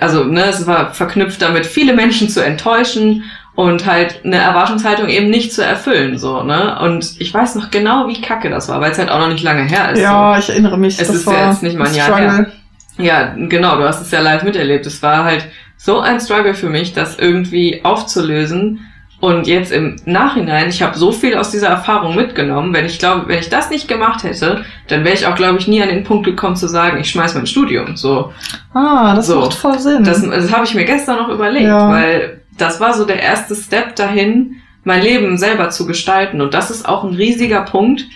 also 0.00 0.24
ne, 0.24 0.44
es 0.44 0.66
war 0.66 0.94
verknüpft 0.94 1.42
damit, 1.42 1.66
viele 1.66 1.92
Menschen 1.92 2.30
zu 2.30 2.42
enttäuschen 2.42 3.24
und 3.60 3.84
halt 3.86 4.20
eine 4.24 4.36
Erwartungshaltung 4.38 5.08
eben 5.08 5.28
nicht 5.28 5.52
zu 5.52 5.62
erfüllen, 5.64 6.16
so, 6.18 6.42
ne? 6.42 6.78
Und 6.80 7.20
ich 7.20 7.32
weiß 7.34 7.56
noch 7.56 7.70
genau, 7.70 8.08
wie 8.08 8.20
kacke 8.20 8.48
das 8.48 8.68
war, 8.68 8.80
weil 8.80 8.92
es 8.92 8.98
halt 8.98 9.10
auch 9.10 9.18
noch 9.20 9.28
nicht 9.28 9.42
lange 9.42 9.62
her 9.64 9.92
ist. 9.92 10.00
Ja, 10.00 10.38
ich 10.38 10.48
erinnere 10.48 10.78
mich. 10.78 10.98
Es 10.98 11.08
das 11.08 11.16
ist 11.16 11.26
war 11.26 11.34
ja 11.34 11.50
jetzt 11.50 11.62
nicht 11.62 11.76
mal 11.78 11.88
ein 11.88 11.94
Jahr 11.94 12.06
Struggle. 12.06 12.46
So. 12.96 13.02
Ja, 13.02 13.34
genau, 13.36 13.76
du 13.76 13.84
hast 13.84 14.00
es 14.00 14.10
ja 14.10 14.20
live 14.20 14.42
miterlebt. 14.44 14.86
Es 14.86 15.02
war 15.02 15.24
halt 15.24 15.44
so 15.76 16.00
ein 16.00 16.20
Struggle 16.20 16.54
für 16.54 16.68
mich, 16.68 16.92
das 16.92 17.18
irgendwie 17.18 17.80
aufzulösen. 17.84 18.80
Und 19.20 19.46
jetzt 19.46 19.70
im 19.70 19.96
Nachhinein, 20.06 20.70
ich 20.70 20.82
habe 20.82 20.96
so 20.96 21.12
viel 21.12 21.36
aus 21.36 21.50
dieser 21.50 21.68
Erfahrung 21.68 22.16
mitgenommen. 22.16 22.72
Wenn 22.72 22.86
ich 22.86 22.98
glaube, 22.98 23.28
wenn 23.28 23.38
ich 23.38 23.50
das 23.50 23.68
nicht 23.68 23.86
gemacht 23.86 24.22
hätte, 24.24 24.64
dann 24.88 25.04
wäre 25.04 25.14
ich 25.14 25.26
auch, 25.26 25.34
glaube 25.34 25.58
ich, 25.58 25.68
nie 25.68 25.82
an 25.82 25.90
den 25.90 26.04
Punkt 26.04 26.24
gekommen 26.24 26.56
zu 26.56 26.66
sagen, 26.68 26.98
ich 26.98 27.10
schmeiß 27.10 27.34
mein 27.34 27.46
Studium. 27.46 27.96
So, 27.96 28.32
Ah, 28.72 29.14
das 29.14 29.26
So. 29.26 29.40
macht 29.40 29.52
voll 29.52 29.78
Sinn. 29.78 30.04
das, 30.04 30.22
das 30.22 30.50
habe 30.50 30.64
ich 30.64 30.74
mir 30.74 30.86
gestern 30.86 31.16
noch 31.18 31.28
überlegt, 31.28 31.66
Ja. 31.66 31.90
weil 31.90 32.39
das 32.60 32.80
war 32.80 32.94
so 32.94 33.04
der 33.04 33.22
erste 33.22 33.54
Step 33.54 33.96
dahin, 33.96 34.56
mein 34.84 35.02
Leben 35.02 35.36
selber 35.38 35.70
zu 35.70 35.86
gestalten. 35.86 36.40
Und 36.40 36.54
das 36.54 36.70
ist 36.70 36.88
auch 36.88 37.04
ein 37.04 37.14
riesiger 37.14 37.62
Punkt, 37.62 38.06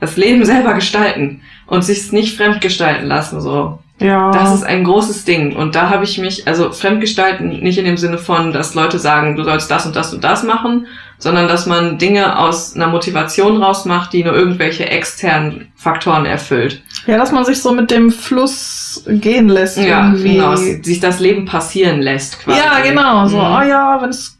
das 0.00 0.16
Leben 0.16 0.44
selber 0.44 0.74
gestalten 0.74 1.42
und 1.66 1.82
sich 1.82 2.12
nicht 2.12 2.36
fremd 2.36 2.60
gestalten 2.60 3.06
lassen. 3.06 3.40
So, 3.40 3.78
ja. 3.98 4.30
das 4.30 4.54
ist 4.54 4.64
ein 4.64 4.84
großes 4.84 5.24
Ding. 5.24 5.54
Und 5.54 5.74
da 5.74 5.90
habe 5.90 6.04
ich 6.04 6.18
mich, 6.18 6.46
also 6.46 6.72
fremdgestalten, 6.72 7.60
nicht 7.60 7.78
in 7.78 7.84
dem 7.84 7.96
Sinne 7.96 8.18
von, 8.18 8.52
dass 8.52 8.74
Leute 8.74 8.98
sagen, 8.98 9.36
du 9.36 9.44
sollst 9.44 9.70
das 9.70 9.86
und 9.86 9.94
das 9.94 10.12
und 10.12 10.24
das 10.24 10.42
machen, 10.42 10.86
sondern 11.20 11.46
dass 11.46 11.66
man 11.66 11.96
Dinge 11.98 12.38
aus 12.38 12.74
einer 12.74 12.88
Motivation 12.88 13.62
rausmacht, 13.62 14.12
die 14.12 14.24
nur 14.24 14.34
irgendwelche 14.34 14.86
externen 14.90 15.70
Faktoren 15.76 16.26
erfüllt. 16.26 16.82
ja, 17.06 17.16
dass 17.16 17.30
man 17.30 17.44
sich 17.44 17.62
so 17.62 17.72
mit 17.72 17.90
dem 17.92 18.10
Fluss 18.10 19.04
gehen 19.06 19.48
lässt 19.48 19.76
Ja, 19.78 20.08
irgendwie. 20.08 20.34
genau, 20.34 20.56
sich 20.56 20.98
das 21.00 21.20
Leben 21.20 21.44
passieren 21.44 22.00
lässt 22.02 22.40
quasi. 22.40 22.58
Ja, 22.58 22.80
genau. 22.82 23.26
So, 23.28 23.36
Mhm. 23.36 23.42
ah 23.44 23.64
ja, 23.64 23.98
wenn 24.02 24.10
es. 24.10 24.36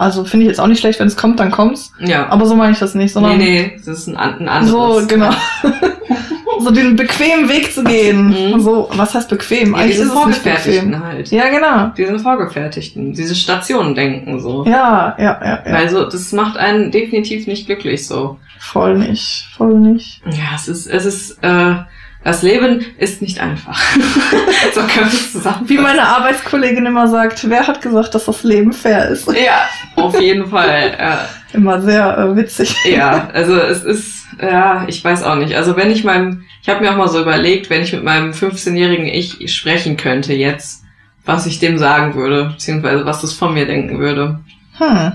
Also 0.00 0.24
finde 0.24 0.44
ich 0.44 0.50
jetzt 0.50 0.60
auch 0.60 0.68
nicht 0.68 0.78
schlecht, 0.78 1.00
wenn 1.00 1.08
es 1.08 1.16
kommt, 1.16 1.40
dann 1.40 1.50
kommt's. 1.50 1.92
Ja. 1.98 2.28
Aber 2.28 2.46
so 2.46 2.54
meine 2.54 2.70
ich 2.72 2.78
das 2.78 2.94
nicht, 2.94 3.06
Nee, 3.06 3.12
sondern 3.12 3.36
nee, 3.38 3.72
das 3.76 3.86
ist 3.98 4.06
ein, 4.08 4.16
ein 4.16 4.48
anderes. 4.48 4.70
so, 5.00 5.06
genau. 5.08 5.30
so 6.60 6.70
den 6.70 6.96
bequemen 6.96 7.48
Weg 7.48 7.72
zu 7.72 7.84
gehen. 7.84 8.52
Mhm. 8.52 8.60
So, 8.60 8.88
was 8.92 9.14
heißt 9.14 9.28
bequem? 9.28 9.72
Ja, 9.72 9.78
Eigentlich 9.78 9.96
diese 9.96 10.08
ist 10.08 10.14
es 10.14 10.26
nicht 10.26 10.42
bequem. 10.44 10.52
vorgefertigten 10.54 11.04
halt. 11.04 11.30
Ja, 11.30 11.48
genau. 11.48 11.92
Diese 11.96 12.18
vorgefertigten, 12.18 13.12
diese 13.12 13.34
Stationendenken 13.34 14.40
so. 14.40 14.64
Ja, 14.64 15.14
ja, 15.18 15.40
ja, 15.42 15.62
ja. 15.66 15.74
Also 15.74 16.04
das 16.04 16.32
macht 16.32 16.56
einen 16.56 16.90
definitiv 16.90 17.46
nicht 17.46 17.66
glücklich 17.66 18.06
so. 18.06 18.38
Voll 18.58 18.98
nicht. 18.98 19.46
Voll 19.56 19.74
nicht. 19.78 20.20
Ja, 20.26 20.54
es 20.56 20.68
ist, 20.68 20.86
es 20.86 21.04
ist, 21.04 21.38
äh, 21.42 21.74
das 22.24 22.42
Leben 22.42 22.84
ist 22.98 23.22
nicht 23.22 23.40
einfach. 23.40 23.80
so 24.74 24.80
können 24.80 25.10
wir 25.10 25.18
es 25.18 25.32
zusammenfassen. 25.32 25.68
Wie 25.68 25.78
meine 25.78 26.02
Arbeitskollegin 26.02 26.84
immer 26.84 27.08
sagt, 27.08 27.48
wer 27.48 27.66
hat 27.66 27.80
gesagt, 27.80 28.14
dass 28.14 28.24
das 28.24 28.42
Leben 28.42 28.72
fair 28.72 29.08
ist? 29.08 29.28
Ja, 29.28 29.68
auf 29.96 30.20
jeden 30.20 30.48
Fall. 30.50 30.96
Ja. 30.98 31.28
Immer 31.52 31.80
sehr 31.80 32.18
äh, 32.18 32.36
witzig. 32.36 32.74
Ja, 32.84 33.28
also 33.32 33.56
es 33.56 33.84
ist, 33.84 34.26
ja, 34.42 34.84
ich 34.88 35.02
weiß 35.02 35.22
auch 35.22 35.36
nicht. 35.36 35.54
Also 35.54 35.76
wenn 35.76 35.90
ich 35.90 36.04
meinem, 36.04 36.44
ich 36.60 36.68
habe 36.68 36.80
mir 36.80 36.92
auch 36.92 36.96
mal 36.96 37.08
so 37.08 37.20
überlegt, 37.22 37.70
wenn 37.70 37.82
ich 37.82 37.92
mit 37.92 38.04
meinem 38.04 38.32
15-jährigen 38.32 39.06
Ich 39.06 39.54
sprechen 39.54 39.96
könnte 39.96 40.34
jetzt, 40.34 40.82
was 41.24 41.46
ich 41.46 41.60
dem 41.60 41.78
sagen 41.78 42.14
würde, 42.14 42.46
beziehungsweise 42.46 43.06
was 43.06 43.20
das 43.20 43.32
von 43.32 43.54
mir 43.54 43.66
denken 43.66 44.00
würde. 44.00 44.40
Hm. 44.78 45.12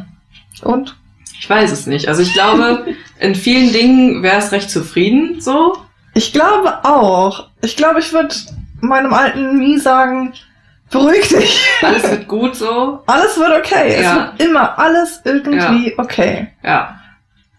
Und? 0.62 0.96
Ich 1.39 1.50
weiß 1.50 1.72
es 1.72 1.86
nicht. 1.88 2.08
Also 2.08 2.22
ich 2.22 2.34
glaube, 2.34 2.86
in 3.20 3.36
vielen 3.36 3.74
Dingen 3.74 4.24
wäre 4.24 4.38
es 4.38 4.52
recht 4.52 4.70
zufrieden 4.70 5.42
so. 5.42 5.78
Ich 6.13 6.32
glaube 6.34 6.73
auch. 6.84 7.47
Ich 7.62 7.76
glaube, 7.76 7.99
ich 7.99 8.12
würde 8.13 8.34
meinem 8.82 9.13
alten 9.13 9.58
Mi 9.58 9.78
sagen, 9.80 10.34
beruhig 10.91 11.28
dich. 11.30 11.67
Alles 11.82 12.04
wird 12.10 12.28
gut 12.28 12.56
so. 12.56 13.02
Alles 13.08 13.38
wird 13.38 13.52
okay. 13.58 13.95
Es 13.95 14.04
Ja. 14.04 14.15
wird 14.15 14.41
immer 14.41 14.78
alles 14.78 15.21
irgendwie 15.23 15.93
okay. 15.97 16.49
Ja. 16.63 16.95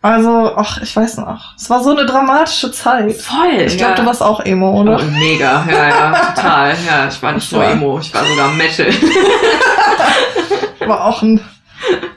Also, 0.02 0.52
ach, 0.56 0.82
ich 0.82 0.94
weiß 0.94 1.16
noch. 1.16 1.54
Es 1.56 1.70
war 1.70 1.82
so 1.82 1.96
eine 1.96 2.04
dramatische 2.04 2.70
Zeit. 2.70 3.14
Voll. 3.16 3.62
Ich 3.66 3.78
glaube, 3.78 3.94
ja. 3.94 4.00
du 4.00 4.06
warst 4.06 4.22
auch 4.22 4.44
Emo, 4.44 4.82
oder? 4.82 5.00
Oh, 5.00 5.04
mega, 5.18 5.64
ja, 5.66 5.88
ja, 5.88 6.12
total. 6.34 6.74
Ja, 6.86 7.08
ich 7.08 7.22
war 7.22 7.32
nicht 7.32 7.50
nur 7.50 7.64
Ja. 7.64 7.70
Emo, 7.70 7.98
ich 7.98 8.12
war 8.12 8.22
sogar 8.24 8.50
Metal. 8.50 8.86
War 10.86 11.04
auch 11.06 11.22
ein 11.22 11.40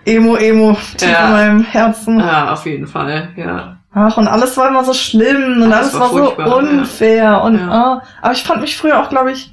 Emo-Emo 0.05 0.77
tief 0.97 1.09
Ja. 1.09 1.27
in 1.27 1.31
meinem 1.31 1.63
Herzen. 1.63 2.19
ja, 2.19 2.51
auf 2.51 2.65
jeden 2.65 2.87
Fall, 2.87 3.29
ja. 3.37 3.76
Ach, 3.93 4.17
und 4.17 4.27
alles 4.27 4.55
war 4.57 4.67
immer 4.67 4.83
so 4.83 4.93
schlimm 4.93 5.61
und 5.63 5.73
Alles 5.73 5.75
alles, 5.75 5.93
war 5.95 6.01
war, 6.01 6.09
so 6.09 6.17
furchtbar, 6.25 6.47
ja. 6.47 6.53
unfair. 6.55 7.41
Und, 7.43 7.57
Ja. 7.59 7.71
ah, 7.71 8.01
aber 8.21 8.33
ich 8.33 8.43
fand 8.43 8.61
mich 8.61 8.77
früher 8.77 8.99
auch, 9.01 9.09
glaube 9.09 9.31
ich, 9.31 9.51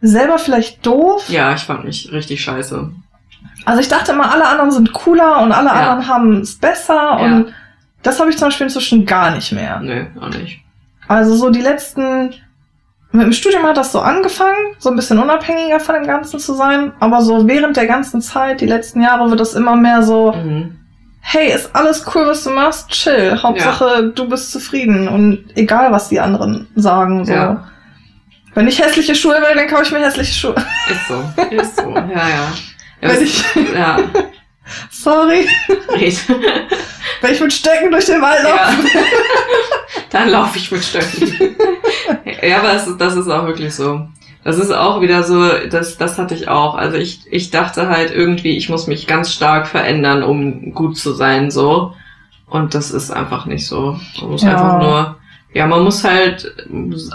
selber 0.00 0.38
vielleicht 0.38 0.84
doof. 0.84 1.28
Ja, 1.28 1.52
ich 1.52 1.62
fand 1.62 1.84
mich 1.84 2.10
richtig 2.12 2.42
scheiße. 2.42 2.90
Also 3.66 3.80
ich 3.80 3.88
dachte 3.88 4.12
immer, 4.12 4.32
alle 4.32 4.46
anderen 4.46 4.70
sind 4.70 4.92
cooler 4.92 5.42
und 5.42 5.52
alle 5.52 5.68
Ja. 5.68 5.74
anderen 5.74 6.08
haben 6.08 6.40
es 6.40 6.56
besser 6.58 7.18
und 7.20 7.52
das 8.02 8.18
habe 8.18 8.30
ich 8.30 8.38
zum 8.38 8.48
Beispiel 8.48 8.64
inzwischen 8.66 9.04
gar 9.04 9.30
nicht 9.30 9.52
mehr. 9.52 9.78
Nö, 9.80 10.06
auch 10.20 10.30
nicht. 10.30 10.60
Also 11.06 11.36
so 11.36 11.50
die 11.50 11.60
letzten, 11.60 12.34
mit 13.12 13.22
dem 13.26 13.32
Studium 13.34 13.64
hat 13.64 13.76
das 13.76 13.92
so 13.92 14.00
angefangen, 14.00 14.56
so 14.78 14.88
ein 14.88 14.96
bisschen 14.96 15.18
unabhängiger 15.18 15.80
von 15.80 15.96
dem 15.96 16.06
Ganzen 16.06 16.40
zu 16.40 16.54
sein, 16.54 16.92
aber 16.98 17.20
so 17.20 17.46
während 17.46 17.76
der 17.76 17.86
ganzen 17.86 18.22
Zeit, 18.22 18.62
die 18.62 18.66
letzten 18.66 19.02
Jahre, 19.02 19.28
wird 19.28 19.40
das 19.40 19.52
immer 19.54 19.76
mehr 19.76 20.02
so, 20.02 20.32
Mhm. 20.32 20.76
Hey, 21.20 21.52
ist 21.52 21.70
alles 21.74 22.04
cool, 22.14 22.26
was 22.26 22.44
du 22.44 22.50
machst, 22.50 22.88
chill, 22.90 23.38
Hauptsache 23.42 24.12
du 24.14 24.28
bist 24.28 24.50
zufrieden 24.52 25.08
und 25.08 25.44
egal, 25.56 25.92
was 25.92 26.08
die 26.08 26.20
anderen 26.20 26.66
sagen, 26.74 27.24
so. 27.24 27.32
Ja. 27.32 27.66
Wenn 28.54 28.66
ich 28.66 28.80
hässliche 28.80 29.14
Schuhe 29.14 29.34
will, 29.36 29.54
dann 29.54 29.68
kaufe 29.68 29.84
ich 29.84 29.92
mir 29.92 30.00
hässliche 30.00 30.32
Schuhe. 30.34 30.54
Ist 30.90 31.06
so. 31.08 31.44
Ist 31.54 31.76
so. 31.76 31.94
Ja, 31.94 32.04
ja. 32.10 32.28
ja 32.28 32.52
Wenn 33.08 33.22
ich, 33.22 33.44
ja. 33.74 33.98
sorry, 34.90 35.48
Red. 35.90 36.18
wenn 37.20 37.32
ich 37.32 37.40
mit 37.40 37.52
Stecken 37.52 37.90
durch 37.92 38.06
den 38.06 38.20
Wald 38.20 38.42
laufe. 38.42 38.56
Ja. 38.56 39.00
Dann 40.10 40.28
laufe 40.30 40.58
ich 40.58 40.70
mit 40.72 40.82
Stöcken. 40.84 41.56
ja, 42.42 42.58
aber 42.58 42.72
das, 42.72 42.86
ist- 42.88 43.00
das 43.00 43.14
ist 43.14 43.28
auch 43.28 43.46
wirklich 43.46 43.72
so. 43.74 44.08
Das 44.42 44.56
ist 44.58 44.72
auch 44.72 45.00
wieder 45.02 45.22
so, 45.22 45.48
das, 45.70 45.98
das 45.98 46.18
hatte 46.18 46.34
ich 46.34 46.48
auch. 46.48 46.74
Also 46.74 46.96
ich, 46.96 47.20
ich 47.30 47.50
dachte 47.50 47.88
halt 47.88 48.10
irgendwie, 48.10 48.56
ich 48.56 48.68
muss 48.70 48.86
mich 48.86 49.06
ganz 49.06 49.32
stark 49.32 49.66
verändern, 49.66 50.22
um 50.22 50.72
gut 50.72 50.96
zu 50.96 51.12
sein, 51.12 51.50
so. 51.50 51.94
Und 52.48 52.74
das 52.74 52.90
ist 52.90 53.10
einfach 53.10 53.46
nicht 53.46 53.66
so. 53.66 53.98
Man 54.20 54.30
muss 54.30 54.42
Ja. 54.42 54.52
einfach 54.52 54.78
nur, 54.80 55.16
ja, 55.52 55.66
man 55.66 55.82
muss 55.84 56.02
halt 56.04 56.54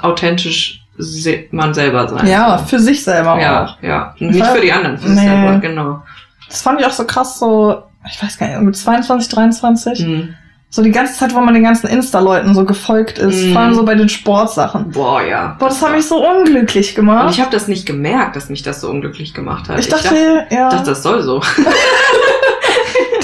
authentisch 0.01 0.81
se 0.97 1.45
man 1.51 1.73
selber 1.73 2.07
sein. 2.07 2.27
Ja, 2.27 2.57
so. 2.59 2.65
für 2.65 2.79
sich 2.79 3.03
selber 3.03 3.33
auch. 3.33 3.39
ja, 3.41 3.75
ja. 3.81 4.15
Nicht 4.19 4.45
für 4.45 4.61
die 4.61 4.71
anderen, 4.71 4.97
für 4.97 5.09
sich 5.09 5.17
Nee. 5.19 5.27
selber, 5.27 5.57
genau. 5.59 6.03
Das 6.47 6.61
fand 6.61 6.79
ich 6.79 6.85
auch 6.85 6.91
so 6.91 7.05
krass, 7.05 7.39
so, 7.39 7.83
ich 8.09 8.21
weiß 8.21 8.37
gar 8.37 8.47
nicht, 8.47 8.61
mit 8.61 8.77
22, 8.77 9.29
23. 9.33 9.99
Hm. 9.99 10.35
So 10.69 10.81
die 10.81 10.91
ganze 10.91 11.13
Zeit, 11.17 11.33
wo 11.33 11.39
man 11.39 11.53
den 11.53 11.63
ganzen 11.63 11.87
Insta-Leuten 11.87 12.53
so 12.53 12.65
gefolgt 12.65 13.17
ist, 13.17 13.43
Mhm. 13.45 13.53
vor 13.53 13.61
allem 13.61 13.73
so 13.75 13.85
bei 13.85 13.95
den 13.95 14.09
Sportsachen. 14.09 14.91
Boah, 14.91 15.21
ja. 15.21 15.55
Boah, 15.57 15.69
das 15.69 15.81
hat 15.81 15.93
mich 15.93 16.05
so 16.05 16.17
unglücklich 16.27 16.89
Und 16.89 16.95
gemacht. 16.95 17.33
ich 17.33 17.39
habe 17.39 17.49
das 17.51 17.69
nicht 17.69 17.85
gemerkt, 17.85 18.35
dass 18.35 18.49
mich 18.49 18.61
das 18.61 18.81
so 18.81 18.89
unglücklich 18.89 19.33
gemacht 19.33 19.69
hat. 19.69 19.79
Ich 19.79 19.87
dachte, 19.87 20.45
ja, 20.49 20.69
dachte, 20.69 20.89
das 20.89 21.01
soll 21.03 21.21
so. 21.21 21.41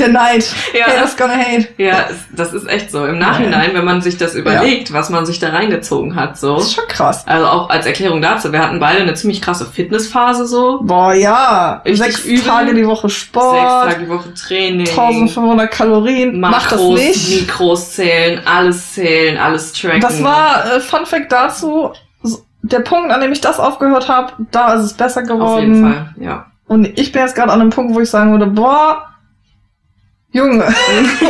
der 0.02 0.10
Neid. 0.10 0.46
Ja. 0.78 0.86
Haters 0.88 1.16
gonna 1.18 1.36
hate. 1.38 1.68
Ja, 1.78 2.06
das 2.36 2.54
ist 2.54 2.68
echt 2.68 2.92
so. 2.92 3.06
Im 3.06 3.20
Nachhinein, 3.20 3.72
wenn 3.74 3.86
man 3.86 4.02
sich 4.02 4.18
das 4.18 4.36
überlegt, 4.36 4.92
was 4.94 5.10
man 5.10 5.26
sich 5.26 5.40
da 5.40 5.50
reingezogen 5.50 6.16
hat, 6.16 6.38
so. 6.38 6.56
Das 6.56 6.66
ist 6.66 6.74
schon 6.76 6.88
krass. 6.88 7.24
Also 7.28 7.46
auch 7.46 7.70
als 7.70 7.86
Erklärung 7.86 8.22
dazu, 8.22 8.52
wir 8.52 8.62
hatten 8.62 8.80
beide 8.80 9.02
eine 9.02 9.14
ziemlich 9.14 9.42
krasse 9.42 9.66
Fitnessphase 9.66 10.46
so. 10.48 10.80
Boah, 10.84 11.14
ja. 11.14 11.82
Richtig 11.86 12.06
Sechs 12.06 12.26
übel. 12.26 12.44
Tage 12.44 12.74
die 12.74 12.86
Woche 12.86 13.10
Sechs 13.10 13.22
Sport, 13.22 13.90
Tage 13.90 14.04
die 14.04 14.10
Woche 14.10 14.34
Training. 14.34 14.88
1500 14.88 15.72
Kalorien. 15.72 16.40
Mach 16.40 16.70
das 16.70 16.80
Makros, 16.80 17.00
nicht. 17.00 17.42
Mikros 17.42 17.92
zählen, 17.94 18.42
alles 18.46 18.94
zählen, 18.94 19.38
alles 19.38 19.74
tracken. 19.74 20.02
Das 20.02 20.24
war, 20.24 20.66
äh, 20.76 20.80
Fun 20.80 21.06
Fact 21.06 21.32
dazu, 21.32 21.92
der 22.64 22.80
Punkt, 22.80 23.12
an 23.12 23.22
dem 23.22 23.32
ich 23.32 23.42
das 23.42 23.60
aufgehört 23.60 24.08
habe, 24.08 24.34
da 24.52 24.74
ist 24.76 24.84
es 24.84 24.94
besser 24.94 25.24
geworden. 25.24 25.44
auf 25.44 25.60
jeden 25.60 25.82
Fall, 25.82 26.16
ja. 26.20 26.46
Und 26.68 26.86
ich 26.98 27.12
bin 27.12 27.22
jetzt 27.22 27.36
gerade 27.36 27.52
an 27.52 27.60
einem 27.60 27.70
Punkt, 27.70 27.94
wo 27.94 28.00
ich 28.00 28.10
sagen 28.10 28.32
würde, 28.32 28.48
boah, 28.48 29.11
Junge, 30.34 30.74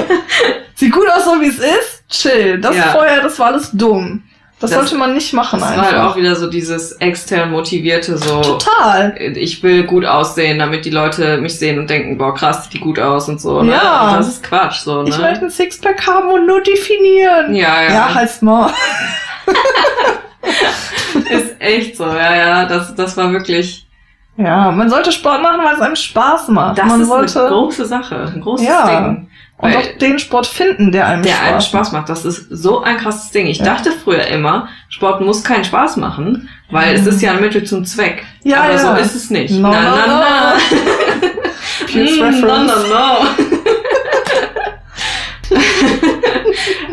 sieht 0.76 0.92
gut 0.92 1.08
aus, 1.10 1.26
so 1.26 1.40
wie 1.42 1.48
es 1.48 1.58
ist, 1.60 2.04
chill. 2.10 2.60
Das 2.60 2.76
Ja. 2.76 2.84
vorher, 2.92 3.22
das 3.22 3.38
war 3.40 3.48
alles 3.48 3.72
dumm. 3.72 4.24
Das, 4.60 4.70
Das- 4.70 4.80
sollte 4.80 4.96
man 4.96 5.16
nicht 5.16 5.34
machen 5.34 5.60
Das 5.60 5.70
war 5.72 5.78
halt 5.78 5.94
einfach. 5.96 6.12
auch 6.12 6.16
wieder 6.18 6.36
so 6.36 6.48
dieses 6.48 6.92
extern 6.94 7.50
motivierte, 7.50 8.16
so. 8.20 8.42
Total. 8.42 9.16
Ich 9.36 9.64
will 9.64 9.86
gut 9.86 10.06
aussehen, 10.06 10.60
damit 10.60 10.86
die 10.86 10.92
Leute 10.92 11.38
mich 11.40 11.58
sehen 11.58 11.80
und 11.80 11.90
denken, 11.90 12.20
boah, 12.20 12.36
krass, 12.36 12.66
sieht 12.66 12.74
die 12.74 12.80
gut 12.80 13.00
aus 13.00 13.28
und 13.28 13.42
so. 13.42 13.64
Ne? 13.64 13.72
Ja. 13.72 14.10
Und 14.10 14.18
das 14.20 14.28
ist 14.28 14.44
Quatsch, 14.44 14.82
so, 14.82 15.02
ne? 15.02 15.10
Ich 15.10 15.18
möchte 15.18 15.46
ein 15.46 15.50
Sixpack 15.50 16.06
haben 16.06 16.30
und 16.30 16.46
nur 16.46 16.62
definieren. 16.62 17.56
ja, 17.56 17.82
ja. 17.82 17.90
Ja, 17.92 18.14
halt's 18.14 18.42
mal. 18.44 18.72
Ist 21.30 21.56
echt 21.60 21.98
so, 21.98 22.06
ja, 22.06 22.36
ja. 22.36 22.66
Das, 22.66 22.94
das 22.96 23.18
war 23.18 23.32
wirklich. 23.32 23.86
Ja, 24.38 24.72
man 24.72 24.90
sollte 24.90 25.12
Sport 25.12 25.42
machen, 25.42 25.60
weil 25.64 25.76
es 25.76 25.82
einem 25.82 25.96
Spaß 25.96 26.48
macht. 26.50 26.78
Das 26.78 26.86
man 26.88 27.02
ist 27.02 27.08
sollte 27.08 27.40
eine 27.42 27.50
große 27.50 27.86
Sache, 27.86 28.32
ein 28.34 28.42
großes 28.42 28.66
Ja. 28.66 28.88
Ding. 28.88 29.28
und 29.58 29.76
auch 29.76 29.86
den 30.00 30.18
Sport 30.18 30.48
finden, 30.48 30.92
der 30.92 31.06
einem 31.06 31.22
Der 31.22 31.34
Spaß 31.34 31.48
einem 31.50 31.62
Spaß 31.62 31.92
macht. 31.92 32.10
Das 32.10 32.26
ist 32.26 32.48
so 32.50 32.82
ein 32.82 32.98
krasses 32.98 33.30
Ding. 33.32 33.46
Ich 33.48 33.60
Ja. 33.60 33.66
dachte 33.66 33.92
früher 33.92 34.26
immer, 34.28 34.68
Sport 34.90 35.22
muss 35.22 35.44
keinen 35.44 35.64
Spaß 35.66 35.98
machen, 35.98 36.50
weil 36.72 36.96
es 36.96 37.02
Mhm. 37.04 37.08
ist 37.10 37.22
ja 37.22 37.32
ein 37.34 37.42
Mittel 37.42 37.64
zum 37.66 37.86
Zweck. 37.86 38.24
Ja, 38.44 38.62
Aber 38.64 38.72
ja. 38.72 38.78
so 38.80 38.94
ist 38.94 39.16
es 39.16 39.30
nicht. 39.30 39.54
No, 39.54 39.70
na, 39.70 39.82
no, 39.82 39.96
na, 39.96 40.08
no. 40.08 40.20
na. 40.20 40.54
Mm, 41.94 42.20
no, 42.42 42.58
no, 42.58 42.66
no. 42.66 43.41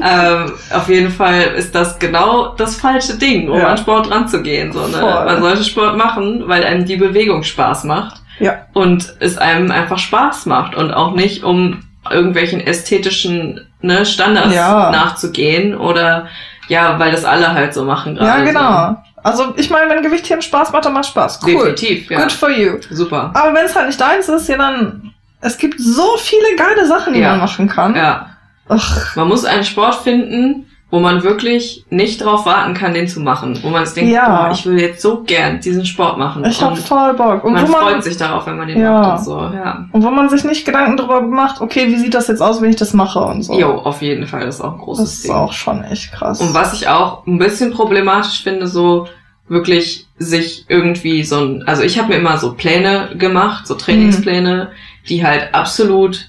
Ähm, 0.03 0.53
auf 0.73 0.89
jeden 0.89 1.11
Fall 1.11 1.41
ist 1.57 1.75
das 1.75 1.99
genau 1.99 2.55
das 2.57 2.77
falsche 2.77 3.17
Ding, 3.17 3.49
um 3.49 3.59
Ja. 3.59 3.69
an 3.69 3.79
Sport 3.79 4.11
ranzugehen. 4.11 4.73
So, 4.73 4.87
ne? 4.87 5.01
Man 5.01 5.41
sollte 5.43 5.65
Sport 5.65 5.97
machen, 5.97 6.45
weil 6.47 6.65
einem 6.65 6.85
die 6.85 6.97
Bewegung 6.97 7.43
Spaß 7.43 7.85
macht. 7.85 8.21
Ja. 8.41 8.67
Und 8.73 9.15
es 9.21 9.37
einem 9.39 9.71
einfach 9.71 9.99
Spaß 9.99 10.47
macht 10.47 10.75
und 10.77 10.93
auch 10.93 11.15
nicht, 11.15 11.43
um 11.45 11.81
irgendwelchen 12.11 12.61
ästhetischen 12.61 13.67
ne, 13.83 14.07
Standards 14.07 14.55
Ja. 14.55 14.91
nachzugehen 14.91 15.77
oder 15.77 16.27
ja, 16.69 16.99
weil 16.99 17.11
das 17.11 17.25
alle 17.25 17.53
halt 17.55 17.75
so 17.75 17.85
machen 17.85 18.17
Ja, 18.17 18.37
gerade. 18.37 18.45
genau. 18.45 18.97
Also 19.23 19.55
ich 19.57 19.69
meine, 19.71 19.91
wenn 19.91 20.03
Gewichtheben 20.03 20.43
Spaß 20.43 20.71
macht, 20.73 20.85
dann 20.85 20.93
macht 20.93 21.07
Spaß. 21.07 21.41
Cool. 21.43 21.53
Definitiv, 21.75 22.11
ja. 22.11 22.21
Good 22.21 22.33
for 22.33 22.51
you. 22.51 22.77
Super. 22.91 23.31
Aber 23.35 23.53
wenn 23.55 23.65
es 23.65 23.75
halt 23.75 23.87
nicht 23.89 24.01
deins 24.01 24.29
ist, 24.29 24.49
ja 24.49 24.57
dann. 24.57 25.13
Es 25.41 25.57
gibt 25.59 25.81
so 25.81 26.17
viele 26.19 26.57
geile 26.57 26.87
Sachen, 26.87 27.15
die 27.15 27.21
Ja. 27.21 27.31
man 27.31 27.41
machen 27.41 27.69
kann. 27.69 27.95
Ja. 27.97 28.27
Ach, 28.69 29.17
Man 29.17 29.29
muss 29.29 29.45
einen 29.45 29.65
Sport 29.65 29.97
finden, 29.97 30.67
wo 30.91 31.01
man 31.01 31.23
wirklich 31.23 31.85
nicht 31.91 32.25
drauf 32.25 32.47
warten 32.47 32.73
kann, 32.73 32.95
den 32.95 33.07
zu 33.09 33.21
machen. 33.21 33.59
Wo 33.63 33.69
man 33.69 33.85
sich 33.85 33.95
denkt, 33.97 34.11
Ja. 34.11 34.45
boah, 34.47 34.51
ich 34.53 34.65
will 34.65 34.81
jetzt 34.81 35.03
so 35.03 35.23
gern 35.23 35.61
diesen 35.61 35.85
Sport 35.85 36.17
machen. 36.19 36.43
ich 36.47 36.63
hab 36.63 36.71
und 36.71 36.79
voll 36.79 37.13
Bock. 37.15 37.45
Und 37.45 37.53
man 37.53 37.69
wo 37.69 37.73
man, 37.73 37.81
freut 37.83 38.05
sich 38.05 38.17
darauf, 38.17 38.47
wenn 38.47 38.57
man 38.57 38.69
den 38.69 38.81
Ja. 38.81 38.93
macht 39.03 39.19
und 39.19 39.25
so. 39.27 39.39
Ja. 39.39 39.87
und 39.93 40.03
wo 40.03 40.11
man 40.11 40.31
sich 40.31 40.45
nicht 40.45 40.65
Gedanken 40.65 40.97
darüber 40.97 41.21
macht, 41.21 41.61
okay, 41.61 41.89
wie 41.89 41.99
sieht 41.99 42.15
das 42.15 42.29
jetzt 42.29 42.41
aus, 42.41 42.63
wenn 42.63 42.71
ich 42.71 42.77
das 42.77 42.95
mache 42.95 43.21
und 43.21 43.43
so. 43.43 43.53
Jo, 43.59 43.73
auf 43.73 44.01
jeden 44.01 44.27
Fall, 44.27 44.47
das 44.47 44.57
ist 44.57 44.61
auch 44.63 44.73
ein 44.73 44.79
großes 44.79 45.05
das 45.05 45.15
ist 45.15 45.25
Ding. 45.25 45.33
auch 45.35 45.53
schon 45.53 45.85
echt 45.85 46.13
krass. 46.13 46.41
Und 46.41 46.55
was 46.55 46.73
ich 46.73 46.89
auch 46.89 47.27
ein 47.27 47.39
bisschen 47.39 47.71
problematisch 47.73 48.43
finde, 48.43 48.67
so 48.67 49.09
wirklich 49.47 50.07
sich 50.19 50.65
irgendwie 50.69 51.23
so 51.23 51.39
ein, 51.41 51.65
also 51.67 51.83
ich 51.83 51.99
habe 51.99 52.09
mir 52.09 52.17
immer 52.17 52.39
so 52.39 52.55
Pläne 52.55 53.11
gemacht, 53.19 53.67
so 53.67 53.75
Trainingspläne, 53.75 54.71
die 55.09 55.25
halt 55.25 55.55
absolut 55.55 56.29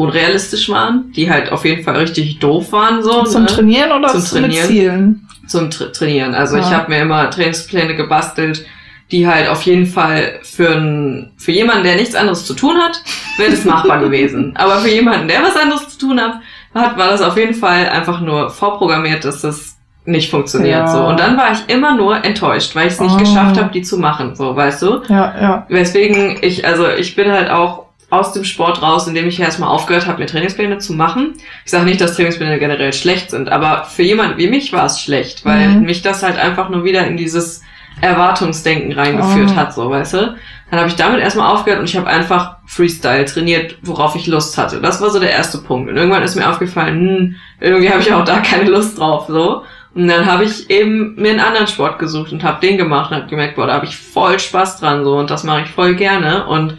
unrealistisch 0.00 0.68
waren, 0.68 1.12
die 1.14 1.30
halt 1.30 1.52
auf 1.52 1.64
jeden 1.64 1.84
Fall 1.84 1.96
richtig 1.96 2.38
doof 2.40 2.72
waren 2.72 3.02
so. 3.02 3.22
Zum 3.24 3.42
ne? 3.42 3.48
Trainieren 3.48 3.92
oder 3.92 4.08
Zum 4.08 4.24
Trainieren. 4.24 4.66
Zielen? 4.68 5.26
zum 5.46 5.70
Tra 5.70 5.86
Trainieren. 5.86 6.34
Also 6.34 6.56
ich 6.56 6.70
Ja. 6.70 6.78
habe 6.78 6.90
mir 6.90 7.02
immer 7.02 7.28
Trainingspläne 7.30 7.96
gebastelt, 7.96 8.64
die 9.10 9.26
halt 9.26 9.48
auf 9.48 9.62
jeden 9.62 9.86
Fall 9.86 10.38
für, 10.42 10.68
ein, 10.76 11.32
für 11.36 11.50
jemanden, 11.50 11.82
der 11.84 11.96
nichts 11.96 12.14
anderes 12.14 12.44
zu 12.46 12.54
tun 12.54 12.76
hat, 12.78 13.02
wäre 13.36 13.50
das 13.50 13.64
machbar 13.64 13.98
gewesen. 14.04 14.52
Aber 14.56 14.76
für 14.78 14.90
jemanden, 14.90 15.26
der 15.26 15.42
was 15.42 15.56
anderes 15.56 15.88
zu 15.88 15.98
tun 16.06 16.20
hat, 16.20 16.34
hat, 16.72 16.96
war 16.96 17.08
das 17.10 17.20
auf 17.20 17.36
jeden 17.36 17.54
Fall 17.54 17.88
einfach 17.88 18.20
nur 18.20 18.50
vorprogrammiert, 18.50 19.24
dass 19.24 19.40
das 19.42 19.76
nicht 20.04 20.30
funktioniert. 20.30 20.72
Ja. 20.78 20.86
So. 20.86 21.04
Und 21.04 21.18
dann 21.18 21.36
war 21.36 21.50
ich 21.52 21.58
immer 21.74 21.96
nur 21.96 22.24
enttäuscht, 22.24 22.76
weil 22.76 22.86
ich 22.86 22.92
es 22.94 23.00
nicht 23.00 23.14
Oh. 23.16 23.18
geschafft 23.18 23.58
habe, 23.58 23.70
die 23.72 23.82
zu 23.82 23.98
machen, 23.98 24.36
so, 24.36 24.54
weißt 24.54 24.80
du? 24.82 25.02
Ja, 25.08 25.34
ja. 25.40 25.66
Weswegen 25.68 26.38
ich, 26.42 26.64
also 26.64 26.88
ich 26.88 27.16
bin 27.16 27.30
halt 27.32 27.50
auch 27.50 27.86
aus 28.10 28.32
dem 28.32 28.44
Sport 28.44 28.82
raus, 28.82 29.06
indem 29.06 29.28
ich 29.28 29.38
erstmal 29.40 29.68
aufgehört 29.68 30.06
habe, 30.06 30.18
mir 30.20 30.26
Trainingspläne 30.26 30.78
zu 30.78 30.92
machen. 30.94 31.34
Ich 31.64 31.70
sage 31.70 31.84
nicht, 31.84 32.00
dass 32.00 32.16
Trainingspläne 32.16 32.58
generell 32.58 32.92
schlecht 32.92 33.30
sind, 33.30 33.48
aber 33.50 33.84
für 33.84 34.02
jemanden 34.02 34.36
wie 34.38 34.48
mich 34.48 34.72
war 34.72 34.84
es 34.86 35.00
schlecht, 35.00 35.44
weil 35.44 35.68
Mhm. 35.68 35.82
mich 35.86 36.02
das 36.02 36.22
halt 36.22 36.36
einfach 36.38 36.68
nur 36.70 36.84
wieder 36.84 37.06
in 37.06 37.16
dieses 37.16 37.62
Erwartungsdenken 38.00 38.92
reingeführt 38.92 39.50
Oh. 39.52 39.56
hat, 39.56 39.74
so, 39.74 39.90
weißt 39.90 40.14
du? 40.14 40.36
Dann 40.70 40.78
habe 40.78 40.88
ich 40.88 40.96
damit 40.96 41.20
erstmal 41.20 41.52
aufgehört 41.52 41.80
und 41.80 41.88
ich 41.88 41.96
habe 41.96 42.06
einfach 42.06 42.56
Freestyle 42.66 43.24
trainiert, 43.24 43.76
worauf 43.82 44.14
ich 44.16 44.26
Lust 44.26 44.56
hatte. 44.58 44.80
Das 44.80 45.00
war 45.00 45.10
so 45.10 45.18
der 45.18 45.30
erste 45.32 45.58
Punkt. 45.58 45.90
Und 45.90 45.96
irgendwann 45.96 46.22
ist 46.22 46.36
mir 46.36 46.48
aufgefallen, 46.48 47.00
hm, 47.00 47.34
irgendwie 47.60 47.90
habe 47.90 48.00
ich 48.00 48.12
auch 48.12 48.24
da 48.24 48.38
keine 48.40 48.70
Lust 48.70 48.98
drauf, 48.98 49.26
so. 49.28 49.62
Und 49.94 50.06
dann 50.06 50.26
habe 50.26 50.44
ich 50.44 50.70
eben 50.70 51.16
mir 51.16 51.30
einen 51.30 51.40
anderen 51.40 51.66
Sport 51.66 51.98
gesucht 51.98 52.30
und 52.32 52.44
habe 52.44 52.64
den 52.64 52.78
gemacht 52.78 53.10
und 53.10 53.16
habe 53.18 53.26
gemerkt, 53.28 53.56
boah, 53.56 53.66
da 53.66 53.74
habe 53.74 53.86
ich 53.86 53.96
voll 53.96 54.38
Spaß 54.38 54.78
dran 54.78 55.02
so 55.04 55.16
und 55.16 55.30
das 55.30 55.42
mache 55.42 55.62
ich 55.62 55.70
voll 55.70 55.94
gerne. 55.94 56.46
Und 56.46 56.78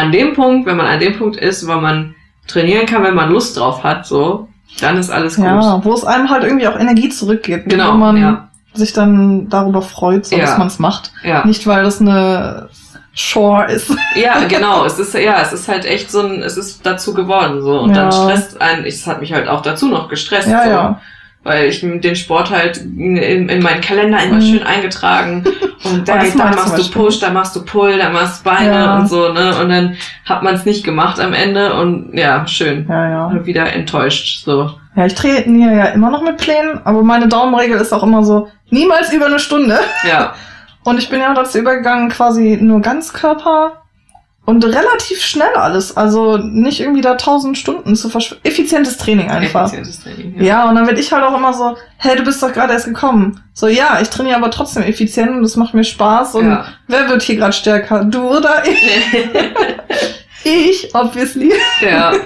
an 0.00 0.12
dem 0.12 0.34
Punkt, 0.34 0.66
wenn 0.66 0.76
man 0.76 0.86
an 0.86 1.00
dem 1.00 1.16
Punkt 1.18 1.36
ist, 1.36 1.66
wo 1.66 1.74
man 1.74 2.14
trainieren 2.46 2.86
kann, 2.86 3.02
wenn 3.02 3.14
man 3.14 3.30
Lust 3.30 3.56
drauf 3.56 3.84
hat, 3.84 4.06
so, 4.06 4.48
dann 4.80 4.96
ist 4.96 5.10
alles 5.10 5.36
gut. 5.36 5.44
Ja, 5.44 5.80
wo 5.84 5.92
es 5.92 6.04
einem 6.04 6.30
halt 6.30 6.44
irgendwie 6.44 6.66
auch 6.68 6.78
Energie 6.78 7.08
zurückgibt. 7.08 7.68
Genau, 7.68 7.92
Wo 7.92 7.96
man 7.98 8.16
ja. 8.16 8.48
sich 8.74 8.92
dann 8.92 9.48
darüber 9.48 9.82
freut, 9.82 10.26
so 10.26 10.36
Ja. 10.36 10.42
dass 10.42 10.58
man 10.58 10.68
es 10.68 10.78
macht. 10.78 11.12
Ja. 11.22 11.44
Nicht, 11.44 11.66
weil 11.66 11.84
das 11.84 12.00
eine 12.00 12.68
Chore 13.14 13.66
ist. 13.72 13.92
Ja, 14.14 14.44
genau. 14.48 14.84
Es 14.84 14.98
ist 14.98 15.14
ja, 15.14 15.42
es 15.42 15.52
ist 15.52 15.68
halt 15.68 15.84
echt 15.84 16.10
so 16.10 16.20
ein, 16.20 16.42
es 16.42 16.56
ist 16.56 16.84
dazu 16.86 17.12
geworden 17.14 17.62
so 17.62 17.80
und 17.80 17.94
dann 17.94 18.12
stresst 18.12 18.60
einen. 18.60 18.84
Es 18.84 19.06
hat 19.06 19.20
mich 19.20 19.32
halt 19.32 19.48
auch 19.48 19.62
dazu 19.62 19.88
noch 19.88 20.08
gestresst. 20.08 20.48
Ja, 20.48 20.64
so. 20.64 20.96
Weil 21.42 21.66
ich 21.68 21.80
den 21.80 22.16
Sport 22.16 22.50
halt 22.50 22.76
in, 22.78 23.16
in 23.16 23.62
meinen 23.62 23.80
Kalender 23.80 24.22
immer 24.22 24.36
Mhm. 24.36 24.42
schön 24.42 24.62
eingetragen 24.62 25.44
und 25.84 26.06
da, 26.08 26.14
Oh, 26.20 26.38
da 26.38 26.44
machst 26.44 26.78
du. 26.78 26.90
Push, 26.90 27.18
da 27.20 27.30
machst 27.30 27.56
du 27.56 27.64
Pull, 27.64 27.96
da 27.98 28.10
machst 28.10 28.40
du 28.44 28.50
Beine 28.50 28.72
Ja. 28.72 28.98
und 28.98 29.08
so, 29.08 29.32
ne? 29.32 29.56
Und 29.60 29.68
dann 29.70 29.96
hat 30.26 30.42
man 30.42 30.54
es 30.54 30.64
nicht 30.66 30.84
gemacht 30.84 31.18
am 31.18 31.32
Ende 31.32 31.72
und 31.74 32.12
ja, 32.16 32.46
schön. 32.46 32.86
Ja, 32.88 33.08
ja. 33.10 33.26
Und 33.28 33.46
wieder 33.46 33.72
enttäuscht. 33.72 34.44
So. 34.44 34.70
Ja, 34.96 35.06
ich 35.06 35.14
trainiere 35.14 35.74
ja 35.76 35.84
immer 35.86 36.10
noch 36.10 36.22
mit 36.22 36.36
Plänen, 36.36 36.80
aber 36.84 37.02
meine 37.02 37.28
Daumenregel 37.28 37.80
ist 37.80 37.92
auch 37.92 38.02
immer 38.02 38.22
so, 38.24 38.48
niemals 38.70 39.12
über 39.12 39.26
eine 39.26 39.38
Stunde. 39.38 39.78
Ja. 40.08 40.34
Und 40.82 40.98
ich 40.98 41.10
bin 41.10 41.20
ja 41.20 41.34
dazu 41.34 41.58
übergegangen, 41.58 42.08
quasi 42.08 42.58
nur 42.60 42.80
Ganzkörper 42.80 43.79
und 44.46 44.64
relativ 44.64 45.20
schnell 45.22 45.54
alles. 45.54 45.96
Also 45.96 46.36
nicht 46.38 46.80
irgendwie 46.80 47.02
da 47.02 47.14
tausend 47.14 47.56
Stunden 47.56 47.94
zu 47.94 48.08
verschwenden. 48.08 48.46
Effizientes 48.48 48.96
Training 48.96 49.30
einfach. 49.30 49.66
Effizientes 49.66 50.00
Training. 50.02 50.42
Ja. 50.42 50.68
und 50.68 50.74
dann 50.74 50.86
werde 50.86 50.98
ich 51.00 51.12
halt 51.12 51.22
auch 51.22 51.36
immer 51.36 51.52
so, 51.54 51.76
hey, 51.98 52.16
du 52.16 52.24
bist 52.24 52.42
doch 52.42 52.52
gerade 52.52 52.72
erst 52.72 52.86
gekommen. 52.86 53.42
So, 53.52 53.68
ja, 53.68 53.98
ich 54.00 54.08
trainiere 54.10 54.36
aber 54.36 54.50
trotzdem 54.50 54.82
effizient 54.82 55.30
und 55.30 55.42
das 55.42 55.56
macht 55.56 55.74
mir 55.74 55.84
Spaß. 55.84 56.34
Und 56.36 56.48
Ja. 56.50 56.64
wer 56.88 57.08
wird 57.08 57.22
hier 57.22 57.36
gerade 57.36 57.52
stärker? 57.52 58.04
Du 58.04 58.20
oder 58.36 58.62
ich? 58.66 58.80
Ich, 60.44 60.94
obviously. 60.94 61.52
ja. 61.82 62.12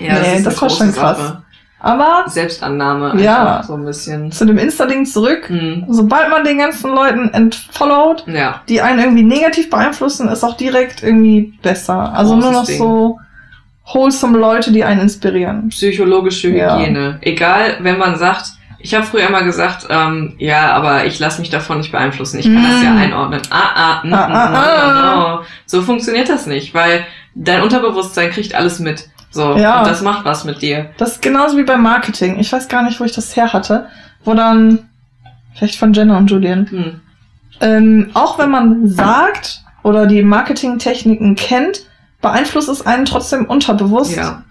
Ja, 0.00 0.18
Nee, 0.18 0.36
ist 0.38 0.44
das 0.46 0.60
eine 0.60 0.62
war 0.62 0.76
schon 0.76 0.92
krass. 0.92 1.16
Sache. 1.18 1.43
Aber 1.84 2.24
Selbstannahme 2.28 3.20
Ja. 3.22 3.62
so 3.62 3.74
ein 3.74 3.84
bisschen. 3.84 4.32
zu 4.32 4.46
dem 4.46 4.56
Insta-Ding 4.56 5.04
zurück. 5.04 5.48
Hm. 5.48 5.84
Sobald 5.88 6.30
man 6.30 6.42
den 6.42 6.56
ganzen 6.56 6.90
Leuten 6.94 7.28
entfollowt, 7.34 8.24
Ja. 8.26 8.62
die 8.70 8.80
einen 8.80 9.00
irgendwie 9.00 9.22
negativ 9.22 9.68
beeinflussen, 9.68 10.28
ist 10.28 10.42
auch 10.44 10.56
direkt 10.56 11.02
irgendwie 11.02 11.52
besser. 11.62 12.14
Also 12.14 12.36
nur 12.36 12.52
noch 12.52 12.64
Ding. 12.64 12.78
so 12.78 13.18
wholesome 13.86 14.38
Leute, 14.38 14.72
die 14.72 14.82
einen 14.82 15.02
inspirieren. 15.02 15.68
Psychologische 15.68 16.48
Ja. 16.48 16.78
Hygiene. 16.78 17.18
Egal, 17.20 17.76
wenn 17.80 17.98
man 17.98 18.16
sagt, 18.16 18.46
ich 18.78 18.94
habe 18.94 19.04
früher 19.04 19.28
immer 19.28 19.42
gesagt, 19.42 19.86
ähm, 19.90 20.34
ja, 20.38 20.72
aber 20.72 21.04
ich 21.04 21.18
lasse 21.18 21.40
mich 21.42 21.50
davon 21.50 21.78
nicht 21.78 21.92
beeinflussen. 21.92 22.38
Ich 22.38 22.46
kann 22.46 22.62
das 22.62 22.82
ja 22.82 22.92
Mm. 22.92 22.98
einordnen. 22.98 23.42
Ah, 23.50 23.70
ah, 23.74 24.06
mm, 24.06 24.12
Ah, 24.14 24.28
mm, 24.28 24.32
ah, 24.32 24.48
no, 24.50 24.58
ah. 24.58 24.92
no, 24.94 25.36
no. 25.38 25.40
So 25.66 25.82
funktioniert 25.82 26.28
das 26.30 26.46
nicht, 26.46 26.72
weil 26.74 27.04
dein 27.34 27.62
Unterbewusstsein 27.62 28.30
kriegt 28.30 28.54
alles 28.54 28.78
mit. 28.78 29.08
So, 29.34 29.56
Ja. 29.56 29.80
und 29.80 29.86
das 29.88 30.00
macht 30.02 30.24
was 30.24 30.44
mit 30.44 30.62
dir. 30.62 30.90
Das 30.96 31.12
ist 31.12 31.22
genauso 31.22 31.56
wie 31.56 31.64
beim 31.64 31.82
Marketing. 31.82 32.38
Ich 32.38 32.52
weiß 32.52 32.68
gar 32.68 32.82
nicht, 32.82 33.00
wo 33.00 33.04
ich 33.04 33.12
das 33.12 33.34
her 33.36 33.52
hatte. 33.52 33.86
Wo 34.24 34.34
dann, 34.34 34.88
vielleicht 35.54 35.76
von 35.78 35.92
Jenna 35.92 36.16
und 36.18 36.30
Julian, 36.30 36.66
Hm. 36.70 37.00
ähm, 37.60 38.10
auch 38.14 38.38
wenn 38.38 38.50
man 38.50 38.86
sagt 38.88 39.62
oder 39.82 40.06
die 40.06 40.22
Marketingtechniken 40.22 41.34
kennt, 41.34 41.80
beeinflusst 42.22 42.68
es 42.68 42.86
einen 42.86 43.04
trotzdem 43.04 43.44
unterbewusst. 43.46 44.16
Ja. 44.16 44.42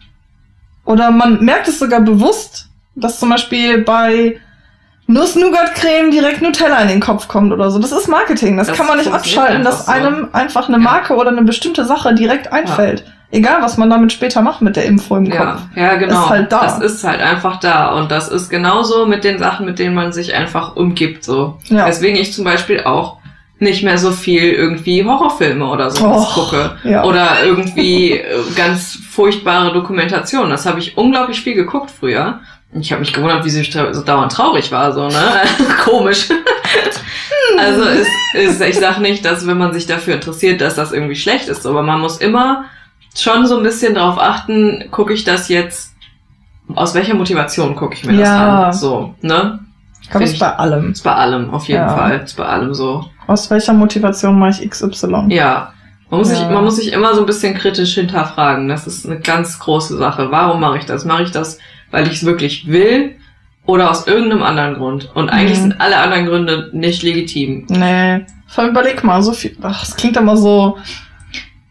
Oder 0.86 1.12
man 1.12 1.44
merkt 1.44 1.68
es 1.68 1.80
sogar 1.80 2.02
bewusst, 2.02 2.68
dass 2.96 3.20
zum 3.20 3.30
Beispiel 3.30 3.80
bei 3.80 4.38
Nuss-Nougat-Creme 5.08 6.12
direkt 6.12 6.42
Nutella 6.42 6.80
in 6.82 6.88
den 6.88 7.00
Kopf 7.00 7.28
kommt 7.28 7.52
oder 7.52 7.72
so. 7.72 7.80
Das 7.80 7.92
ist 7.92 8.08
Marketing. 8.08 8.58
Das, 8.58 8.68
Das 8.68 8.78
kann 8.78 8.88
man 8.88 8.98
nicht 8.98 9.12
abschalten, 9.12 9.64
dass 9.64 9.86
so. 9.86 9.92
einem 9.92 10.30
einfach 10.34 10.68
eine 10.68 10.78
Ja. 10.78 10.84
Marke 10.84 11.16
oder 11.16 11.30
eine 11.30 11.44
bestimmte 11.44 11.86
Sache 11.86 12.14
direkt 12.14 12.52
einfällt. 12.54 13.04
Egal, 13.34 13.62
was 13.64 13.78
man 13.78 13.90
damit 13.90 14.12
später 14.14 14.42
macht 14.44 14.62
mit 14.62 14.76
der 14.76 14.86
Info 14.86 15.18
im 15.18 15.26
Ja, 15.26 15.46
Kopf. 15.54 15.62
ja, 15.76 15.96
genau. 15.96 16.24
Ist 16.24 16.30
halt 16.30 16.52
da. 16.52 16.62
Das 16.62 16.80
ist 16.80 17.04
halt 17.04 17.20
einfach 17.20 17.60
da. 17.60 17.94
Und 17.94 18.12
das 18.12 18.28
ist 18.30 18.50
genauso 18.50 19.08
mit 19.08 19.24
den 19.24 19.40
Sachen, 19.40 19.66
mit 19.66 19.80
denen 19.80 19.96
man 19.96 20.14
sich 20.14 20.36
einfach 20.36 20.76
umgibt, 20.76 21.24
so. 21.24 21.58
Ja. 21.66 21.88
Weswegen 21.88 22.16
ich 22.16 22.32
zum 22.32 22.44
Beispiel 22.46 22.84
auch 22.84 23.18
nicht 23.58 23.82
mehr 23.84 23.98
so 23.98 24.12
viel 24.12 24.52
irgendwie 24.52 25.04
Horrorfilme 25.04 25.66
oder 25.66 25.90
sowas 25.90 26.22
Och, 26.28 26.34
gucke. 26.36 26.72
ja. 26.84 27.04
Oder 27.06 27.44
irgendwie 27.44 28.12
äh, 28.20 28.24
ganz 28.56 29.00
furchtbare 29.10 29.74
Dokumentationen. 29.74 30.52
Das 30.52 30.66
habe 30.68 30.78
ich 30.80 30.96
unglaublich 30.98 31.42
viel 31.42 31.56
geguckt 31.56 31.90
früher. 31.90 32.40
Ich 32.80 32.92
habe 32.92 33.00
mich 33.02 33.14
gewundert, 33.14 33.46
wie 33.46 33.50
sie 33.50 33.64
so 33.64 34.02
dauernd 34.02 34.32
traurig 34.32 34.72
war, 34.72 34.92
so, 34.94 35.08
ne? 35.08 35.32
Komisch. 35.86 36.28
also 37.58 37.84
ist, 37.84 38.08
ist, 38.34 38.62
ich 38.62 38.78
sag 38.80 39.00
nicht, 39.00 39.24
dass 39.26 39.46
wenn 39.48 39.58
man 39.58 39.74
sich 39.74 39.86
dafür 39.86 40.16
interessiert, 40.16 40.62
dass 40.62 40.76
das 40.76 40.92
irgendwie 40.92 41.16
schlecht 41.16 41.48
ist, 41.48 41.66
aber 41.66 41.82
man 41.84 42.00
muss 42.00 42.18
immer 42.18 42.66
schon 43.16 43.46
so 43.46 43.58
ein 43.58 43.64
bisschen 43.64 43.96
drauf 43.96 44.18
achten, 44.20 44.86
gucke 44.92 45.14
ich 45.14 45.24
das 45.24 45.50
jetzt, 45.50 45.94
aus 46.76 46.94
welcher 46.96 47.14
Motivation 47.16 47.76
gucke 47.76 47.96
ich 47.96 48.06
mir 48.06 48.18
das 48.18 48.28
Ja. 48.30 48.64
an? 48.68 48.74
So, 48.74 49.16
ne? 49.22 49.60
Ich 50.02 50.10
glaube, 50.10 50.24
das 50.26 50.32
Find 50.32 50.34
ist 50.34 50.40
bei 50.40 50.56
allem. 50.56 50.92
Ist 50.92 51.04
bei 51.04 51.14
allem, 51.14 51.50
auf 51.52 51.68
jeden 51.68 51.82
Ja. 51.82 51.96
Fall. 51.96 52.20
Ist 52.24 52.36
bei 52.38 52.46
allem 52.46 52.74
so. 52.74 53.06
Aus 53.28 53.50
welcher 53.50 53.74
Motivation 53.74 54.38
mache 54.38 54.62
ich 54.62 54.70
XY? 54.70 55.26
Ja. 55.30 55.74
Man 56.10 56.20
muss, 56.20 56.30
Ja. 56.30 56.36
sich, 56.36 56.50
man 56.50 56.64
muss 56.64 56.76
sich 56.76 56.92
immer 56.94 57.14
so 57.16 57.22
ein 57.22 57.26
bisschen 57.26 57.56
kritisch 57.56 57.94
hinterfragen. 57.96 58.68
Das 58.68 58.86
ist 58.86 59.06
eine 59.06 59.20
ganz 59.20 59.58
große 59.60 59.98
Sache. 59.98 60.30
Warum 60.30 60.60
mache 60.60 60.78
ich 60.78 60.86
das? 60.86 61.06
Mache 61.06 61.24
ich 61.24 61.32
das, 61.32 61.58
weil 61.92 62.06
ich 62.08 62.14
es 62.18 62.26
wirklich 62.26 62.68
will 62.68 63.16
oder 63.66 63.90
aus 63.90 64.06
irgendeinem 64.06 64.44
anderen 64.44 64.76
Grund? 64.76 65.10
Und 65.16 65.30
eigentlich 65.30 65.58
Mhm. 65.58 65.62
sind 65.64 65.82
alle 65.82 65.98
anderen 65.98 66.26
Gründe 66.26 66.70
nicht 66.74 67.02
legitim. 67.02 67.66
Nee. 67.70 68.26
Vor 68.48 68.64
allem 68.66 68.72
überleg 68.74 69.04
mal, 69.04 69.24
so 69.24 69.32
viel. 69.32 69.58
Ach, 69.64 69.80
das 69.80 69.96
klingt 69.96 70.18
immer 70.18 70.38
so 70.38 70.78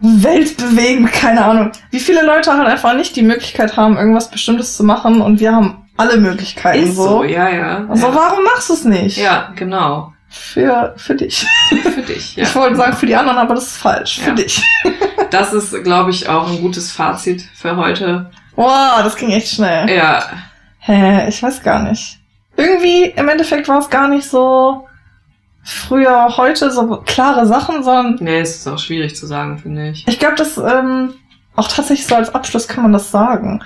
weltbewegend, 0.02 1.12
keine 1.12 1.44
Ahnung. 1.44 1.72
Wie 1.90 2.00
viele 2.00 2.24
Leute 2.24 2.52
halt 2.52 2.66
einfach 2.68 2.94
nicht 2.94 3.16
die 3.16 3.22
Möglichkeit 3.22 3.76
haben, 3.76 3.96
irgendwas 3.96 4.30
Bestimmtes 4.30 4.76
zu 4.76 4.84
machen 4.84 5.20
und 5.20 5.40
wir 5.40 5.52
haben 5.54 5.88
alle 5.96 6.16
Möglichkeiten 6.16 6.84
Ist 6.88 6.96
so. 6.96 7.08
so, 7.08 7.24
ja, 7.24 7.48
ja. 7.48 7.86
Also 7.88 8.08
ja. 8.08 8.14
warum 8.14 8.44
machst 8.44 8.68
du 8.70 8.74
es 8.74 8.84
nicht? 8.84 9.16
ja, 9.18 9.52
genau. 9.56 10.12
Für, 10.28 10.94
für 10.96 11.14
dich. 11.14 11.46
Für 11.94 12.00
dich. 12.00 12.36
Ja. 12.36 12.44
Ich 12.44 12.54
wollte 12.54 12.76
sagen 12.76 12.96
für 12.96 13.04
die 13.04 13.14
anderen, 13.14 13.36
aber 13.36 13.54
das 13.54 13.64
ist 13.66 13.76
falsch. 13.76 14.20
Für 14.20 14.30
Ja. 14.30 14.34
dich. 14.34 14.62
Das 15.30 15.54
ist, 15.54 15.82
glaube 15.82 16.10
ich, 16.10 16.28
auch 16.28 16.46
ein 16.50 16.60
gutes 16.60 16.92
Fazit 16.92 17.42
für 17.54 17.74
heute. 17.76 18.30
Wow, 18.54 19.00
das 19.02 19.16
ging 19.16 19.30
echt 19.30 19.48
schnell. 19.48 19.88
Ja, 19.88 20.22
Hä, 20.80 21.26
ich 21.26 21.42
weiß 21.42 21.62
gar 21.62 21.82
nicht. 21.84 22.18
Irgendwie, 22.54 23.04
im 23.16 23.28
Endeffekt 23.30 23.66
war 23.66 23.78
es 23.78 23.88
gar 23.88 24.08
nicht 24.08 24.28
so 24.28 24.86
früher, 25.64 26.36
heute 26.36 26.70
so 26.70 27.02
klare 27.06 27.46
Sachen, 27.46 27.82
sondern 27.84 28.16
nee, 28.20 28.40
es 28.40 28.56
ist 28.56 28.68
auch 28.68 28.78
schwierig 28.78 29.16
zu 29.16 29.26
sagen, 29.26 29.58
finde 29.58 29.90
ich. 29.90 30.06
ich 30.08 30.18
glaube, 30.18 30.34
das 30.36 30.56
ähm, 30.58 31.10
auch 31.56 31.68
tatsächlich 31.68 32.06
so 32.06 32.14
als 32.16 32.34
Abschluss 32.34 32.66
kann 32.68 32.82
man 32.82 32.92
das 32.92 33.10
sagen. 33.10 33.62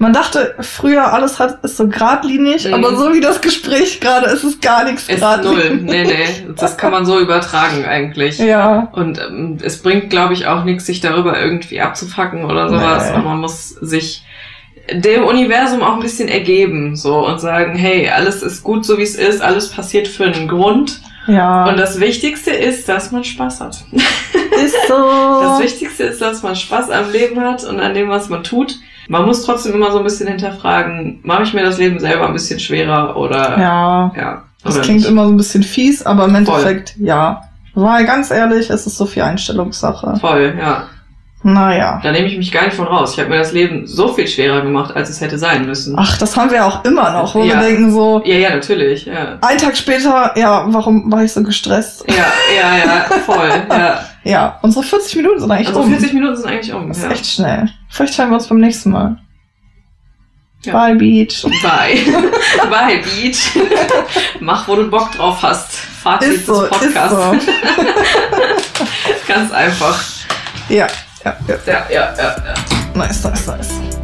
Man 0.00 0.12
dachte 0.12 0.54
früher, 0.60 1.12
alles 1.12 1.40
hat, 1.40 1.64
ist 1.64 1.76
so 1.76 1.88
geradlinig, 1.88 2.66
Mhm. 2.68 2.74
aber 2.74 2.94
so 2.96 3.12
wie 3.14 3.20
das 3.20 3.40
Gespräch 3.40 3.98
gerade 4.00 4.26
ist, 4.26 4.44
ist 4.44 4.62
gar 4.62 4.84
nichts 4.84 5.08
Ist 5.08 5.16
geradlinig. 5.18 5.70
null. 5.70 5.80
Nee, 5.82 6.04
nee. 6.04 6.46
Das 6.56 6.76
kann 6.76 6.92
man 6.92 7.04
so 7.04 7.18
übertragen 7.18 7.84
eigentlich. 7.84 8.38
Ja, 8.48 8.88
Und 8.92 9.18
ähm, 9.18 9.58
es 9.60 9.82
bringt, 9.82 10.08
glaube 10.10 10.34
ich, 10.34 10.46
auch 10.46 10.62
nichts, 10.62 10.86
sich 10.86 11.00
darüber 11.00 11.40
irgendwie 11.40 11.80
abzufacken 11.80 12.44
oder 12.44 12.68
sowas. 12.68 13.10
Nee. 13.10 13.16
Aber 13.16 13.24
man 13.30 13.38
muss 13.40 13.70
sich 13.70 14.22
dem 14.92 15.24
Universum 15.24 15.82
auch 15.82 15.94
ein 15.94 16.00
bisschen 16.00 16.28
ergeben 16.28 16.94
so 16.94 17.26
und 17.26 17.40
sagen, 17.40 17.74
hey, 17.76 18.08
alles 18.08 18.42
ist 18.42 18.62
gut 18.62 18.86
so 18.86 18.98
wie 18.98 19.02
es 19.02 19.16
ist, 19.16 19.42
alles 19.42 19.70
passiert 19.72 20.06
für 20.06 20.24
einen 20.26 20.46
Grund. 20.46 21.00
Ja, 21.28 21.66
Und 21.68 21.78
das 21.78 22.00
Wichtigste 22.00 22.50
ist, 22.50 22.88
dass 22.88 23.12
man 23.12 23.22
Spaß 23.22 23.60
hat. 23.60 23.84
ist 23.92 24.74
Das 24.74 24.88
so. 24.88 25.62
Wichtigste 25.62 26.04
ist, 26.04 26.20
dass 26.20 26.42
man 26.42 26.56
Spaß 26.56 26.90
am 26.90 27.12
Leben 27.12 27.40
hat 27.40 27.62
und 27.64 27.78
an 27.80 27.94
dem, 27.94 28.08
was 28.08 28.28
man 28.28 28.42
tut. 28.42 28.74
Man 29.08 29.24
muss 29.24 29.44
trotzdem 29.44 29.72
immer 29.74 29.90
so 29.92 29.98
ein 29.98 30.04
bisschen 30.04 30.26
hinterfragen, 30.28 31.20
mache 31.22 31.44
ich 31.44 31.54
mir 31.54 31.62
das 31.64 31.78
Leben 31.78 31.98
selber 32.00 32.26
ein 32.26 32.32
bisschen 32.32 32.58
schwerer 32.60 33.16
oder 33.16 33.58
Ja, 33.58 34.12
ja. 34.16 34.42
das 34.64 34.74
oder 34.74 34.84
klingt 34.84 35.00
nicht. 35.00 35.08
immer 35.08 35.24
so 35.24 35.30
ein 35.30 35.36
bisschen 35.36 35.62
fies, 35.62 36.04
aber 36.04 36.24
im 36.24 36.30
Voll. 36.44 36.56
Endeffekt, 36.56 36.96
ja. 36.98 37.42
Weil 37.74 38.04
ganz 38.06 38.30
ehrlich, 38.30 38.68
es 38.70 38.86
ist 38.86 38.96
so 38.98 39.06
viel 39.06 39.22
Einstellungssache. 39.22 40.16
Voll, 40.20 40.56
ja. 40.58 40.84
Naja. 41.44 42.00
Da 42.02 42.10
nehme 42.10 42.26
ich 42.26 42.36
mich 42.36 42.50
gar 42.50 42.64
nicht 42.64 42.74
von 42.74 42.86
raus. 42.88 43.12
Ich 43.12 43.20
habe 43.20 43.30
mir 43.30 43.38
das 43.38 43.52
Leben 43.52 43.86
so 43.86 44.12
viel 44.12 44.26
schwerer 44.26 44.60
gemacht, 44.60 44.96
als 44.96 45.08
es 45.08 45.20
hätte 45.20 45.38
sein 45.38 45.66
müssen. 45.66 45.94
Ach, 45.96 46.18
das 46.18 46.36
haben 46.36 46.50
wir 46.50 46.66
auch 46.66 46.84
immer 46.84 47.12
noch, 47.12 47.32
wo 47.34 47.44
Ja. 47.44 47.60
wir 47.60 47.68
denken 47.68 47.92
so, 47.92 48.20
Ja, 48.24 48.34
ja, 48.34 48.50
natürlich, 48.56 49.06
ja. 49.06 49.38
ein 49.40 49.56
Tag 49.58 49.76
später, 49.76 50.32
ja, 50.36 50.64
warum 50.66 51.10
war 51.12 51.22
ich 51.22 51.32
so 51.32 51.42
gestresst? 51.44 52.04
Ja, 52.08 52.14
ja, 52.56 52.76
ja, 52.78 53.00
voll, 53.24 53.50
ja. 53.70 54.00
Ja, 54.24 54.58
unsere 54.62 54.84
40 54.84 55.14
Minuten 55.16 55.38
sind 55.40 55.50
eigentlich 55.50 55.68
Also 55.68 55.80
um. 55.80 55.90
40 55.90 56.12
Minuten 56.12 56.36
sind 56.36 56.46
eigentlich 56.48 56.74
um. 56.74 56.88
Das 56.88 56.98
ist 56.98 57.04
Ja. 57.04 57.10
echt 57.12 57.26
schnell. 57.26 57.68
Vielleicht 57.88 58.18
hören 58.18 58.30
wir 58.30 58.34
uns 58.34 58.48
beim 58.48 58.58
nächsten 58.58 58.90
Mal. 58.90 59.16
Ja. 60.64 60.72
Bye, 60.72 60.96
Beach. 60.96 61.44
Bye. 61.62 62.00
Bye, 62.68 62.98
Beach. 62.98 63.50
Mach, 64.40 64.66
wo 64.66 64.74
du 64.74 64.90
Bock 64.90 65.12
drauf 65.12 65.38
hast. 65.40 65.70
Fazit 66.02 66.44
so, 66.44 66.62
des 66.62 66.70
Podcasts. 66.70 67.14
so. 67.16 67.32
Ganz 69.28 69.52
einfach. 69.52 70.02
Ja. 70.68 70.88
Ja, 71.48 71.56
ja, 71.66 71.86
ja, 71.90 72.12
ja. 72.18 72.54
Nice, 72.94 73.30
nice, 73.30 73.56
nice. 73.56 73.97